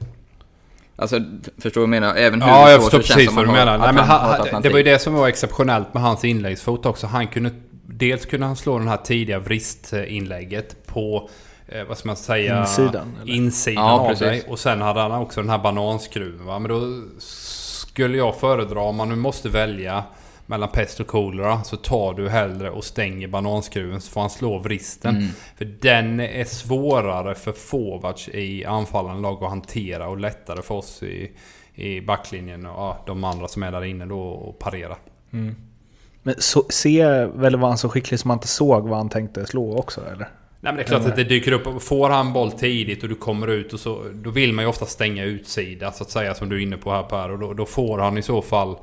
Alltså, 0.96 1.20
förstår 1.58 1.80
du 1.80 1.86
vad 1.86 1.96
jag 1.96 2.02
menar? 2.02 2.14
Även 2.16 2.42
hur 2.42 2.48
Ja, 2.48 2.70
jag 2.70 2.82
förstår 2.82 2.98
precis 2.98 3.32
vad 3.32 3.46
du 3.46 3.52
menar. 3.52 3.78
Nej, 3.78 3.92
men 3.92 4.04
han, 4.04 4.62
det 4.62 4.68
var 4.68 4.78
ju 4.78 4.84
det 4.84 4.98
som 4.98 5.14
var 5.14 5.28
exceptionellt 5.28 5.94
med 5.94 6.02
hans 6.02 6.24
inläggsfot 6.24 6.86
också. 6.86 7.06
Han 7.06 7.26
kunde... 7.26 7.50
Dels 7.86 8.26
kunde 8.26 8.46
han 8.46 8.56
slå 8.56 8.78
det 8.78 8.88
här 8.88 8.96
tidiga 8.96 9.38
vristinlägget 9.38 10.86
på... 10.86 11.30
Eh, 11.68 11.84
vad 11.84 11.98
ska 11.98 12.08
man 12.08 12.16
säga? 12.16 12.60
Insidan? 12.60 13.16
Eller? 13.22 13.32
Insidan 13.32 13.84
ja, 13.84 14.00
av 14.00 14.08
precis. 14.08 14.26
dig. 14.26 14.44
Och 14.48 14.58
sen 14.58 14.80
hade 14.80 15.00
han 15.00 15.12
också 15.12 15.40
den 15.40 15.50
här 15.50 15.58
bananskruven. 15.58 16.46
Va? 16.46 16.58
Men 16.58 16.70
då 16.70 17.02
skulle 17.94 18.18
jag 18.18 18.36
föredra, 18.36 18.80
om 18.80 18.96
man 18.96 19.08
nu 19.08 19.16
måste 19.16 19.48
välja 19.48 20.04
mellan 20.46 20.68
pest 20.68 21.00
och 21.00 21.06
kolera 21.06 21.64
så 21.64 21.76
tar 21.76 22.14
du 22.14 22.28
hellre 22.28 22.70
och 22.70 22.84
stänger 22.84 23.28
bananskruven 23.28 24.00
så 24.00 24.10
får 24.10 24.20
han 24.20 24.30
slå 24.30 24.58
vristen. 24.58 25.16
Mm. 25.16 25.28
För 25.56 25.64
den 25.64 26.20
är 26.20 26.44
svårare 26.44 27.34
för 27.34 27.52
forwards 27.52 28.28
i 28.28 28.64
anfallande 28.64 29.22
lag 29.22 29.44
att 29.44 29.50
hantera 29.50 30.08
och 30.08 30.18
lättare 30.18 30.62
för 30.62 30.74
oss 30.74 31.02
i, 31.02 31.30
i 31.74 32.00
backlinjen 32.00 32.66
och 32.66 32.72
ja, 32.72 33.02
de 33.06 33.24
andra 33.24 33.48
som 33.48 33.62
är 33.62 33.72
där 33.72 33.84
inne 33.84 34.06
då 34.06 34.20
och 34.20 34.58
parera. 34.58 34.96
Mm. 35.32 35.56
Men 36.22 36.34
så, 36.38 36.64
se 36.68 37.26
väl 37.26 37.56
var 37.56 37.68
han 37.68 37.78
så 37.78 37.88
skicklig 37.88 38.20
som 38.20 38.28
man 38.28 38.36
inte 38.36 38.48
såg 38.48 38.88
vad 38.88 38.98
han 38.98 39.08
tänkte 39.08 39.46
slå 39.46 39.78
också 39.78 40.00
eller? 40.12 40.28
Nej 40.64 40.72
men 40.72 40.76
det 40.76 40.82
är 40.82 40.86
klart 40.86 41.06
att 41.06 41.16
det 41.16 41.24
dyker 41.24 41.52
upp. 41.52 41.82
Får 41.82 42.10
han 42.10 42.32
boll 42.32 42.52
tidigt 42.52 43.02
och 43.02 43.08
du 43.08 43.14
kommer 43.14 43.46
ut 43.46 43.72
och 43.72 43.80
så... 43.80 44.04
Då 44.12 44.30
vill 44.30 44.52
man 44.52 44.64
ju 44.64 44.68
ofta 44.68 44.86
stänga 44.86 45.24
utsida 45.24 45.92
så 45.92 46.04
att 46.04 46.10
säga 46.10 46.34
som 46.34 46.48
du 46.48 46.56
är 46.56 46.60
inne 46.60 46.76
på 46.76 46.90
här 46.90 47.02
Per. 47.02 47.30
Och 47.30 47.38
då, 47.38 47.52
då 47.54 47.66
får 47.66 47.98
han 47.98 48.18
i 48.18 48.22
så 48.22 48.42
fall 48.42 48.76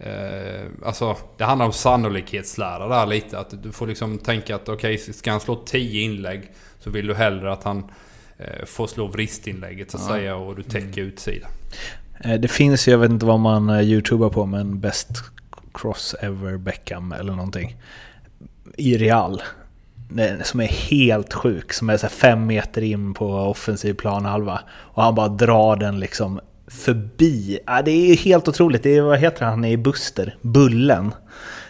Eh, 0.00 0.66
alltså, 0.84 1.16
det 1.36 1.44
handlar 1.44 1.66
om 1.66 1.72
sannolikhetslära 1.72 2.88
där 2.88 3.06
lite. 3.06 3.38
Att 3.38 3.62
du 3.62 3.72
får 3.72 3.86
liksom 3.86 4.18
tänka 4.18 4.54
att 4.54 4.68
okej, 4.68 4.94
okay, 4.94 5.12
ska 5.12 5.30
han 5.30 5.40
slå 5.40 5.56
10 5.56 6.02
inlägg 6.02 6.50
så 6.80 6.90
vill 6.90 7.06
du 7.06 7.14
hellre 7.14 7.52
att 7.52 7.64
han 7.64 7.90
eh, 8.38 8.64
får 8.66 8.86
slå 8.86 9.06
vristinlägget 9.06 9.90
så 9.90 9.96
att 9.96 10.02
ja. 10.02 10.08
säga 10.08 10.36
och 10.36 10.56
du 10.56 10.62
täcker 10.62 11.02
mm. 11.02 11.12
utsida. 11.12 11.46
Eh, 12.24 12.34
det 12.34 12.48
finns 12.48 12.88
ju, 12.88 12.92
jag 12.92 12.98
vet 12.98 13.10
inte 13.10 13.26
vad 13.26 13.40
man 13.40 13.70
eh, 13.70 13.80
youtubar 13.80 14.30
på, 14.30 14.46
men 14.46 14.80
Best 14.80 15.08
Cross 15.74 16.14
Ever 16.20 16.56
Beckham 16.56 17.12
eller 17.12 17.32
någonting. 17.32 17.76
I 18.76 18.96
Real. 18.96 19.42
Som 20.42 20.60
är 20.60 20.66
helt 20.66 21.32
sjuk, 21.32 21.72
som 21.72 21.90
är 21.90 21.96
så 21.96 22.08
fem 22.08 22.46
meter 22.46 22.82
in 22.82 23.14
på 23.14 23.26
offensiv 23.26 23.94
planhalva. 23.94 24.60
Och 24.70 25.02
han 25.02 25.14
bara 25.14 25.28
drar 25.28 25.76
den 25.76 26.00
liksom 26.00 26.40
förbi. 26.66 27.58
Ja, 27.66 27.82
det 27.82 27.90
är 27.90 28.16
helt 28.16 28.48
otroligt. 28.48 28.82
Det 28.82 28.96
är, 28.96 29.02
vad 29.02 29.18
heter 29.18 29.44
han 29.44 29.64
i 29.64 29.76
Buster? 29.76 30.36
Bullen. 30.42 31.14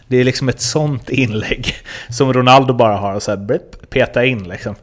Det 0.09 0.16
är 0.16 0.24
liksom 0.24 0.49
ett 0.49 0.61
sånt 0.61 1.11
inlägg 1.11 1.74
som 2.09 2.32
Ronaldo 2.32 2.74
bara 2.74 2.97
har 2.97 3.14
och 3.14 3.22
så 3.22 3.30
här, 3.30 3.39
blip, 3.39 3.91
peta 3.91 4.24
in 4.24 4.49
liksom. 4.49 4.74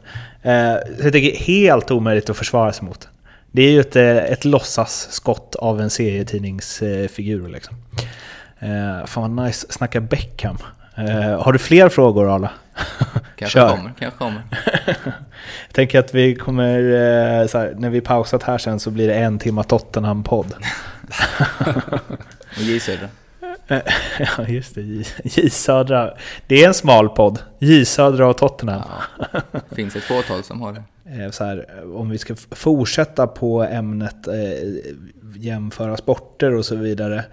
Eh, 0.42 0.74
så 0.98 1.04
jag 1.04 1.12
tycker 1.12 1.36
helt 1.44 1.90
omöjligt 1.90 2.30
att 2.30 2.36
försvara 2.36 2.72
sig 2.72 2.84
mot. 2.84 3.08
Det 3.52 3.62
är 3.62 3.70
ju 3.70 3.80
ett, 3.80 3.96
eh, 3.96 4.16
ett 4.16 4.44
låtsasskott 4.44 5.54
av 5.54 5.80
en 5.80 5.90
serietidningsfigur 5.90 7.44
eh, 7.44 7.50
liksom. 7.50 7.76
Fan 9.06 9.36
vad 9.36 9.46
nice, 9.46 9.66
snacka 9.70 10.00
Beckham. 10.00 10.58
Eh, 10.96 11.42
har 11.42 11.52
du 11.52 11.58
fler 11.58 11.88
frågor 11.88 12.34
Arla? 12.34 12.50
Kanske 13.36 13.58
Kör. 13.58 13.68
kommer, 13.76 13.92
kanske 13.98 14.18
kommer. 14.18 14.42
Jag 15.66 15.72
tänker 15.72 15.98
att 15.98 16.14
vi 16.14 16.34
kommer, 16.34 16.78
eh, 17.40 17.46
så 17.46 17.58
här, 17.58 17.74
när 17.78 17.90
vi 17.90 18.00
pausat 18.00 18.42
här 18.42 18.58
sen 18.58 18.80
så 18.80 18.90
blir 18.90 19.08
det 19.08 19.14
en 19.14 19.38
timma 19.38 19.62
Tottenham-podd. 19.62 20.54
Och 22.56 22.62
J 22.62 22.80
Södra. 22.80 23.08
ja 24.18 24.44
just 24.48 24.74
det, 24.74 24.80
J, 24.82 25.04
J 25.24 25.50
Södra. 25.50 26.14
Det 26.46 26.64
är 26.64 26.68
en 26.68 26.74
smal 26.74 27.08
podd. 27.08 27.38
J 27.58 27.84
Södra 27.84 28.28
och 28.28 28.38
Tottenham. 28.38 28.82
Ja. 29.32 29.40
Det 29.68 29.74
finns 29.74 29.96
ett 29.96 30.02
fåtal 30.04 30.42
som 30.44 30.60
har 30.60 30.72
det. 30.72 30.82
Eh, 31.24 31.30
Så 31.30 31.44
här, 31.44 31.66
om 31.96 32.10
vi 32.10 32.18
ska 32.18 32.34
fortsätta 32.50 33.26
på 33.26 33.62
ämnet 33.62 34.26
eh, 34.28 34.34
jämföra 35.36 35.96
sporter 35.96 36.54
och 36.54 36.64
så 36.64 36.76
vidare. 36.76 37.24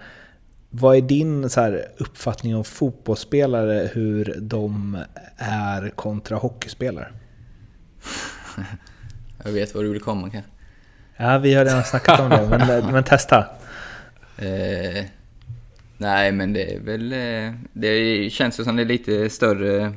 Vad 0.76 0.96
är 0.96 1.00
din 1.00 1.50
så 1.50 1.78
uppfattning 1.98 2.56
om 2.56 2.64
fotbollsspelare, 2.64 3.90
hur 3.92 4.38
de 4.40 4.98
är 5.36 5.88
kontra 5.88 6.36
hockeyspelare? 6.36 7.12
Jag 9.44 9.52
vet 9.52 9.74
vad 9.74 9.84
du 9.84 9.92
vill 9.92 10.00
komma 10.00 10.30
kanske. 10.30 10.50
Ja, 11.16 11.38
vi 11.38 11.54
har 11.54 11.64
redan 11.64 11.84
snackat 11.84 12.20
om 12.20 12.30
det, 12.30 12.48
men, 12.48 12.86
men 12.92 13.04
testa. 13.04 13.38
Eh, 14.38 15.04
nej, 15.98 16.32
men 16.32 16.52
det 16.52 16.74
är 16.74 16.80
väl... 16.80 17.12
Eh, 17.12 17.54
det 17.72 18.30
känns 18.32 18.60
ju 18.60 18.64
som 18.64 18.76
det 18.76 18.82
är 18.82 18.86
lite 18.86 19.30
större... 19.30 19.92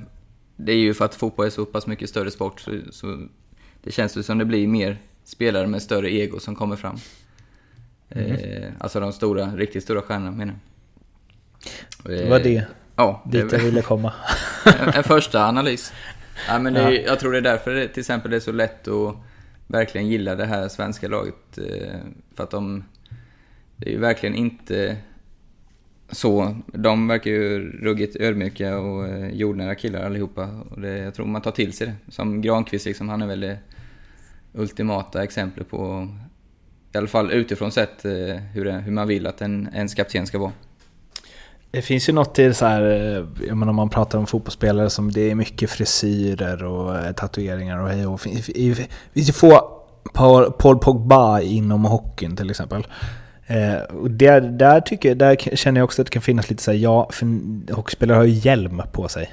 Det 0.55 0.71
är 0.71 0.77
ju 0.77 0.93
för 0.93 1.05
att 1.05 1.15
fotboll 1.15 1.45
är 1.45 1.49
så 1.49 1.65
pass 1.65 1.87
mycket 1.87 2.09
större 2.09 2.31
sport, 2.31 2.59
så, 2.59 2.71
så 2.91 3.27
det 3.83 3.91
känns 3.91 4.17
ju 4.17 4.23
som 4.23 4.37
det 4.37 4.45
blir 4.45 4.67
mer 4.67 4.97
spelare 5.23 5.67
med 5.67 5.81
större 5.81 6.13
ego 6.13 6.39
som 6.39 6.55
kommer 6.55 6.75
fram. 6.75 6.99
Eh, 8.09 8.69
alltså 8.79 8.99
de 8.99 9.13
stora, 9.13 9.45
riktigt 9.45 9.83
stora 9.83 10.01
stjärnorna 10.01 10.31
menar 10.31 10.53
jag. 12.03 12.17
Det 12.17 12.29
var 12.29 12.39
det 12.39 12.65
Ja, 12.95 13.23
det 13.25 13.37
är 13.39 13.43
dit 13.43 13.51
jag 13.51 13.59
väl 13.59 13.69
ville 13.69 13.81
komma. 13.81 14.13
en, 14.79 14.89
en 14.93 15.03
första 15.03 15.45
analys. 15.45 15.93
Ja, 16.47 16.59
men 16.59 16.73
det 16.73 16.81
Ja. 16.81 16.91
Jag 16.91 17.19
tror 17.19 17.31
det 17.31 17.37
är 17.37 17.41
därför 17.41 17.73
det, 17.73 17.87
till 17.87 17.99
exempel 18.01 18.31
det 18.31 18.37
är 18.37 18.41
så 18.41 18.51
lätt 18.51 18.87
att 18.87 19.15
verkligen 19.67 20.07
gilla 20.07 20.35
det 20.35 20.45
här 20.45 20.67
svenska 20.67 21.07
laget. 21.07 21.57
eh, 21.57 21.99
För 22.35 22.43
att 22.43 22.51
de... 22.51 22.83
Det 23.77 23.89
är 23.89 23.93
ju 23.93 23.99
verkligen 23.99 24.35
inte 24.35 24.97
så. 26.09 26.55
De 26.65 27.07
verkar 27.07 27.31
ju 27.31 27.71
ruggigt 27.81 28.15
ödmjuka 28.15 28.77
och 28.77 29.07
eh, 29.07 29.29
jordnära 29.29 29.75
killar 29.75 30.05
allihopa. 30.05 30.49
Och 30.69 30.81
det, 30.81 30.97
jag 30.97 31.13
tror 31.13 31.25
man 31.25 31.41
tar 31.41 31.51
till 31.51 31.73
sig 31.73 31.87
det. 31.87 32.11
Som 32.11 32.41
Granqvist 32.41 32.85
liksom, 32.85 33.09
han 33.09 33.21
är 33.21 33.27
väl 33.27 33.39
det 33.39 33.57
ultimata 34.53 35.23
exemplet 35.23 35.69
på, 35.69 36.07
i 36.97 36.99
alla 36.99 37.07
fall 37.07 37.31
utifrån 37.31 37.71
sett, 37.71 38.05
eh, 38.05 38.11
hur, 38.53 38.65
det, 38.65 38.71
hur 38.71 38.91
man 38.91 39.07
vill 39.07 39.27
att 39.27 39.41
en, 39.41 39.69
ens 39.75 39.93
kapten 39.95 40.27
ska 40.27 40.39
vara. 40.39 40.51
Det 41.71 41.81
finns 41.81 42.09
ju 42.09 42.13
något 42.13 42.39
i 42.39 42.53
så 42.53 42.65
här, 42.65 42.81
eh, 42.81 43.25
jag 43.47 43.57
menar 43.57 43.69
om 43.69 43.75
man 43.75 43.89
pratar 43.89 44.17
om 44.19 44.27
fotbollsspelare 44.27 44.89
som 44.89 45.11
det 45.11 45.31
är 45.31 45.35
mycket 45.35 45.69
frisyrer 45.69 46.63
och 46.63 46.97
eh, 46.97 47.11
tatueringar 47.11 47.77
och 47.79 47.89
hej 47.89 48.07
och 48.07 48.21
fin- 48.21 48.37
i- 48.47 48.87
i- 49.13 49.23
få 49.31 49.73
Paul 50.57 50.79
Pogba 50.79 51.39
inom 51.41 51.85
hockeyn 51.85 52.35
till 52.35 52.49
exempel. 52.49 52.87
Eh, 53.47 53.95
och 53.95 54.11
där, 54.11 54.41
där, 54.41 54.81
tycker, 54.81 55.09
jag- 55.09 55.17
där 55.17 55.35
känner 55.55 55.79
jag 55.79 55.85
också 55.85 56.01
att 56.01 56.05
det 56.05 56.11
kan 56.11 56.21
finnas 56.21 56.49
lite 56.49 56.63
så 56.63 56.71
här, 56.71 56.77
ja, 56.77 57.09
för 57.11 57.25
hockeyspelare 57.73 58.15
har 58.17 58.23
ju 58.23 58.33
hjälm 58.49 58.81
på 58.91 59.07
sig. 59.07 59.31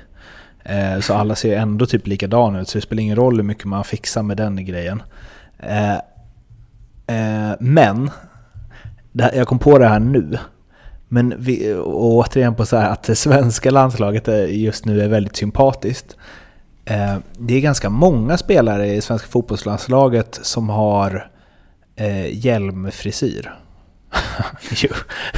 Eh, 0.64 1.00
så 1.00 1.14
alla 1.14 1.34
ser 1.34 1.48
ju 1.48 1.54
ändå 1.54 1.86
typ 1.86 2.06
likadana 2.06 2.60
ut, 2.60 2.68
så 2.68 2.78
det 2.78 2.82
spelar 2.82 3.02
ingen 3.02 3.16
roll 3.16 3.36
hur 3.36 3.42
mycket 3.42 3.64
man 3.64 3.84
fixar 3.84 4.22
med 4.22 4.36
den 4.36 4.64
grejen. 4.64 5.02
Eh, 5.58 5.94
Eh, 7.06 7.52
men, 7.60 8.10
det 9.12 9.22
här, 9.22 9.32
jag 9.34 9.48
kom 9.48 9.58
på 9.58 9.78
det 9.78 9.88
här 9.88 10.00
nu. 10.00 10.38
Men 11.08 11.34
vi, 11.38 11.74
och 11.74 12.04
återigen 12.04 12.54
på 12.54 12.66
så 12.66 12.76
här 12.76 12.90
att 12.90 13.02
det 13.02 13.16
svenska 13.16 13.70
landslaget 13.70 14.28
just 14.48 14.84
nu 14.84 15.00
är 15.00 15.08
väldigt 15.08 15.36
sympatiskt. 15.36 16.16
Eh, 16.84 17.16
det 17.38 17.54
är 17.54 17.60
ganska 17.60 17.90
många 17.90 18.36
spelare 18.36 18.86
i 18.86 19.00
svenska 19.00 19.28
fotbollslandslaget 19.28 20.38
som 20.42 20.68
har 20.68 21.30
eh, 21.96 22.44
hjälmfrisyr. 22.46 23.54
Jo, 24.70 24.90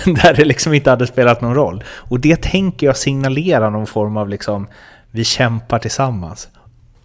Där 0.05 0.35
det 0.35 0.45
liksom 0.45 0.75
inte 0.75 0.91
hade 0.91 1.07
spelat 1.07 1.41
någon 1.41 1.55
roll. 1.55 1.85
Och 1.89 2.21
det 2.21 2.43
tänker 2.43 2.87
jag 2.87 2.97
signalera 2.97 3.71
någon 3.71 3.87
form 3.87 4.17
av 4.17 4.29
liksom, 4.29 4.67
vi 5.11 5.25
kämpar 5.25 5.79
tillsammans. 5.79 6.49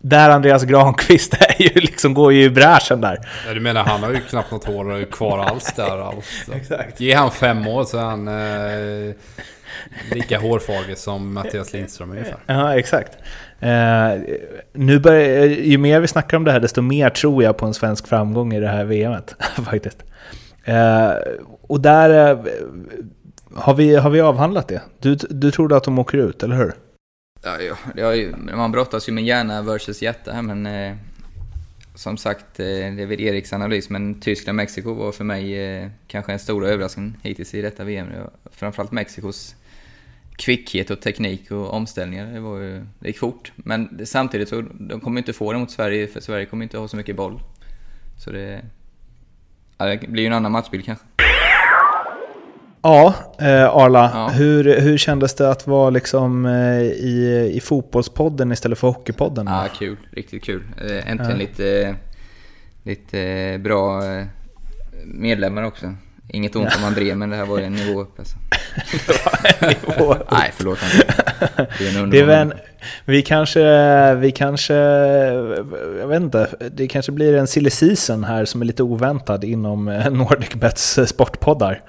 Där 0.01 0.29
Andreas 0.29 0.63
Granqvist 0.63 1.33
är 1.39 1.61
ju 1.61 1.81
liksom, 1.81 2.13
går 2.13 2.33
ju 2.33 2.43
i 2.43 2.49
bräschen 2.49 3.01
där. 3.01 3.19
Ja, 3.47 3.53
du 3.53 3.59
menar 3.59 3.83
han 3.83 4.03
har 4.03 4.11
ju 4.11 4.19
knappt 4.19 4.51
något 4.51 4.65
hår 4.65 5.11
kvar 5.11 5.39
alls 5.39 5.73
där 5.75 6.07
alltså. 6.07 6.53
Exakt. 6.55 6.99
Ge 6.99 7.13
han 7.13 7.31
fem 7.31 7.67
år 7.67 7.83
så 7.83 7.97
är 7.97 8.01
han 8.01 8.27
eh, 8.27 9.15
lika 10.11 10.39
hårfager 10.39 10.95
som 10.95 11.33
Mattias 11.33 11.73
Lindström 11.73 12.11
ungefär. 12.11 12.37
Ja, 12.45 12.75
exakt. 12.77 13.17
Eh, 13.59 14.11
nu 14.73 14.99
börjar, 14.99 15.45
ju 15.45 15.77
mer 15.77 15.99
vi 15.99 16.07
snackar 16.07 16.37
om 16.37 16.43
det 16.43 16.51
här, 16.51 16.59
desto 16.59 16.81
mer 16.81 17.09
tror 17.09 17.43
jag 17.43 17.57
på 17.57 17.65
en 17.65 17.73
svensk 17.73 18.07
framgång 18.07 18.53
i 18.53 18.59
det 18.59 18.67
här 18.67 18.85
VMet. 18.85 19.35
faktiskt. 19.65 20.03
Eh, 20.63 21.11
och 21.61 21.81
där 21.81 22.31
eh, 22.31 22.39
har, 23.55 23.73
vi, 23.73 23.95
har 23.95 24.09
vi 24.09 24.21
avhandlat 24.21 24.67
det. 24.67 24.81
Du, 24.99 25.15
du 25.15 25.51
trodde 25.51 25.77
att 25.77 25.83
de 25.83 25.99
åker 25.99 26.17
ut, 26.17 26.43
eller 26.43 26.55
hur? 26.55 26.73
Ja, 27.43 27.61
ja, 27.61 27.77
det 27.95 28.01
har 28.01 28.13
ju, 28.13 28.35
man 28.35 28.71
brottas 28.71 29.09
ju 29.09 29.13
med 29.13 29.23
hjärna 29.23 29.61
versus 29.61 30.01
hjärta 30.01 30.31
här, 30.31 30.41
men 30.41 30.65
eh, 30.65 30.95
som 31.95 32.17
sagt, 32.17 32.59
eh, 32.59 32.65
det 32.65 33.01
är 33.01 33.05
väl 33.05 33.21
Eriks 33.21 33.53
analys, 33.53 33.89
men 33.89 34.21
Tyskland-Mexiko 34.21 34.93
var 34.93 35.11
för 35.11 35.23
mig 35.23 35.59
eh, 35.59 35.89
kanske 36.07 36.33
en 36.33 36.39
stor 36.39 36.65
överraskning 36.65 37.17
hittills 37.23 37.53
i 37.53 37.61
detta 37.61 37.83
VM. 37.83 38.07
Framförallt 38.51 38.91
Mexikos 38.91 39.55
kvickhet 40.35 40.89
och 40.89 41.01
teknik 41.01 41.51
och 41.51 41.73
omställningar, 41.73 42.33
det, 42.33 42.39
var 42.39 42.59
ju, 42.59 42.85
det 42.99 43.07
gick 43.07 43.17
fort. 43.17 43.51
Men 43.55 43.97
det, 43.97 44.05
samtidigt 44.05 44.49
så, 44.49 44.63
de 44.79 44.99
kommer 44.99 45.17
inte 45.17 45.33
få 45.33 45.53
det 45.53 45.59
mot 45.59 45.71
Sverige, 45.71 46.07
för 46.07 46.19
Sverige 46.19 46.45
kommer 46.45 46.63
inte 46.63 46.77
ha 46.77 46.87
så 46.87 46.97
mycket 46.97 47.15
boll. 47.15 47.39
Så 48.17 48.31
det, 48.31 48.65
ja, 49.77 49.85
det 49.85 50.07
blir 50.07 50.23
ju 50.23 50.27
en 50.27 50.33
annan 50.33 50.51
matchbild 50.51 50.85
kanske. 50.85 51.05
Ja, 52.83 53.13
eh, 53.39 53.75
Arla. 53.75 54.11
Ja. 54.13 54.27
Hur, 54.27 54.79
hur 54.81 54.97
kändes 54.97 55.35
det 55.35 55.49
att 55.49 55.67
vara 55.67 55.89
liksom, 55.89 56.45
eh, 56.45 56.81
i, 56.81 57.51
i 57.53 57.59
fotbollspodden 57.59 58.51
istället 58.51 58.79
för 58.79 58.87
hockeypodden? 58.87 59.47
Ja, 59.47 59.65
kul. 59.79 59.97
Riktigt 60.11 60.43
kul. 60.43 60.63
Eh, 60.77 61.11
Äntligen 61.11 61.31
Ja. 61.31 61.37
lite, 61.37 61.95
lite 62.83 63.57
bra 63.63 64.05
eh, 64.05 64.25
medlemmar 65.05 65.63
också. 65.63 65.93
Inget 66.33 66.55
ont 66.55 66.75
om 66.77 66.83
André, 66.83 67.15
men 67.15 67.29
det 67.29 67.35
här 67.35 67.45
var 67.45 67.59
ju 67.59 67.65
en 67.65 67.73
nivå 67.73 68.01
upp 68.01 68.19
alltså. 68.19 68.35
Nivå. 69.61 70.15
Nej, 70.31 70.51
förlåt 70.55 70.79
André. 70.83 71.03
Det 71.79 71.87
är 71.87 72.03
en 72.03 72.09
Det 72.09 72.19
är 72.19 72.25
väl, 72.25 72.53
vi 73.05 73.21
kanske, 73.21 74.15
vi 74.15 74.31
kanske, 74.31 74.73
jag 75.99 76.07
vet 76.07 76.21
inte, 76.21 76.47
det 76.71 76.87
kanske 76.87 77.11
blir 77.11 77.35
en 77.35 77.47
silly 77.47 77.69
season 77.69 78.23
här 78.23 78.45
som 78.45 78.61
är 78.61 78.65
lite 78.65 78.83
oväntad 78.83 79.43
inom 79.43 79.87
eh, 79.87 80.11
NordicBets 80.11 80.99
sportpoddar. 81.05 81.81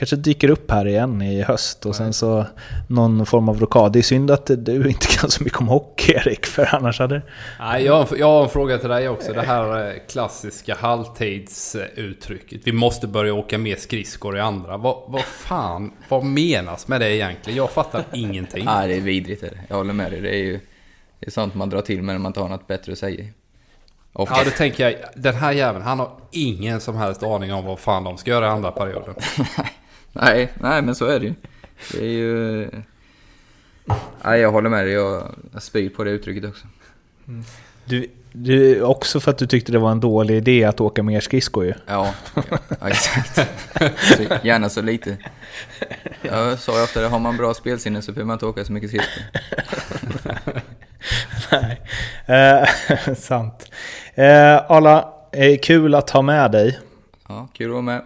Kanske 0.00 0.16
dyker 0.16 0.50
upp 0.50 0.70
här 0.70 0.86
igen 0.86 1.22
i 1.22 1.42
höst 1.42 1.86
och 1.86 1.96
sen 1.96 2.12
så 2.12 2.46
någon 2.88 3.26
form 3.26 3.48
av 3.48 3.60
rockad. 3.60 3.92
Det 3.92 3.98
är 3.98 4.02
synd 4.02 4.30
att 4.30 4.46
du 4.58 4.88
inte 4.88 5.06
kan 5.06 5.30
så 5.30 5.44
mycket 5.44 5.58
om 5.60 5.68
hockey 5.68 6.12
Erik, 6.16 6.46
för 6.46 6.74
annars 6.74 6.98
hade... 6.98 7.22
Nej, 7.58 7.84
jag, 7.84 7.92
har 7.94 8.00
en- 8.12 8.18
jag 8.18 8.26
har 8.26 8.42
en 8.42 8.48
fråga 8.48 8.78
till 8.78 8.88
dig 8.88 9.08
också. 9.08 9.32
Det 9.32 9.42
här 9.42 9.88
eh, 9.88 9.94
klassiska 10.08 10.74
halvtidsuttrycket. 10.80 12.60
Vi 12.64 12.72
måste 12.72 13.06
börja 13.06 13.34
åka 13.34 13.58
mer 13.58 13.76
skridskor 13.76 14.36
i 14.36 14.40
andra. 14.40 14.76
Vad, 14.76 14.96
vad 15.08 15.24
fan, 15.24 15.92
vad 16.08 16.24
menas 16.24 16.88
med 16.88 17.00
det 17.00 17.16
egentligen? 17.16 17.56
Jag 17.56 17.70
fattar 17.70 18.04
ingenting. 18.12 18.64
Nej, 18.64 18.88
det 18.88 18.94
är 18.96 19.00
vidrigt. 19.00 19.42
Är 19.42 19.50
det. 19.50 19.60
Jag 19.68 19.76
håller 19.76 19.92
med 19.92 20.10
dig. 20.10 20.20
Det 20.20 20.30
är 20.34 20.44
ju 20.44 20.60
det 21.20 21.26
är 21.26 21.30
sånt 21.30 21.54
man 21.54 21.70
drar 21.70 21.80
till 21.82 22.02
med 22.02 22.14
när 22.14 22.20
man 22.20 22.30
inte 22.30 22.40
har 22.40 22.48
något 22.48 22.66
bättre 22.66 22.92
att 22.92 22.98
säga. 22.98 23.24
Ofta. 24.12 24.34
Ja, 24.38 24.44
då 24.44 24.50
tänker 24.50 24.84
jag, 24.84 24.94
den 25.16 25.34
här 25.34 25.52
jäveln, 25.52 25.84
han 25.84 25.98
har 25.98 26.10
ingen 26.30 26.80
som 26.80 26.96
helst 26.96 27.22
aning 27.22 27.54
om 27.54 27.64
vad 27.64 27.78
fan 27.78 28.04
de 28.04 28.18
ska 28.18 28.30
göra 28.30 28.46
i 28.46 28.48
andra 28.48 28.70
perioden. 28.70 29.14
nej, 30.12 30.52
nej, 30.54 30.82
men 30.82 30.94
så 30.94 31.06
är 31.06 31.20
det 31.20 31.26
ju. 31.26 31.34
Det 31.92 31.98
är 31.98 32.10
ju... 32.10 32.68
Nej, 34.24 34.40
jag 34.40 34.52
håller 34.52 34.70
med 34.70 34.86
dig. 34.86 34.94
Jag, 34.94 35.34
jag 35.52 35.62
spyr 35.62 35.88
på 35.88 36.04
det 36.04 36.10
uttrycket 36.10 36.44
också. 36.44 36.66
Du, 37.84 38.06
du, 38.32 38.82
också 38.82 39.20
för 39.20 39.30
att 39.30 39.38
du 39.38 39.46
tyckte 39.46 39.72
det 39.72 39.78
var 39.78 39.90
en 39.90 40.00
dålig 40.00 40.36
idé 40.36 40.64
att 40.64 40.80
åka 40.80 41.02
mer 41.02 41.20
skridskor 41.20 41.64
ju. 41.64 41.74
Ja, 41.86 42.14
ja 42.80 42.88
exakt. 42.88 43.34
Så 44.16 44.22
gärna 44.42 44.68
så 44.68 44.82
lite. 44.82 45.16
Jag 46.22 46.58
sa 46.58 46.76
ju 46.76 46.82
ofta 46.82 47.00
det, 47.00 47.08
har 47.08 47.18
man 47.18 47.36
bra 47.36 47.54
spelsinne 47.54 48.02
så 48.02 48.12
behöver 48.12 48.26
man 48.26 48.34
inte 48.34 48.46
åka 48.46 48.64
så 48.64 48.72
mycket 48.72 48.90
skridskor. 48.90 49.22
Nej, 51.52 51.80
eh, 52.26 53.14
sant. 53.16 53.70
Eh, 54.14 54.56
Arla, 54.70 55.12
eh, 55.32 55.58
kul 55.62 55.94
att 55.94 56.10
ha 56.10 56.22
med 56.22 56.52
dig. 56.52 56.78
Ja, 57.28 57.48
kul 57.52 57.66
att 57.66 57.72
vara 57.72 57.82
med. 57.82 58.02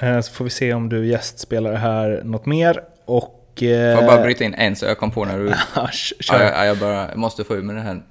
Eh, 0.00 0.20
Så 0.20 0.32
får 0.32 0.44
vi 0.44 0.50
se 0.50 0.74
om 0.74 0.88
du 0.88 1.06
gästspelar 1.06 1.74
här 1.74 2.20
något 2.24 2.46
mer. 2.46 2.80
Och. 3.04 3.62
Eh, 3.62 3.96
Får 3.96 4.02
jag 4.04 4.06
bara 4.06 4.22
bryta 4.22 4.44
in 4.44 4.54
en 4.54 4.76
så 4.76 4.86
jag 4.86 4.98
kom 4.98 5.10
på 5.10 5.24
när 5.24 5.38
du... 5.38 5.52
ja, 5.74 5.90
jag, 6.28 6.66
jag 6.66 6.78
bara 6.78 7.16
måste 7.16 7.44
få 7.44 7.56
ur 7.56 7.62
med 7.62 7.76
det 7.76 7.82
här 7.82 8.02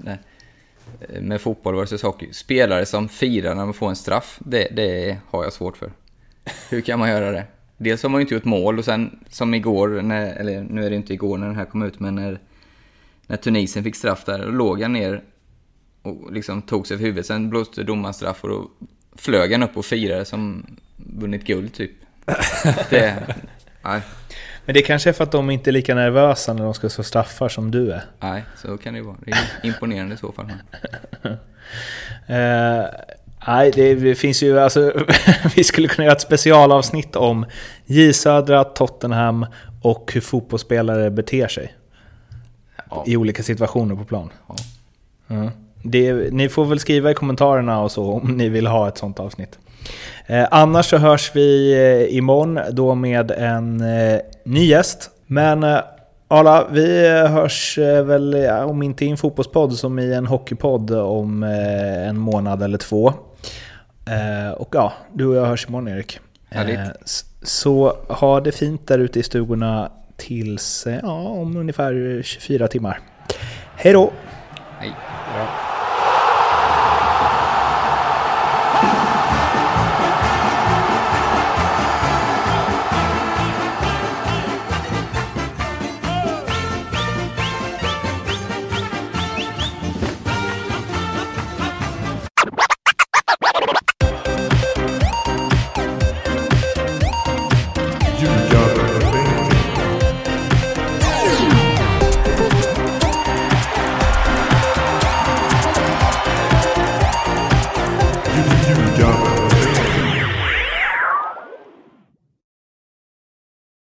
med 1.22 1.42
fotboll 1.42 1.76
versus 1.76 2.02
hockey. 2.02 2.34
Spelare 2.34 2.86
som 2.86 3.10
firar 3.10 3.56
när 3.56 3.66
man 3.66 3.74
får 3.74 3.90
en 3.90 3.96
straff, 3.96 4.40
det, 4.46 4.68
det 4.72 5.18
har 5.30 5.44
jag 5.44 5.54
svårt 5.54 5.78
för. 5.78 5.92
Hur 6.70 6.82
kan 6.82 7.00
man 7.00 7.10
göra 7.10 7.32
det? 7.32 7.46
Dels 7.78 8.04
har 8.04 8.10
man 8.10 8.20
ju 8.20 8.22
inte 8.22 8.34
gjort 8.34 8.46
mål 8.46 8.80
och 8.80 8.86
sen 8.86 9.20
som 9.30 9.54
igår, 9.54 9.88
när, 10.02 10.36
eller 10.36 10.62
nu 10.62 10.86
är 10.86 10.90
det 10.90 10.96
inte 10.96 11.14
igår 11.14 11.38
när 11.38 11.48
den 11.48 11.56
här 11.56 11.66
kom 11.66 11.82
ut, 11.84 12.00
men 12.00 12.16
när, 12.16 12.40
när 13.28 13.38
Tunisien 13.38 13.84
fick 13.84 13.96
straff 13.96 14.26
där, 14.26 14.40
då 14.40 14.52
låg 14.52 14.82
han 14.82 14.94
ner 14.94 15.22
och 16.02 16.34
liksom 16.34 16.62
tog 16.62 16.88
sig 16.88 16.98
för 16.98 17.04
huvudet. 17.06 17.26
Sen 17.26 17.50
blåste 17.50 17.84
domaren 17.84 18.14
straff 18.14 18.44
och 18.44 18.50
då 18.50 18.70
flög 19.16 19.52
han 19.52 19.64
upp 19.64 19.78
och 19.78 19.86
firade 19.86 20.26
som 20.26 20.66
vunnit 21.06 21.44
guld 21.44 21.74
typ. 21.74 21.92
Det, 22.90 23.36
nej. 23.84 24.02
Men 24.66 24.74
det 24.74 24.82
kanske 24.82 25.10
är 25.10 25.14
för 25.14 25.24
att 25.24 25.32
de 25.32 25.50
inte 25.50 25.70
är 25.70 25.72
lika 25.72 25.96
nervösa 25.96 26.54
när 26.54 26.64
de 26.64 26.74
ska 26.74 26.90
slå 26.90 27.04
straffar 27.04 27.50
som 27.50 27.72
du 27.72 27.92
är. 27.92 28.02
Nej, 28.20 28.44
så 28.58 28.78
kan 28.78 28.94
det 28.94 29.00
ju 29.00 29.06
vara. 29.06 29.16
Det 29.26 29.32
är 29.32 29.38
imponerande 29.64 30.16
i 30.16 30.18
så 30.18 30.32
fall. 30.32 30.46
uh, 30.46 31.32
nej, 33.48 33.72
det 33.72 34.16
finns 34.16 34.44
ju 34.44 34.60
alltså... 34.60 34.94
vi 35.56 35.64
skulle 35.64 35.88
kunna 35.88 36.06
göra 36.06 36.16
ett 36.16 36.22
specialavsnitt 36.22 37.16
om 37.16 37.46
J 37.86 38.14
Södra, 38.14 38.64
Tottenham 38.64 39.46
och 39.82 40.12
hur 40.14 40.22
fotbollsspelare 40.22 41.12
beter 41.12 41.48
sig. 41.48 41.74
Ja. 42.90 43.04
I 43.08 43.18
olika 43.18 43.44
situationer 43.44 43.96
på 43.96 44.06
plan. 44.06 44.30
Ja. 44.48 44.56
Uh. 45.36 45.50
Det, 45.84 46.34
ni 46.34 46.50
får 46.50 46.66
väl 46.66 46.80
skriva 46.80 47.12
i 47.12 47.14
kommentarerna 47.14 47.82
och 47.82 47.92
så 47.92 48.12
om 48.14 48.38
ni 48.38 48.50
vill 48.50 48.68
ha 48.68 48.88
ett 48.88 48.98
sånt 48.98 49.20
avsnitt. 49.20 49.60
Eh, 50.30 50.48
annars 50.52 50.86
så 50.86 50.98
hörs 50.98 51.32
vi 51.34 51.74
eh, 51.74 52.18
imorgon 52.18 52.60
då 52.72 52.96
med 52.96 53.32
en 53.32 53.82
eh, 53.82 54.20
ny 54.44 54.66
gäst. 54.66 55.10
Men 55.26 55.64
eh, 55.64 55.80
Arla, 56.28 56.68
vi 56.72 57.08
hörs 57.10 57.78
väl, 57.78 58.50
om 58.66 58.84
inte 58.84 59.06
i 59.06 59.10
en 59.10 59.18
fotbollspodd, 59.18 59.74
som 59.74 60.00
i 60.00 60.14
en 60.14 60.26
hockeypodd 60.26 60.92
om 60.92 61.44
en 61.44 62.18
månad 62.18 62.64
eller 62.64 62.78
två. 62.78 63.14
Och 64.56 64.70
ja, 64.72 64.94
du 65.14 65.26
och 65.26 65.36
jag 65.36 65.46
hörs 65.46 65.68
imorgon 65.68 65.88
Erik. 65.88 66.20
så 67.42 67.98
ha 68.08 68.40
det 68.40 68.52
fint 68.52 68.88
där 68.88 69.00
ute 69.00 69.20
i 69.20 69.24
stugorna 69.24 69.92
tills 70.18 70.88
ja, 71.02 71.12
om 71.12 71.58
ungefär 71.58 72.22
24 72.24 72.68
timmar. 72.68 73.00
Hej 73.76 73.94
då! 73.94 74.12
Hej. 74.80 74.92
Ja. 75.38 75.79